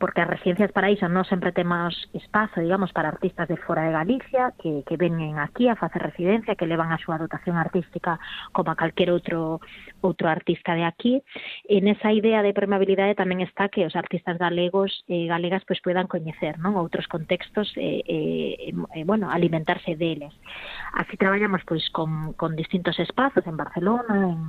porque 0.00 0.22
as 0.24 0.32
residencias 0.32 0.72
paraíso 0.72 1.06
non 1.12 1.28
sempre 1.28 1.52
temos 1.52 1.92
espazo, 2.16 2.64
digamos, 2.64 2.90
para 2.96 3.12
artistas 3.12 3.46
de 3.52 3.60
fora 3.60 3.84
de 3.84 3.92
Galicia 3.92 4.56
que, 4.56 4.80
que 4.88 4.96
venen 4.96 5.36
aquí 5.36 5.68
a 5.68 5.76
facer 5.76 6.00
residencia, 6.00 6.56
que 6.56 6.64
levan 6.64 6.88
a 6.90 6.98
súa 6.98 7.20
dotación 7.20 7.60
artística 7.60 8.16
como 8.56 8.72
a 8.72 8.80
calquer 8.80 9.12
outro 9.12 9.60
outro 10.00 10.32
artista 10.32 10.72
de 10.72 10.88
aquí. 10.88 11.20
En 11.68 11.86
esa 11.86 12.16
idea 12.16 12.40
de 12.40 12.56
permeabilidade 12.56 13.12
tamén 13.12 13.44
está 13.44 13.68
que 13.68 13.84
os 13.84 13.92
artistas 13.92 14.40
galegos 14.40 15.04
e 15.04 15.22
eh, 15.22 15.24
galegas 15.28 15.62
pois 15.68 15.84
puedan 15.84 16.08
coñecer, 16.08 16.56
non, 16.56 16.80
outros 16.80 17.04
contextos 17.04 17.68
e, 17.76 18.00
eh, 18.00 18.02
e, 18.08 18.18
eh, 18.72 18.98
e 18.98 19.00
bueno, 19.04 19.28
alimentarse 19.28 20.00
deles. 20.00 20.32
Así 20.96 21.20
traballamos 21.20 21.60
pois 21.68 21.84
con 21.92 22.32
con 22.40 22.56
distintos 22.56 22.96
espazos 22.96 23.44
en 23.44 23.60
Barcelona, 23.60 24.32
en 24.32 24.40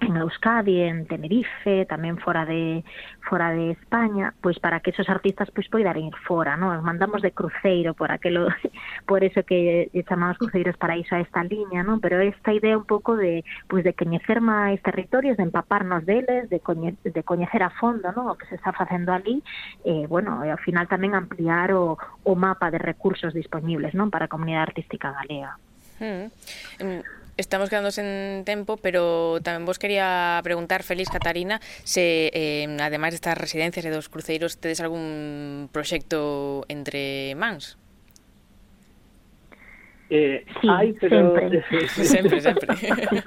en 0.00 0.16
Euskadi, 0.16 0.82
en 0.82 1.06
Tenerife, 1.06 1.82
tamén 1.90 2.22
fora 2.22 2.46
de 2.46 2.86
fora 3.26 3.50
de 3.50 3.74
España, 3.74 4.32
pois 4.40 4.56
para 4.62 4.78
que 4.80 4.90
esos 4.94 5.10
artistas 5.10 5.50
pois 5.50 5.66
poidan 5.68 5.98
ir 5.98 6.14
fora, 6.22 6.54
non? 6.54 6.70
Os 6.78 6.86
mandamos 6.86 7.20
de 7.20 7.34
cruceiro 7.34 7.98
por 7.98 8.14
aquelo 8.14 8.46
por 9.10 9.26
eso 9.26 9.42
que 9.42 9.90
chamamos 10.06 10.38
cruceiros 10.38 10.78
para 10.78 10.96
iso 10.96 11.18
a 11.18 11.20
esta 11.20 11.42
liña, 11.42 11.82
non? 11.82 11.98
Pero 11.98 12.22
esta 12.22 12.54
idea 12.54 12.78
un 12.78 12.86
pouco 12.86 13.18
de 13.18 13.42
pois 13.66 13.82
de 13.82 13.92
coñecer 13.92 14.38
máis 14.38 14.78
territorios, 14.86 15.34
de 15.34 15.50
empaparnos 15.50 16.06
deles, 16.06 16.46
de 16.46 16.62
coñe, 16.62 16.94
de 17.02 17.22
coñecer 17.26 17.66
a 17.66 17.74
fondo, 17.74 18.14
non? 18.14 18.30
O 18.30 18.38
que 18.38 18.46
se 18.46 18.54
está 18.54 18.70
facendo 18.70 19.10
ali, 19.10 19.42
eh, 19.82 20.06
bueno, 20.06 20.46
e 20.46 20.54
ao 20.54 20.62
final 20.62 20.86
tamén 20.86 21.18
ampliar 21.18 21.74
o, 21.74 21.98
o 22.22 22.32
mapa 22.38 22.70
de 22.70 22.78
recursos 22.78 23.34
disponibles, 23.34 23.98
non? 23.98 24.14
Para 24.14 24.30
a 24.30 24.32
comunidade 24.32 24.70
artística 24.72 25.10
galega. 25.10 25.58
Mm. 25.98 27.27
Estamos 27.38 27.70
quedando 27.70 27.90
en 27.96 28.42
tempo, 28.42 28.82
pero 28.82 29.38
tamén 29.46 29.62
vos 29.62 29.78
quería 29.78 30.42
preguntar, 30.42 30.82
Félix 30.82 31.06
Catarina, 31.06 31.62
se, 31.86 32.34
eh, 32.34 32.66
ademais 32.82 33.14
destas 33.14 33.38
residencias 33.38 33.86
e 33.86 33.94
dos 33.94 34.10
cruceiros, 34.10 34.58
tedes 34.58 34.82
algún 34.82 35.70
proxecto 35.70 36.66
entre 36.66 37.38
mans? 37.38 37.78
Eh, 40.10 40.42
sí, 40.58 40.66
ai, 40.66 40.90
pero... 40.98 41.38
sempre. 41.38 41.62
sempre, 42.10 42.40
sempre. 42.42 42.68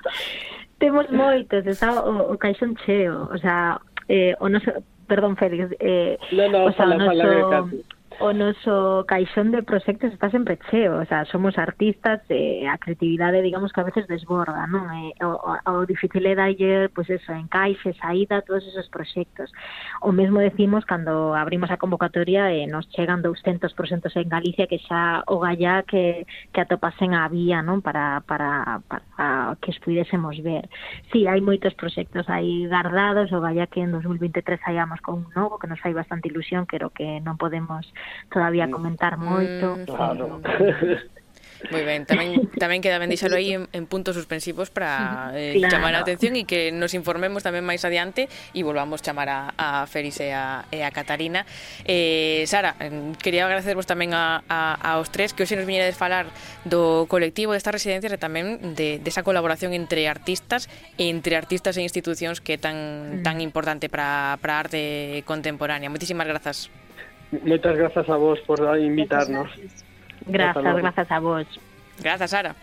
Temos 0.84 1.08
moitos, 1.08 1.64
está 1.64 2.04
o, 2.04 2.34
o 2.34 2.36
caixón 2.36 2.76
cheo, 2.84 3.32
o 3.32 3.38
sea, 3.40 3.80
eh, 4.12 4.36
o 4.44 4.52
noso... 4.52 4.76
Perdón, 5.08 5.40
Félix. 5.40 5.72
Eh, 5.80 6.20
no, 6.36 6.52
no, 6.52 6.68
o 6.68 6.72
sea, 6.76 6.84
fala, 6.84 7.00
noso... 7.00 7.16
fala, 7.16 7.24
que 7.72 8.01
o 8.22 8.34
noso 8.34 9.04
caixón 9.10 9.50
de 9.50 9.66
proxectos 9.66 10.14
está 10.14 10.30
sempre 10.30 10.60
cheo, 10.70 11.02
o 11.02 11.06
sea, 11.06 11.26
somos 11.26 11.58
artistas, 11.58 12.22
eh, 12.30 12.70
a 12.70 12.78
creatividade, 12.78 13.42
digamos, 13.42 13.74
que 13.74 13.82
a 13.82 13.90
veces 13.90 14.06
desborda, 14.06 14.70
non? 14.70 14.86
Eh, 14.94 15.18
o, 15.26 15.34
o, 15.42 15.58
o 15.58 15.86
difícil 15.90 16.22
é 16.30 16.38
darlle, 16.38 16.88
pois 16.94 17.10
pues 17.10 17.18
eso, 17.18 17.34
encaixe, 17.34 17.98
saída, 17.98 18.46
todos 18.46 18.62
esos 18.70 18.86
proxectos. 18.94 19.50
O 20.06 20.14
mesmo 20.14 20.38
decimos 20.38 20.86
cando 20.86 21.34
abrimos 21.34 21.74
a 21.74 21.82
convocatoria 21.82 22.54
e 22.54 22.64
eh, 22.64 22.68
nos 22.70 22.86
chegan 22.94 23.26
200 23.26 23.74
proxectos 23.74 24.14
en 24.14 24.30
Galicia 24.30 24.70
que 24.70 24.78
xa 24.86 25.26
o 25.26 25.42
gallá 25.42 25.82
que, 25.82 26.30
que 26.54 26.62
atopasen 26.62 27.18
a 27.18 27.26
vía, 27.26 27.66
non? 27.66 27.82
Para, 27.82 28.22
para, 28.30 28.86
para 28.86 29.58
que 29.58 29.74
os 29.74 29.80
pudésemos 29.82 30.38
ver. 30.46 30.70
Sí, 31.10 31.26
hai 31.26 31.42
moitos 31.42 31.74
proxectos 31.74 32.30
aí 32.30 32.70
guardados, 32.70 33.34
o 33.34 33.42
gallá 33.42 33.66
que 33.66 33.82
en 33.82 33.90
2023 33.98 34.62
saíamos 34.62 35.02
con 35.02 35.26
un 35.26 35.30
novo 35.34 35.58
que 35.58 35.66
nos 35.66 35.82
fai 35.82 35.98
bastante 35.98 36.30
ilusión, 36.30 36.70
pero 36.70 36.94
que 36.94 37.18
non 37.26 37.42
podemos 37.42 37.90
todavía 38.30 38.68
mm. 38.68 38.72
comentar 38.72 39.18
moito. 39.18 39.78
Mm, 39.78 39.86
claro. 39.86 40.42
Moi 41.70 41.84
ben, 41.90 42.10
tamén 42.10 42.50
tamén 42.58 42.82
queda 42.82 42.98
ben 42.98 43.12
deixalo 43.12 43.38
aí 43.38 43.54
en, 43.54 43.70
en 43.70 43.86
puntos 43.86 44.18
suspensivos 44.18 44.74
para 44.74 45.30
eh, 45.38 45.62
claro. 45.62 45.70
chamar 45.70 45.94
a 45.94 46.02
atención 46.02 46.34
e 46.34 46.50
que 46.50 46.74
nos 46.74 46.98
informemos 46.98 47.46
tamén 47.46 47.62
máis 47.62 47.86
adiante 47.86 48.26
e 48.56 48.66
volvamos 48.66 49.06
chamar 49.06 49.30
a, 49.30 49.40
a 49.60 49.86
Feris 49.86 50.18
e 50.24 50.34
a, 50.34 50.66
e 50.74 50.82
a 50.82 50.90
Catarina. 50.90 51.46
Eh, 51.86 52.48
Sara, 52.50 52.74
quería 53.22 53.46
agradecervos 53.46 53.86
tamén 53.86 54.18
a, 54.18 54.42
a, 54.50 54.74
aos 54.98 55.14
tres 55.14 55.38
que 55.38 55.46
hoxe 55.46 55.54
nos 55.54 55.70
viñedes 55.70 55.94
falar 55.94 56.26
do 56.66 57.06
colectivo 57.06 57.54
destas 57.54 57.78
residencias 57.78 58.10
e 58.10 58.18
tamén 58.18 58.74
de, 58.74 58.98
desa 58.98 59.22
de 59.22 59.28
colaboración 59.30 59.78
entre 59.78 60.10
artistas 60.10 60.66
e 60.98 61.14
entre 61.14 61.38
artistas 61.38 61.78
e 61.78 61.86
institucións 61.86 62.42
que 62.42 62.58
é 62.58 62.60
tan, 62.62 63.22
mm. 63.22 63.28
tan 63.28 63.38
importante 63.38 63.86
para 63.86 64.34
a 64.34 64.56
arte 64.58 65.22
contemporánea. 65.30 65.94
Moitísimas 65.94 66.26
grazas. 66.26 66.74
Muchas 67.32 67.78
gracias 67.78 68.10
a 68.10 68.16
vos 68.16 68.40
por 68.42 68.60
invitarnos. 68.80 69.50
Gracias, 70.26 70.76
gracias 70.76 71.12
a 71.12 71.20
vos. 71.20 71.48
Gracias, 72.00 72.32
Sara. 72.32 72.56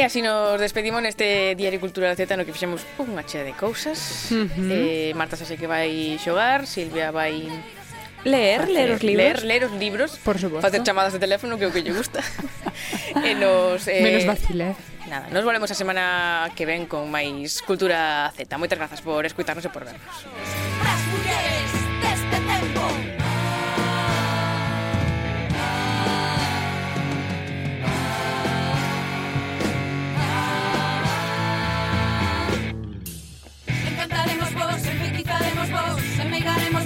E 0.00 0.02
así 0.08 0.24
nos 0.24 0.56
despedimos 0.56 1.04
neste 1.04 1.52
Diario 1.60 1.76
Cultural 1.76 2.16
Z 2.16 2.24
no 2.32 2.48
que 2.48 2.56
fixemos 2.56 2.88
unha 2.96 3.20
chea 3.20 3.44
de 3.44 3.52
cousas. 3.52 4.32
Uh 4.32 4.48
-huh. 4.48 4.72
eh, 4.72 5.12
Marta 5.12 5.36
xa 5.36 5.44
que 5.60 5.68
vai 5.68 6.16
xogar, 6.16 6.64
Silvia 6.64 7.12
vai 7.12 7.44
Leer, 8.24 8.64
facer, 8.64 8.72
ler 8.72 8.88
os 8.96 9.02
libros. 9.04 9.20
Leer, 9.20 9.38
ler 9.44 9.62
os 9.68 9.74
libros. 9.76 10.10
Por 10.24 10.40
suposto. 10.40 10.64
Facer 10.64 10.80
chamadas 10.80 11.12
de 11.12 11.20
teléfono, 11.20 11.60
que 11.60 11.64
é 11.64 11.68
o 11.68 11.72
que 11.76 11.84
lle 11.84 11.92
gusta. 11.92 12.24
e 13.28 13.36
nos, 13.36 13.84
eh, 13.92 14.00
Menos 14.00 14.24
vacilar. 14.24 14.72
Eh. 14.72 15.12
Nada, 15.12 15.28
nos 15.28 15.44
volvemos 15.44 15.68
a 15.68 15.76
semana 15.76 16.48
que 16.56 16.64
ven 16.64 16.88
con 16.88 17.04
máis 17.12 17.60
Cultura 17.60 18.32
Z. 18.32 18.48
Moitas 18.56 18.80
grazas 18.80 19.04
por 19.04 19.28
escutarnos 19.28 19.68
e 19.68 19.68
por 19.68 19.84
vernos. 19.84 20.16
As 20.80 21.00
mulleres 21.12 21.59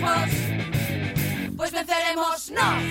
mesmos, 0.04 1.56
pois 1.56 1.70
venceremos 1.70 2.50
nós. 2.50 2.84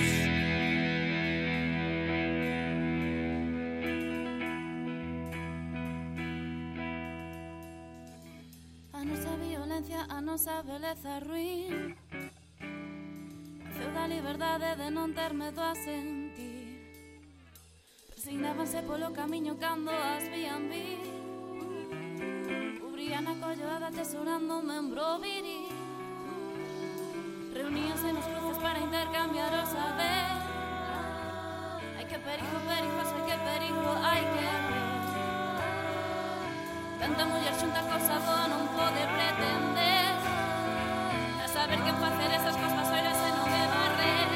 A 8.92 9.00
nosa 9.04 9.32
violencia, 9.36 10.00
a 10.08 10.20
nosa 10.20 10.62
beleza 10.62 11.20
ruín 11.20 11.94
Naceu 13.74 13.92
da 13.92 14.06
liberdade 14.06 14.76
de 14.76 14.88
non 14.88 15.12
ter 15.12 15.34
medo 15.34 15.60
a 15.60 15.74
sentir 15.74 16.78
Resignábanse 18.14 18.86
polo 18.86 19.10
camiño 19.10 19.58
cando 19.58 19.90
as 19.90 20.24
vían 20.30 20.70
vir 20.70 21.02
Cubrían 22.80 23.26
a 23.26 23.34
colloada 23.42 23.90
tesourando 23.90 24.62
un 24.62 24.66
membro 24.66 25.18
viril 25.18 25.73
Reuníanse 27.54 28.12
nos 28.12 28.26
cruces 28.26 28.58
para 28.58 28.78
intercambiar 28.80 29.52
o 29.54 29.64
saber 29.64 30.34
Ai 31.96 32.04
que 32.04 32.18
perigo, 32.18 32.58
perigoso, 32.66 33.14
ai 33.14 33.22
que 33.28 33.36
perigo, 33.46 33.90
hai 34.02 34.22
que 34.34 34.50
ver. 34.68 34.94
Tanta 36.98 37.24
muller 37.30 37.54
xunta 37.54 37.80
cosa 37.86 38.14
boa 38.26 38.44
non 38.52 38.66
pode 38.74 39.02
pretender. 39.06 40.12
A 41.44 41.46
saber 41.46 41.78
que 41.78 41.92
facer 42.02 42.30
esas 42.34 42.56
cosas 42.58 42.86
oiras 42.90 43.18
e 43.22 43.30
non 43.38 43.46
me 43.46 43.64
barrer. 43.72 44.30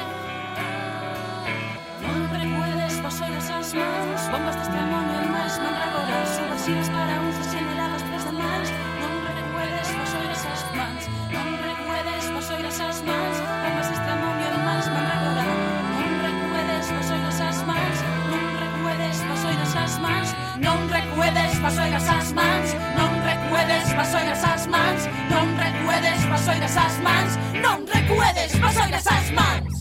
Non 2.01 2.19
recuedes 2.39 2.93
vos 3.03 3.17
oiras 3.19 3.47
as 3.51 3.69
mans 3.75 4.23
Bombas 4.31 4.55
de 4.55 4.63
extremonio 4.63 5.17
e 5.19 5.27
máis 5.27 5.53
mandragoras 5.59 6.29
Subversivas 6.39 6.89
para 6.89 7.15
uns 7.21 7.28
Vas 21.69 21.75
vasoiras 21.75 22.09
as 22.09 22.33
mans 22.33 22.73
Non 22.97 23.13
recuedes, 23.21 23.95
vasoiras 23.95 24.43
as 24.43 24.65
mans. 24.65 25.07
Non 25.29 25.55
recuedes, 25.55 26.25
vasoiras 26.25 26.75
as 26.75 26.97
mans. 26.97 27.37
Non 27.61 27.85
recuedes, 27.85 28.59
vasoiras 28.59 29.05
as 29.05 29.31
mans. 29.37 29.78